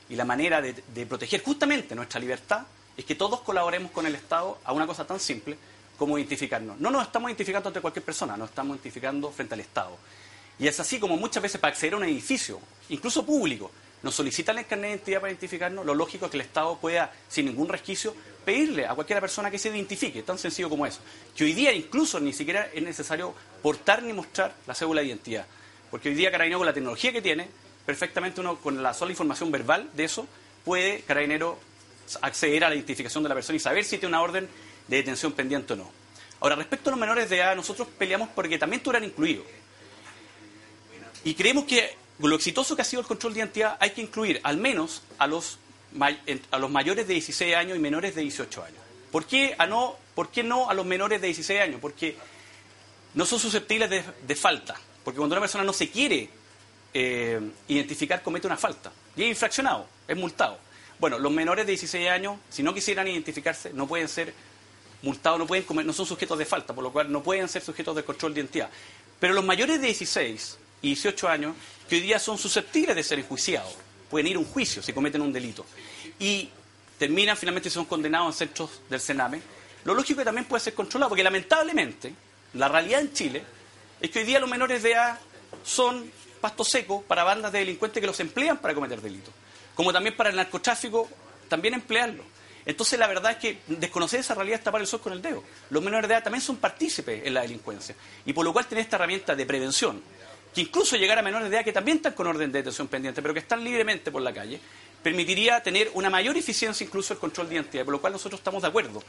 y 0.09 0.17
la 0.17 0.25
manera 0.25 0.61
de, 0.61 1.07
proteger 1.07 1.43
justamente 1.43 1.95
nuestra 1.95 2.21
libertad 2.21 2.63
es 2.97 3.05
que 3.05 3.15
todos 3.15 3.41
colaboremos 3.41 3.93
con 3.93 4.07
el 4.07 4.15
Estado 4.15 4.59
a 4.65 4.73
una 4.73 4.87
cosa 4.87 5.07
tan 5.07 5.21
simple 5.21 5.57
como 5.97 6.19
identificarnos. 6.19 6.79
No 6.81 6.91
nos 6.91 7.07
estamos 7.07 7.31
identificando 7.31 7.69
ante 7.69 7.81
cualquier 7.81 8.05
persona, 8.05 8.37
nos 8.37 8.51
estamos 8.51 8.77
identificando 8.77 9.31
frente 9.31 9.55
al 9.55 9.61
Estado. 9.61 9.97
Y 10.59 10.67
es 10.67 10.79
así 10.81 10.99
como 10.99 11.17
muchas 11.17 11.43
veces 11.43 11.61
para 11.61 11.73
acceder 11.73 11.95
a 11.95 11.97
un 11.99 12.05
edificio, 12.05 12.61
incluso 12.91 13.25
público, 13.25 13.71
nos 14.03 14.15
solicitan 14.15 14.59
el 14.59 14.67
carnet 14.67 14.91
de 14.91 14.97
identidad 14.97 15.21
para 15.21 15.33
identificarnos, 15.33 15.85
lo 15.85 15.95
lógico 15.95 16.25
es 16.25 16.31
que 16.31 16.37
el 16.39 16.43
Estado 16.43 16.77
pueda, 16.79 17.13
sin 17.29 17.47
ningún 17.47 17.69
resquicio, 17.69 18.15
pedirle 18.45 18.87
a 18.87 18.95
cualquier 18.95 19.21
persona 19.21 19.51
que 19.51 19.59
se 19.59 19.69
identifique, 19.69 20.23
tan 20.23 20.39
sencillo 20.39 20.69
como 20.69 20.87
eso. 20.87 21.01
Que 21.37 21.45
hoy 21.45 21.53
día 21.53 21.73
incluso 21.73 22.19
ni 22.19 22.33
siquiera 22.33 22.69
es 22.73 22.83
necesario 22.83 23.35
portar 23.63 24.03
ni 24.03 24.13
mostrar 24.13 24.55
la 24.67 24.75
cédula 24.75 25.03
de 25.03 25.09
identidad. 25.09 25.47
Porque 25.91 26.09
hoy 26.09 26.15
día 26.15 26.31
Carabinero 26.31 26.59
con 26.59 26.67
la 26.67 26.73
tecnología 26.73 27.13
que 27.13 27.21
tiene, 27.21 27.49
perfectamente 27.91 28.41
uno 28.41 28.55
con 28.57 28.85
la 28.85 28.95
sola 28.95 29.11
información 29.11 29.51
verbal 29.51 29.91
de 29.95 30.05
eso, 30.05 30.25
puede 30.65 31.01
Carabinero 31.01 31.59
acceder 32.23 32.63
a 32.63 32.69
la 32.69 32.77
identificación 32.77 33.25
de 33.25 33.29
la 33.29 33.35
persona 33.35 33.57
y 33.57 33.59
saber 33.59 33.85
si 33.85 33.99
tiene 33.99 34.15
una 34.15 34.23
orden 34.23 34.49
de 34.87 34.97
detención 34.97 35.33
pendiente 35.33 35.73
o 35.73 35.77
no. 35.77 35.91
Ahora, 36.39 36.55
respecto 36.55 36.89
a 36.89 36.93
los 36.93 37.01
menores 37.01 37.29
de 37.29 37.39
edad, 37.39 37.57
nosotros 37.57 37.89
peleamos 37.99 38.29
porque 38.29 38.59
también 38.59 38.79
estuvieran 38.79 39.03
incluidos. 39.03 39.45
Y 41.25 41.35
creemos 41.35 41.65
que 41.65 41.97
lo 42.21 42.37
exitoso 42.37 42.77
que 42.77 42.83
ha 42.83 42.85
sido 42.85 43.03
el 43.03 43.09
control 43.09 43.35
de 43.35 43.41
identidad 43.41 43.77
hay 43.81 43.91
que 43.91 44.03
incluir 44.03 44.41
al 44.45 44.57
menos 44.57 45.03
a 45.19 45.27
los, 45.27 45.59
a 46.53 46.59
los 46.61 46.71
mayores 46.71 47.09
de 47.09 47.15
16 47.15 47.57
años 47.57 47.77
y 47.77 47.81
menores 47.81 48.15
de 48.15 48.23
18 48.23 48.63
años. 48.63 48.79
¿Por 49.11 49.27
qué, 49.27 49.57
a 49.59 49.67
no, 49.67 49.97
¿Por 50.15 50.31
qué 50.31 50.45
no 50.45 50.71
a 50.71 50.75
los 50.75 50.87
menores 50.87 51.21
de 51.21 51.27
16 51.27 51.61
años? 51.61 51.81
Porque 51.81 52.17
no 53.15 53.27
son 53.27 53.41
susceptibles 53.41 53.91
de 53.91 54.37
falta. 54.37 54.77
Porque 55.03 55.19
cuando 55.19 55.35
una 55.35 55.41
persona 55.41 55.65
no 55.65 55.73
se 55.73 55.91
quiere 55.91 56.40
eh, 56.93 57.41
identificar, 57.69 58.23
comete 58.23 58.47
una 58.47 58.57
falta. 58.57 58.93
Y 59.17 59.23
es 59.23 59.29
infraccionado, 59.29 59.87
es 60.07 60.17
multado. 60.17 60.59
Bueno, 60.99 61.19
los 61.19 61.33
menores 61.33 61.67
de 61.67 61.73
16 61.73 62.09
años, 62.09 62.39
si 62.51 62.63
no 62.63 62.75
quisieran 62.75 63.09
identificarse, 63.09 63.73
no 63.73 63.87
pueden 63.87 64.09
ser 64.09 64.35
multados 65.03 65.39
no, 65.39 65.47
pueden 65.47 65.65
no 65.87 65.93
son 65.93 66.07
sujetos 66.07 66.39
de 66.39 66.45
falta, 66.45 66.75
por 66.75 66.85
lo 66.85 66.93
cual 66.93 67.11
no 67.11 67.23
pueden 67.23 67.49
ser 67.49 67.63
sujetos 67.63 67.97
de 67.97 68.05
control 68.05 68.35
de 68.35 68.41
identidad. 68.41 68.71
Pero 69.19 69.35
los 69.35 69.45
mayores 69.45 69.81
de 69.81 69.87
16 69.87 70.59
y 70.83 70.89
18 70.89 71.29
años, 71.29 71.57
que 71.89 71.97
hoy 71.97 72.03
día 72.03 72.19
son 72.19 72.39
susceptibles 72.39 72.97
de 72.97 73.03
ser 73.03 73.19
enjuiciados, 73.19 73.75
pueden 74.11 74.27
ir 74.27 74.37
a 74.37 74.41
un 74.41 74.45
juicio 74.45 74.83
si 74.83 74.93
cometen 74.93 75.23
un 75.23 75.33
delito, 75.33 75.65
y 76.19 76.49
terminan 76.99 77.37
finalmente 77.37 77.71
son 77.71 77.85
condenados 77.87 78.35
en 78.35 78.49
centros 78.49 78.83
del 78.89 79.01
Sename, 79.01 79.41
lo 79.85 79.95
lógico 79.95 80.19
que 80.19 80.25
también 80.25 80.45
puede 80.45 80.61
ser 80.61 80.75
controlado, 80.75 81.09
porque 81.09 81.23
lamentablemente 81.23 82.13
la 82.55 82.69
realidad 82.69 83.01
en 83.01 83.13
Chile 83.13 83.43
es 84.01 84.11
que 84.11 84.21
hoy 84.21 84.25
día 84.27 84.41
los 84.41 84.51
menores 84.51 84.83
de 84.83 84.93
edad 84.93 85.19
son 85.63 86.11
pasto 86.41 86.65
seco 86.65 87.03
para 87.03 87.25
bandas 87.25 87.53
de 87.53 87.61
delincuentes 87.61 88.01
que 88.01 88.07
los 88.07 88.19
emplean 88.21 88.59
para 88.59 88.75
cometer 88.75 89.01
delitos, 89.01 89.33
como 89.75 89.93
también 89.93 90.17
para 90.17 90.31
el 90.31 90.37
narcotráfico, 90.37 91.09
también 91.49 91.75
emplearlo. 91.75 92.25
Entonces 92.67 92.99
la 92.99 93.07
verdad 93.07 93.33
es 93.33 93.39
que 93.39 93.59
desconocer 93.67 94.21
esa 94.21 94.35
realidad 94.35 94.59
es 94.59 94.65
tapar 94.65 94.81
el 94.81 94.87
sol 94.87 95.01
con 95.01 95.13
el 95.13 95.23
dedo. 95.23 95.43
Los 95.71 95.83
menores 95.83 96.09
de 96.09 96.15
edad 96.15 96.23
también 96.23 96.43
son 96.43 96.57
partícipes 96.57 97.27
en 97.27 97.35
la 97.35 97.43
delincuencia 97.43 97.95
y 98.25 98.33
por 98.33 98.45
lo 98.45 98.53
cual 98.53 98.67
tener 98.67 98.85
esta 98.85 98.97
herramienta 98.97 99.35
de 99.35 99.47
prevención, 99.47 100.03
que 100.55 100.63
incluso 100.63 100.97
llegar 100.97 101.19
a 101.19 101.23
menores 101.23 101.49
de 101.49 101.57
edad 101.57 101.65
que 101.65 101.73
también 101.73 101.99
están 101.99 102.13
con 102.13 102.27
orden 102.27 102.53
de 102.53 102.59
detención 102.59 102.89
pendiente, 102.89 103.23
pero 103.23 103.35
que 103.35 103.41
están 103.41 103.65
libremente 103.65 104.11
por 104.11 104.23
la 104.23 104.33
calle, 104.33 104.61
permitiría 105.03 105.63
tener 105.63 105.91
una 105.95 106.11
mayor 106.11 106.37
eficiencia 106.37 106.85
incluso 106.85 107.15
el 107.15 107.19
control 107.19 107.49
de 107.49 107.55
identidad, 107.57 107.85
por 107.85 107.93
lo 107.93 108.01
cual 108.01 108.13
nosotros 108.13 108.41
estamos 108.41 108.63
de 108.63 108.69
acuerdo 108.69 109.03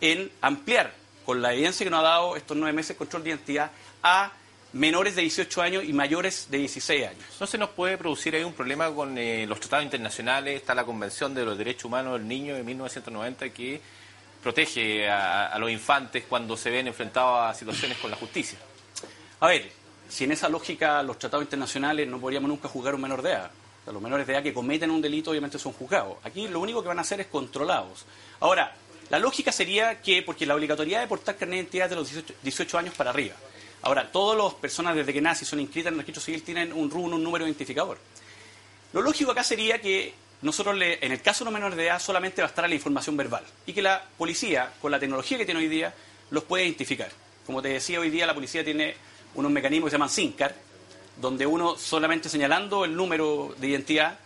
en 0.00 0.30
ampliar, 0.40 0.92
con 1.24 1.42
la 1.42 1.52
evidencia 1.52 1.84
que 1.84 1.90
nos 1.90 2.00
ha 2.00 2.04
dado 2.04 2.36
estos 2.36 2.56
nueve 2.56 2.72
meses, 2.72 2.92
el 2.92 2.96
control 2.96 3.22
de 3.22 3.30
identidad 3.30 3.70
a 4.02 4.32
menores 4.72 5.16
de 5.16 5.22
18 5.22 5.62
años 5.62 5.84
y 5.84 5.92
mayores 5.92 6.48
de 6.50 6.58
16 6.58 7.08
años. 7.08 7.24
¿No 7.40 7.46
se 7.46 7.58
nos 7.58 7.70
puede 7.70 7.96
producir 7.96 8.34
ahí 8.34 8.42
un 8.42 8.52
problema 8.52 8.90
con 8.90 9.16
eh, 9.16 9.46
los 9.46 9.60
tratados 9.60 9.84
internacionales? 9.84 10.56
Está 10.56 10.74
la 10.74 10.84
Convención 10.84 11.34
de 11.34 11.44
los 11.44 11.56
Derechos 11.56 11.86
Humanos 11.86 12.18
del 12.18 12.28
Niño 12.28 12.54
de 12.54 12.62
1990 12.62 13.48
que 13.50 13.80
protege 14.42 15.08
a, 15.08 15.46
a 15.46 15.58
los 15.58 15.70
infantes 15.70 16.24
cuando 16.28 16.56
se 16.56 16.70
ven 16.70 16.86
enfrentados 16.86 17.50
a 17.50 17.54
situaciones 17.54 17.98
con 17.98 18.10
la 18.10 18.16
justicia. 18.16 18.58
A 19.40 19.48
ver, 19.48 19.70
si 20.08 20.24
en 20.24 20.32
esa 20.32 20.48
lógica 20.48 21.02
los 21.02 21.18
tratados 21.18 21.44
internacionales 21.44 22.08
no 22.08 22.18
podríamos 22.18 22.48
nunca 22.48 22.68
juzgar 22.68 22.92
a 22.92 22.96
un 22.96 23.02
menor 23.02 23.22
de 23.22 23.30
edad. 23.30 23.50
O 23.80 23.84
sea, 23.84 23.92
los 23.92 24.02
menores 24.02 24.26
de 24.26 24.32
edad 24.34 24.42
que 24.42 24.52
cometen 24.52 24.90
un 24.90 25.00
delito 25.00 25.30
obviamente 25.30 25.58
son 25.58 25.72
juzgados. 25.72 26.16
Aquí 26.24 26.48
lo 26.48 26.60
único 26.60 26.82
que 26.82 26.88
van 26.88 26.98
a 26.98 27.02
hacer 27.02 27.20
es 27.20 27.26
controlados. 27.26 28.04
Ahora, 28.40 28.74
la 29.10 29.18
lógica 29.18 29.52
sería 29.52 30.02
que, 30.02 30.22
porque 30.22 30.44
la 30.44 30.54
obligatoriedad 30.54 31.00
de 31.00 31.06
portar 31.06 31.36
carnet 31.36 31.56
de 31.56 31.62
identidad 31.62 31.86
es 31.86 31.90
de 31.90 31.96
los 31.96 32.10
18, 32.10 32.34
18 32.42 32.78
años 32.78 32.94
para 32.94 33.10
arriba. 33.10 33.34
Ahora, 33.82 34.10
todas 34.10 34.36
las 34.36 34.54
personas 34.54 34.94
desde 34.96 35.12
que 35.12 35.20
nacen 35.20 35.46
son 35.46 35.60
inscritas 35.60 35.88
en 35.88 35.94
el 35.94 36.00
registro 36.00 36.22
civil 36.22 36.42
tienen 36.42 36.72
un 36.72 36.90
RUN, 36.90 37.12
un 37.14 37.22
número 37.22 37.44
identificador. 37.46 37.98
Lo 38.92 39.02
lógico 39.02 39.30
acá 39.30 39.44
sería 39.44 39.80
que 39.80 40.14
nosotros, 40.42 40.76
le- 40.76 41.04
en 41.04 41.12
el 41.12 41.20
caso 41.22 41.40
de 41.44 41.46
los 41.50 41.54
menores 41.54 41.76
de 41.76 41.86
edad, 41.86 42.00
solamente 42.00 42.42
bastará 42.42 42.68
la 42.68 42.74
información 42.74 43.16
verbal 43.16 43.44
y 43.66 43.72
que 43.72 43.82
la 43.82 44.02
policía, 44.16 44.72
con 44.80 44.90
la 44.90 44.98
tecnología 44.98 45.38
que 45.38 45.44
tiene 45.44 45.60
hoy 45.60 45.68
día, 45.68 45.94
los 46.30 46.44
puede 46.44 46.64
identificar. 46.64 47.10
Como 47.46 47.62
te 47.62 47.68
decía, 47.68 48.00
hoy 48.00 48.10
día 48.10 48.26
la 48.26 48.34
policía 48.34 48.64
tiene 48.64 48.94
unos 49.34 49.50
mecanismos 49.50 49.86
que 49.88 49.90
se 49.90 49.94
llaman 49.96 50.10
SINCAR, 50.10 50.54
donde 51.20 51.46
uno 51.46 51.76
solamente 51.76 52.28
señalando 52.28 52.84
el 52.84 52.94
número 52.94 53.54
de 53.58 53.68
identidad 53.68 54.18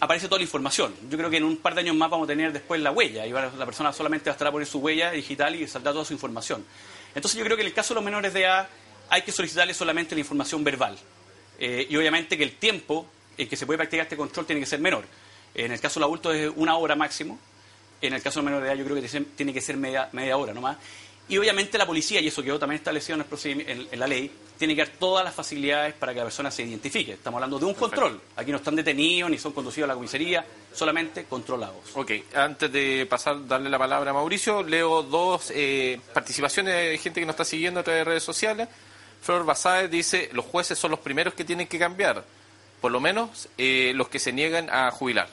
aparece 0.00 0.26
toda 0.26 0.38
la 0.38 0.44
información. 0.44 0.94
Yo 1.08 1.16
creo 1.16 1.30
que 1.30 1.36
en 1.36 1.44
un 1.44 1.56
par 1.58 1.74
de 1.74 1.80
años 1.82 1.94
más 1.94 2.10
vamos 2.10 2.26
a 2.26 2.28
tener 2.28 2.52
después 2.52 2.80
la 2.80 2.90
huella 2.90 3.24
y 3.26 3.30
la 3.30 3.64
persona 3.64 3.92
solamente 3.92 4.28
bastará 4.30 4.50
poner 4.50 4.66
su 4.66 4.78
huella 4.80 5.12
digital 5.12 5.54
y 5.54 5.66
saldrá 5.68 5.92
toda 5.92 6.04
su 6.04 6.12
información. 6.12 6.64
Entonces 7.14 7.38
yo 7.38 7.44
creo 7.44 7.56
que 7.56 7.62
en 7.62 7.68
el 7.68 7.74
caso 7.74 7.94
de 7.94 7.96
los 7.96 8.04
menores 8.04 8.32
de 8.32 8.40
edad 8.42 8.68
hay 9.12 9.22
que 9.22 9.30
solicitarles 9.32 9.76
solamente 9.76 10.14
la 10.14 10.20
información 10.20 10.64
verbal. 10.64 10.98
Eh, 11.58 11.86
y 11.88 11.96
obviamente 11.96 12.36
que 12.38 12.44
el 12.44 12.56
tiempo 12.56 13.06
en 13.36 13.46
que 13.48 13.56
se 13.56 13.66
puede 13.66 13.76
practicar 13.76 14.04
este 14.04 14.16
control 14.16 14.46
tiene 14.46 14.60
que 14.60 14.66
ser 14.66 14.80
menor. 14.80 15.04
En 15.54 15.70
el 15.70 15.80
caso 15.80 16.00
del 16.00 16.04
adulto 16.04 16.32
es 16.32 16.50
una 16.56 16.76
hora 16.76 16.96
máximo. 16.96 17.38
En 18.00 18.14
el 18.14 18.22
caso 18.22 18.40
del 18.40 18.46
menor 18.46 18.62
de 18.62 18.68
edad 18.68 18.76
yo 18.76 18.84
creo 18.84 18.96
que 19.00 19.24
tiene- 19.36 19.52
que 19.52 19.60
ser 19.60 19.76
media, 19.76 20.08
media 20.12 20.36
hora 20.38 20.54
nomás. 20.54 20.78
Y 21.28 21.38
obviamente 21.38 21.78
la 21.78 21.86
policía, 21.86 22.20
y 22.20 22.28
eso 22.28 22.42
quedó 22.42 22.58
también 22.58 22.78
establecido 22.78 23.16
en, 23.20 23.60
el 23.60 23.68
en- 23.70 23.88
en 23.92 24.00
la 24.00 24.06
ley, 24.06 24.30
tiene 24.58 24.74
que 24.74 24.84
dar 24.84 24.94
todas 24.98 25.24
las 25.24 25.34
facilidades 25.34 25.94
para 25.94 26.12
que 26.12 26.18
la 26.18 26.24
persona 26.24 26.50
se 26.50 26.62
identifique. 26.62 27.12
Estamos 27.12 27.36
hablando 27.38 27.58
de 27.58 27.64
un 27.66 27.74
control. 27.74 28.20
Aquí 28.36 28.50
no 28.50 28.56
están 28.56 28.74
detenidos 28.76 29.30
ni 29.30 29.38
son 29.38 29.52
conducidos 29.52 29.86
a 29.88 29.88
la 29.88 29.94
comisaría, 29.94 30.44
solamente 30.74 31.24
controlados. 31.24 31.90
Ok, 31.94 32.12
antes 32.34 32.72
de 32.72 33.06
pasar, 33.08 33.46
darle 33.46 33.68
la 33.70 33.78
palabra 33.78 34.10
a 34.10 34.14
Mauricio, 34.14 34.62
leo 34.62 35.02
dos 35.02 35.52
eh, 35.54 36.00
participaciones 36.12 36.74
de 36.74 36.98
gente 36.98 37.20
que 37.20 37.26
nos 37.26 37.34
está 37.34 37.44
siguiendo 37.44 37.80
a 37.80 37.82
través 37.82 38.00
de 38.00 38.04
redes 38.04 38.22
sociales. 38.24 38.68
Flor 39.22 39.44
Basáez 39.44 39.88
dice, 39.90 40.28
los 40.32 40.44
jueces 40.44 40.78
son 40.78 40.90
los 40.90 41.00
primeros 41.00 41.32
que 41.34 41.44
tienen 41.44 41.68
que 41.68 41.78
cambiar, 41.78 42.24
por 42.80 42.90
lo 42.90 43.00
menos 43.00 43.48
eh, 43.56 43.92
los 43.94 44.08
que 44.08 44.18
se 44.18 44.32
niegan 44.32 44.68
a 44.68 44.90
jubilar. 44.90 45.28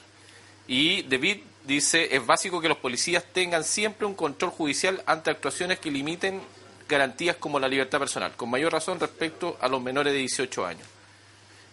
Y 0.68 1.02
David 1.04 1.40
dice, 1.66 2.16
es 2.16 2.24
básico 2.24 2.62
que 2.62 2.70
los 2.70 2.78
policías 2.78 3.24
tengan 3.34 3.64
siempre 3.64 4.06
un 4.06 4.14
control 4.14 4.52
judicial 4.52 5.02
ante 5.08 5.32
actuaciones 5.32 5.80
que 5.80 5.90
limiten 5.90 6.40
garantías 6.88 7.36
como 7.38 7.60
la 7.60 7.68
libertad 7.68 7.98
personal, 7.98 8.36
con 8.36 8.50
mayor 8.52 8.74
razón 8.74 9.00
respecto 9.00 9.58
a 9.60 9.68
los 9.68 9.82
menores 9.82 10.14
de 10.14 10.20
18 10.20 10.66
años. 10.66 10.88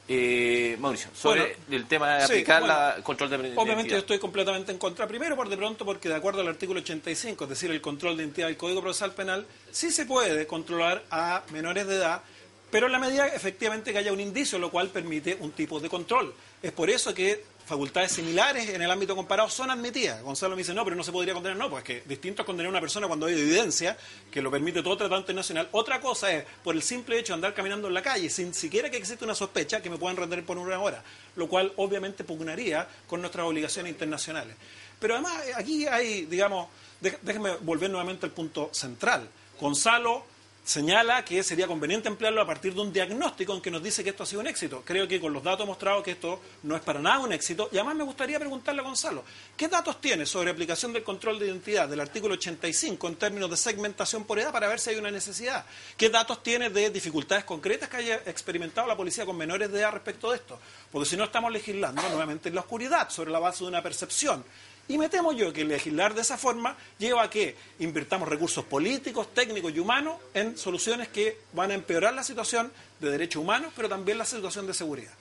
Eh, 0.08 0.76
Mauricio, 0.78 1.10
sobre 1.14 1.40
Bueno, 1.40 1.54
el 1.70 1.86
tema 1.86 2.14
de 2.14 2.26
sí, 2.26 2.32
aplicar 2.32 2.60
bueno, 2.60 2.74
la 2.76 2.96
control 3.02 3.28
de 3.30 3.36
Obviamente 3.36 3.64
yo 3.66 3.72
identidad. 3.74 3.98
estoy 3.98 4.18
completamente 4.20 4.70
en 4.70 4.78
contra. 4.78 5.08
Primero, 5.08 5.34
por 5.34 5.48
de 5.48 5.56
pronto, 5.56 5.84
porque 5.84 6.08
de 6.08 6.14
acuerdo 6.14 6.42
al 6.42 6.48
artículo 6.48 6.80
85, 6.80 7.44
es 7.44 7.50
decir, 7.50 7.70
el 7.72 7.80
control 7.80 8.16
de 8.16 8.22
identidad 8.22 8.46
del 8.46 8.56
Código 8.56 8.80
Procesal 8.82 9.12
Penal, 9.14 9.46
sí 9.72 9.90
se 9.90 10.06
puede 10.06 10.46
controlar 10.46 11.02
a 11.10 11.42
menores 11.50 11.88
de 11.88 11.96
edad, 11.96 12.22
pero 12.70 12.86
en 12.86 12.92
la 12.92 12.98
medida 13.00 13.26
efectivamente 13.26 13.92
que 13.92 13.98
haya 13.98 14.12
un 14.12 14.20
indicio, 14.20 14.58
lo 14.60 14.70
cual 14.70 14.88
permite 14.90 15.36
un 15.40 15.50
tipo 15.50 15.80
de 15.80 15.88
control. 15.88 16.32
Es 16.62 16.70
por 16.70 16.88
eso 16.88 17.12
que 17.12 17.44
facultades 17.66 18.12
similares 18.12 18.68
en 18.70 18.80
el 18.80 18.90
ámbito 18.90 19.14
comparado 19.16 19.50
son 19.50 19.70
admitidas. 19.70 20.22
Gonzalo 20.22 20.54
me 20.54 20.62
dice, 20.62 20.72
no, 20.72 20.84
pero 20.84 20.96
no 20.96 21.02
se 21.02 21.12
podría 21.12 21.34
condenar. 21.34 21.58
No, 21.58 21.68
pues 21.68 21.82
que 21.84 22.02
distinto 22.06 22.42
es 22.42 22.46
condenar 22.46 22.68
a 22.68 22.70
una 22.70 22.80
persona 22.80 23.06
cuando 23.08 23.26
hay 23.26 23.34
evidencia 23.34 23.96
que 24.30 24.40
lo 24.40 24.50
permite 24.50 24.82
todo 24.82 24.96
tratado 24.96 25.20
internacional. 25.20 25.68
Otra 25.72 26.00
cosa 26.00 26.32
es 26.32 26.44
por 26.62 26.74
el 26.74 26.82
simple 26.82 27.18
hecho 27.18 27.32
de 27.32 27.34
andar 27.34 27.54
caminando 27.54 27.88
en 27.88 27.94
la 27.94 28.02
calle 28.02 28.30
sin 28.30 28.54
siquiera 28.54 28.88
que 28.90 28.96
existe 28.96 29.24
una 29.24 29.34
sospecha 29.34 29.82
que 29.82 29.90
me 29.90 29.98
puedan 29.98 30.16
retener 30.16 30.44
por 30.44 30.56
una 30.58 30.78
hora, 30.80 31.02
lo 31.34 31.48
cual 31.48 31.72
obviamente 31.76 32.24
pugnaría 32.24 32.86
con 33.08 33.20
nuestras 33.20 33.44
obligaciones 33.46 33.90
internacionales. 33.90 34.56
Pero 35.00 35.14
además 35.14 35.44
eh, 35.46 35.52
aquí 35.56 35.86
hay, 35.86 36.26
digamos, 36.26 36.68
dé- 37.00 37.18
déjenme 37.22 37.56
volver 37.56 37.90
nuevamente 37.90 38.26
al 38.26 38.32
punto 38.32 38.70
central. 38.72 39.28
Gonzalo 39.60 40.24
señala 40.66 41.24
que 41.24 41.44
sería 41.44 41.68
conveniente 41.68 42.08
emplearlo 42.08 42.42
a 42.42 42.46
partir 42.46 42.74
de 42.74 42.80
un 42.80 42.92
diagnóstico 42.92 43.54
en 43.54 43.60
que 43.60 43.70
nos 43.70 43.80
dice 43.80 44.02
que 44.02 44.10
esto 44.10 44.24
ha 44.24 44.26
sido 44.26 44.40
un 44.40 44.48
éxito. 44.48 44.82
Creo 44.84 45.06
que 45.06 45.20
con 45.20 45.32
los 45.32 45.42
datos 45.42 45.64
mostrados 45.64 46.02
que 46.02 46.10
esto 46.10 46.40
no 46.64 46.74
es 46.74 46.82
para 46.82 46.98
nada 46.98 47.20
un 47.20 47.32
éxito. 47.32 47.68
Y 47.70 47.76
además 47.76 47.94
me 47.94 48.02
gustaría 48.02 48.36
preguntarle 48.40 48.80
a 48.80 48.84
Gonzalo, 48.84 49.22
¿qué 49.56 49.68
datos 49.68 50.00
tiene 50.00 50.26
sobre 50.26 50.50
aplicación 50.50 50.92
del 50.92 51.04
control 51.04 51.38
de 51.38 51.46
identidad 51.46 51.88
del 51.88 52.00
artículo 52.00 52.34
85 52.34 53.06
en 53.06 53.14
términos 53.14 53.48
de 53.48 53.56
segmentación 53.56 54.24
por 54.24 54.40
edad 54.40 54.50
para 54.50 54.66
ver 54.66 54.80
si 54.80 54.90
hay 54.90 54.96
una 54.96 55.12
necesidad? 55.12 55.64
¿Qué 55.96 56.10
datos 56.10 56.42
tiene 56.42 56.68
de 56.68 56.90
dificultades 56.90 57.44
concretas 57.44 57.88
que 57.88 57.98
haya 57.98 58.16
experimentado 58.26 58.88
la 58.88 58.96
policía 58.96 59.24
con 59.24 59.36
menores 59.36 59.70
de 59.70 59.78
edad 59.78 59.92
respecto 59.92 60.32
de 60.32 60.38
esto? 60.38 60.58
Porque 60.90 61.08
si 61.08 61.16
no 61.16 61.24
estamos 61.24 61.52
legislando 61.52 62.02
nuevamente 62.08 62.48
en 62.48 62.56
la 62.56 62.62
oscuridad, 62.62 63.08
sobre 63.08 63.30
la 63.30 63.38
base 63.38 63.62
de 63.62 63.68
una 63.68 63.82
percepción. 63.82 64.44
Y 64.88 64.98
me 64.98 65.08
temo 65.08 65.32
yo 65.32 65.52
que 65.52 65.64
legislar 65.64 66.14
de 66.14 66.20
esa 66.20 66.38
forma 66.38 66.76
lleva 66.98 67.24
a 67.24 67.30
que 67.30 67.56
invirtamos 67.80 68.28
recursos 68.28 68.64
políticos, 68.64 69.34
técnicos 69.34 69.74
y 69.74 69.80
humanos 69.80 70.20
en 70.32 70.56
soluciones 70.56 71.08
que 71.08 71.38
van 71.52 71.72
a 71.72 71.74
empeorar 71.74 72.14
la 72.14 72.22
situación 72.22 72.72
de 73.00 73.10
derechos 73.10 73.42
humanos, 73.42 73.72
pero 73.74 73.88
también 73.88 74.16
la 74.18 74.24
situación 74.24 74.66
de 74.66 74.74
seguridad. 74.74 75.12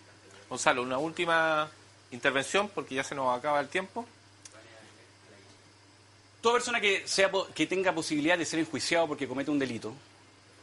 Gonzalo, 0.49 0.84
una 0.84 0.99
última 0.99 1.69
intervención 2.12 2.69
porque 2.69 2.93
ya 2.95 3.04
se 3.04 3.15
nos 3.15 3.36
acaba 3.36 3.60
el 3.60 3.67
tiempo. 3.67 4.06
Toda 6.41 6.54
persona 6.56 6.80
que, 6.80 7.08
sea, 7.08 7.32
po- 7.32 7.47
que 7.56 7.65
tenga 7.65 7.91
posibilidad 7.93 8.38
de 8.38 8.45
ser 8.45 8.60
enjuiciado 8.60 9.08
porque 9.08 9.28
comete 9.28 9.49
un 9.49 9.58
delito, 9.58 9.93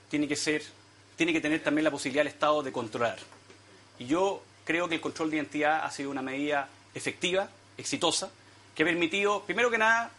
tiene 0.08 0.28
que, 0.28 0.36
ser, 0.36 0.62
tiene 1.16 1.32
que 1.32 1.40
tener 1.40 1.60
también 1.62 1.84
la 1.84 1.90
posibilidad 1.90 2.20
del 2.22 2.32
Estado 2.32 2.62
de 2.62 2.70
controlar. 2.70 3.18
Y 3.98 4.06
yo 4.06 4.42
creo 4.64 4.88
que 4.88 4.94
el 4.94 5.00
control 5.00 5.30
de 5.30 5.38
identidad 5.38 5.84
ha 5.84 5.90
sido 5.90 6.10
una 6.10 6.22
medida 6.22 6.68
efectiva, 6.94 7.48
exitosa, 7.76 8.30
que 8.74 8.82
ha 8.82 8.86
permitido, 8.86 9.42
primero 9.44 9.70
que 9.70 9.78
nada, 9.78 10.10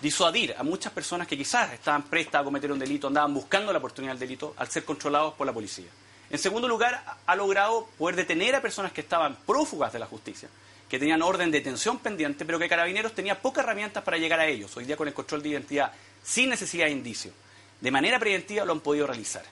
disuadir 0.00 0.54
a 0.58 0.62
muchas 0.62 0.92
personas 0.92 1.26
que 1.28 1.36
quizás 1.36 1.72
estaban 1.72 2.02
prestas 2.04 2.40
a 2.40 2.44
cometer 2.44 2.72
un 2.72 2.78
delito, 2.78 3.06
andaban 3.08 3.34
buscando 3.34 3.72
la 3.72 3.78
oportunidad 3.78 4.12
del 4.14 4.20
delito, 4.20 4.54
al 4.56 4.68
ser 4.70 4.84
controlados 4.84 5.34
por 5.34 5.46
la 5.46 5.52
policía. 5.52 5.88
En 6.30 6.38
segundo 6.38 6.68
lugar, 6.68 7.04
ha- 7.26 7.36
logrado 7.36 7.88
poder 7.98 8.16
detener 8.16 8.54
a 8.54 8.62
personas 8.62 8.92
que 8.92 9.00
estaban 9.02 9.36
prófugas 9.46 9.92
de 9.92 9.98
la 9.98 10.06
justicia, 10.06 10.48
que 10.88 10.98
tenían 10.98 11.22
orden 11.22 11.50
de 11.50 11.58
detención 11.58 11.98
pendiente, 11.98 12.44
pero 12.44 12.58
que 12.58 12.68
Carabineros 12.68 13.14
tenía 13.14 13.40
pocas 13.40 13.64
herramientas 13.64 14.02
para 14.02 14.16
llegar 14.16 14.40
a 14.40 14.46
ellos. 14.46 14.76
Hoy 14.76 14.84
día 14.84 14.96
con 14.96 15.06
el 15.08 15.14
control 15.14 15.42
de 15.42 15.50
identidad, 15.50 15.92
sin 16.22 16.48
necesidad 16.50 16.86
de 16.86 16.92
indicio, 16.92 17.32
de 17.80 17.90
manera 17.90 18.18
preventiva 18.18 18.64
lo 18.64 18.72
han 18.72 18.80
podido 18.80 19.06
realizar. 19.06 19.44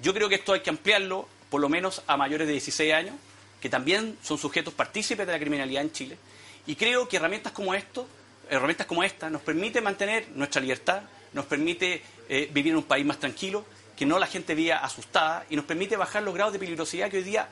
Yo 0.00 0.12
creo 0.14 0.28
que 0.28 0.36
esto 0.36 0.52
hay 0.52 0.60
que 0.60 0.70
ampliarlo, 0.70 1.28
por 1.50 1.60
lo 1.60 1.68
menos 1.68 2.02
a 2.06 2.16
mayores 2.16 2.46
de 2.46 2.52
16 2.54 2.92
años, 2.94 3.14
que 3.60 3.68
también 3.68 4.18
son 4.22 4.38
sujetos 4.38 4.74
partícipes 4.74 5.26
de 5.26 5.32
la 5.32 5.38
criminalidad 5.38 5.82
en 5.82 5.92
Chile, 5.92 6.18
y 6.66 6.76
creo 6.76 7.08
que 7.08 7.16
herramientas 7.16 7.52
como 7.52 7.74
esto, 7.74 8.06
herramientas 8.48 8.86
como 8.86 9.02
esta, 9.02 9.30
nos 9.30 9.42
permite 9.42 9.80
mantener 9.80 10.28
nuestra 10.34 10.60
libertad, 10.60 11.02
nos 11.32 11.46
permite 11.46 12.02
eh, 12.28 12.48
vivir 12.52 12.72
en 12.72 12.78
un 12.78 12.84
país 12.84 13.04
más 13.04 13.18
tranquilo, 13.18 13.64
que 13.96 14.06
no 14.06 14.18
la 14.18 14.26
gente 14.26 14.54
viva 14.54 14.78
asustada, 14.78 15.46
y 15.50 15.56
nos 15.56 15.64
permite 15.64 15.96
bajar 15.96 16.22
los 16.22 16.34
grados 16.34 16.52
de 16.52 16.58
peligrosidad 16.58 17.10
que 17.10 17.18
hoy 17.18 17.24
día 17.24 17.48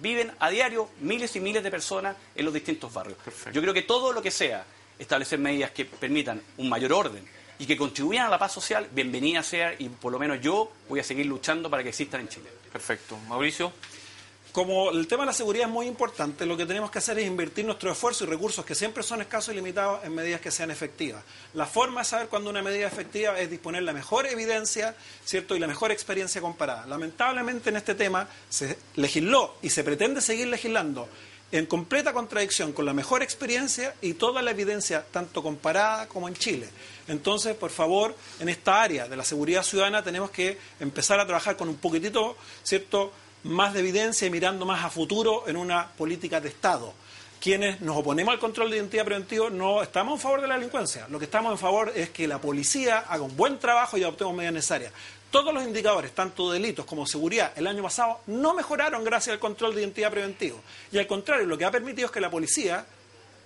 viven 0.00 0.32
a 0.38 0.50
diario 0.50 0.88
miles 1.00 1.34
y 1.36 1.40
miles 1.40 1.62
de 1.62 1.70
personas 1.70 2.16
en 2.34 2.44
los 2.44 2.54
distintos 2.54 2.92
barrios. 2.92 3.18
Yo 3.52 3.60
creo 3.60 3.74
que 3.74 3.82
todo 3.82 4.12
lo 4.12 4.22
que 4.22 4.30
sea 4.30 4.64
establecer 4.98 5.38
medidas 5.38 5.70
que 5.70 5.84
permitan 5.84 6.40
un 6.58 6.68
mayor 6.68 6.92
orden, 6.92 7.24
y 7.60 7.66
que 7.66 7.76
contribuyan 7.76 8.26
a 8.26 8.30
la 8.30 8.38
paz 8.38 8.52
social, 8.52 8.88
bienvenida 8.90 9.42
sea 9.42 9.74
y 9.78 9.90
por 9.90 10.10
lo 10.10 10.18
menos 10.18 10.40
yo 10.40 10.72
voy 10.88 10.98
a 10.98 11.04
seguir 11.04 11.26
luchando 11.26 11.68
para 11.68 11.82
que 11.82 11.90
existan 11.90 12.22
en 12.22 12.28
Chile. 12.28 12.48
Perfecto. 12.72 13.18
Mauricio. 13.28 13.70
Como 14.52 14.90
el 14.90 15.06
tema 15.06 15.22
de 15.22 15.28
la 15.28 15.32
seguridad 15.32 15.68
es 15.68 15.72
muy 15.72 15.86
importante, 15.86 16.44
lo 16.44 16.56
que 16.56 16.66
tenemos 16.66 16.90
que 16.90 16.98
hacer 16.98 17.18
es 17.20 17.26
invertir 17.26 17.64
nuestro 17.64 17.92
esfuerzo 17.92 18.24
y 18.24 18.26
recursos, 18.26 18.64
que 18.64 18.74
siempre 18.74 19.04
son 19.04 19.20
escasos 19.20 19.54
y 19.54 19.56
limitados, 19.56 20.04
en 20.04 20.12
medidas 20.12 20.40
que 20.40 20.50
sean 20.50 20.72
efectivas. 20.72 21.22
La 21.54 21.66
forma 21.66 22.00
de 22.00 22.06
saber 22.06 22.28
cuándo 22.28 22.50
una 22.50 22.60
medida 22.60 22.88
es 22.88 22.92
efectiva 22.92 23.38
es 23.38 23.48
disponer 23.48 23.84
la 23.84 23.92
mejor 23.92 24.26
evidencia 24.26 24.96
¿cierto? 25.24 25.54
y 25.54 25.60
la 25.60 25.68
mejor 25.68 25.92
experiencia 25.92 26.40
comparada. 26.40 26.84
Lamentablemente 26.86 27.70
en 27.70 27.76
este 27.76 27.94
tema 27.94 28.28
se 28.48 28.76
legisló 28.96 29.54
y 29.62 29.70
se 29.70 29.84
pretende 29.84 30.20
seguir 30.20 30.48
legislando 30.48 31.08
en 31.52 31.66
completa 31.66 32.12
contradicción 32.12 32.72
con 32.72 32.86
la 32.86 32.92
mejor 32.92 33.22
experiencia 33.22 33.94
y 34.00 34.14
toda 34.14 34.42
la 34.42 34.50
evidencia, 34.50 35.04
tanto 35.10 35.42
comparada 35.42 36.08
como 36.08 36.28
en 36.28 36.34
Chile. 36.34 36.68
Entonces, 37.08 37.54
por 37.54 37.70
favor, 37.70 38.16
en 38.38 38.48
esta 38.48 38.82
área 38.82 39.08
de 39.08 39.16
la 39.16 39.24
seguridad 39.24 39.62
ciudadana 39.62 40.02
tenemos 40.02 40.30
que 40.30 40.58
empezar 40.78 41.18
a 41.20 41.26
trabajar 41.26 41.56
con 41.56 41.68
un 41.68 41.76
poquitito, 41.76 42.36
¿cierto?, 42.62 43.12
más 43.44 43.72
de 43.72 43.80
evidencia 43.80 44.26
y 44.26 44.30
mirando 44.30 44.66
más 44.66 44.84
a 44.84 44.90
futuro 44.90 45.48
en 45.48 45.56
una 45.56 45.88
política 45.88 46.40
de 46.40 46.48
Estado. 46.48 46.92
Quienes 47.40 47.80
nos 47.80 47.96
oponemos 47.96 48.34
al 48.34 48.38
control 48.38 48.70
de 48.70 48.76
identidad 48.76 49.06
preventivo 49.06 49.48
no 49.48 49.82
estamos 49.82 50.14
en 50.14 50.20
favor 50.20 50.42
de 50.42 50.48
la 50.48 50.56
delincuencia. 50.56 51.08
Lo 51.08 51.18
que 51.18 51.24
estamos 51.24 51.50
en 51.52 51.58
favor 51.58 51.90
es 51.96 52.10
que 52.10 52.28
la 52.28 52.38
policía 52.38 52.98
haga 53.08 53.22
un 53.22 53.34
buen 53.34 53.58
trabajo 53.58 53.96
y 53.96 54.02
adoptemos 54.02 54.34
medidas 54.34 54.54
necesarias. 54.54 54.92
Todos 55.30 55.54
los 55.54 55.64
indicadores, 55.64 56.12
tanto 56.12 56.50
delitos 56.52 56.84
como 56.84 57.06
seguridad, 57.06 57.52
el 57.56 57.66
año 57.66 57.82
pasado 57.82 58.20
no 58.26 58.52
mejoraron 58.52 59.04
gracias 59.04 59.34
al 59.34 59.40
control 59.40 59.74
de 59.74 59.80
identidad 59.80 60.10
preventivo. 60.10 60.60
Y 60.92 60.98
al 60.98 61.06
contrario, 61.06 61.46
lo 61.46 61.56
que 61.56 61.64
ha 61.64 61.70
permitido 61.70 62.06
es 62.06 62.12
que 62.12 62.20
la 62.20 62.30
policía 62.30 62.84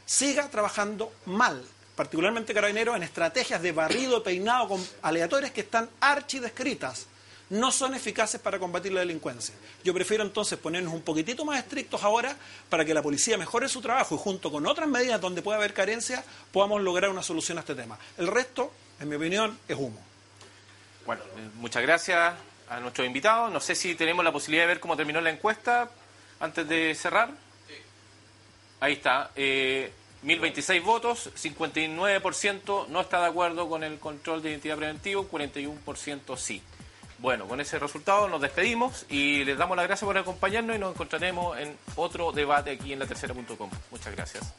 siga 0.04 0.50
trabajando 0.50 1.12
mal, 1.26 1.62
particularmente 1.94 2.52
carabineros, 2.52 2.96
en 2.96 3.04
estrategias 3.04 3.62
de 3.62 3.70
barrido, 3.70 4.24
peinado 4.24 4.66
con 4.66 4.84
aleatorias 5.02 5.52
que 5.52 5.60
están 5.60 5.88
archidescritas 6.00 7.06
no 7.50 7.70
son 7.70 7.94
eficaces 7.94 8.40
para 8.40 8.58
combatir 8.58 8.92
la 8.92 9.00
delincuencia. 9.00 9.54
Yo 9.82 9.92
prefiero 9.92 10.22
entonces 10.24 10.58
ponernos 10.58 10.94
un 10.94 11.02
poquitito 11.02 11.44
más 11.44 11.58
estrictos 11.58 12.02
ahora 12.02 12.36
para 12.68 12.84
que 12.84 12.94
la 12.94 13.02
policía 13.02 13.36
mejore 13.36 13.68
su 13.68 13.80
trabajo 13.80 14.14
y 14.14 14.18
junto 14.18 14.50
con 14.50 14.66
otras 14.66 14.88
medidas 14.88 15.20
donde 15.20 15.42
pueda 15.42 15.58
haber 15.58 15.74
carencia 15.74 16.24
podamos 16.52 16.82
lograr 16.82 17.10
una 17.10 17.22
solución 17.22 17.58
a 17.58 17.60
este 17.60 17.74
tema. 17.74 17.98
El 18.16 18.28
resto, 18.28 18.72
en 19.00 19.08
mi 19.08 19.16
opinión, 19.16 19.58
es 19.68 19.76
humo. 19.76 20.00
Bueno, 21.06 21.22
eh, 21.22 21.50
muchas 21.56 21.82
gracias 21.82 22.34
a 22.68 22.80
nuestros 22.80 23.06
invitados. 23.06 23.52
No 23.52 23.60
sé 23.60 23.74
si 23.74 23.94
tenemos 23.94 24.24
la 24.24 24.32
posibilidad 24.32 24.64
de 24.64 24.68
ver 24.68 24.80
cómo 24.80 24.96
terminó 24.96 25.20
la 25.20 25.30
encuesta 25.30 25.90
antes 26.40 26.66
de 26.66 26.94
cerrar. 26.94 27.30
Ahí 28.80 28.94
está. 28.94 29.30
Eh, 29.36 29.92
1026 30.22 30.82
votos, 30.82 31.30
59% 31.36 32.88
no 32.88 33.00
está 33.02 33.20
de 33.20 33.26
acuerdo 33.26 33.68
con 33.68 33.84
el 33.84 33.98
control 33.98 34.42
de 34.42 34.50
identidad 34.50 34.76
preventivo, 34.76 35.28
41% 35.30 36.36
sí. 36.38 36.62
Bueno, 37.18 37.46
con 37.46 37.60
ese 37.60 37.78
resultado 37.78 38.28
nos 38.28 38.40
despedimos 38.40 39.06
y 39.08 39.44
les 39.44 39.56
damos 39.56 39.76
las 39.76 39.86
gracias 39.86 40.06
por 40.06 40.18
acompañarnos 40.18 40.76
y 40.76 40.78
nos 40.78 40.94
encontraremos 40.94 41.58
en 41.58 41.76
otro 41.96 42.32
debate 42.32 42.72
aquí 42.72 42.92
en 42.92 42.98
la 42.98 43.06
tercera.com. 43.06 43.70
Muchas 43.90 44.14
gracias. 44.14 44.52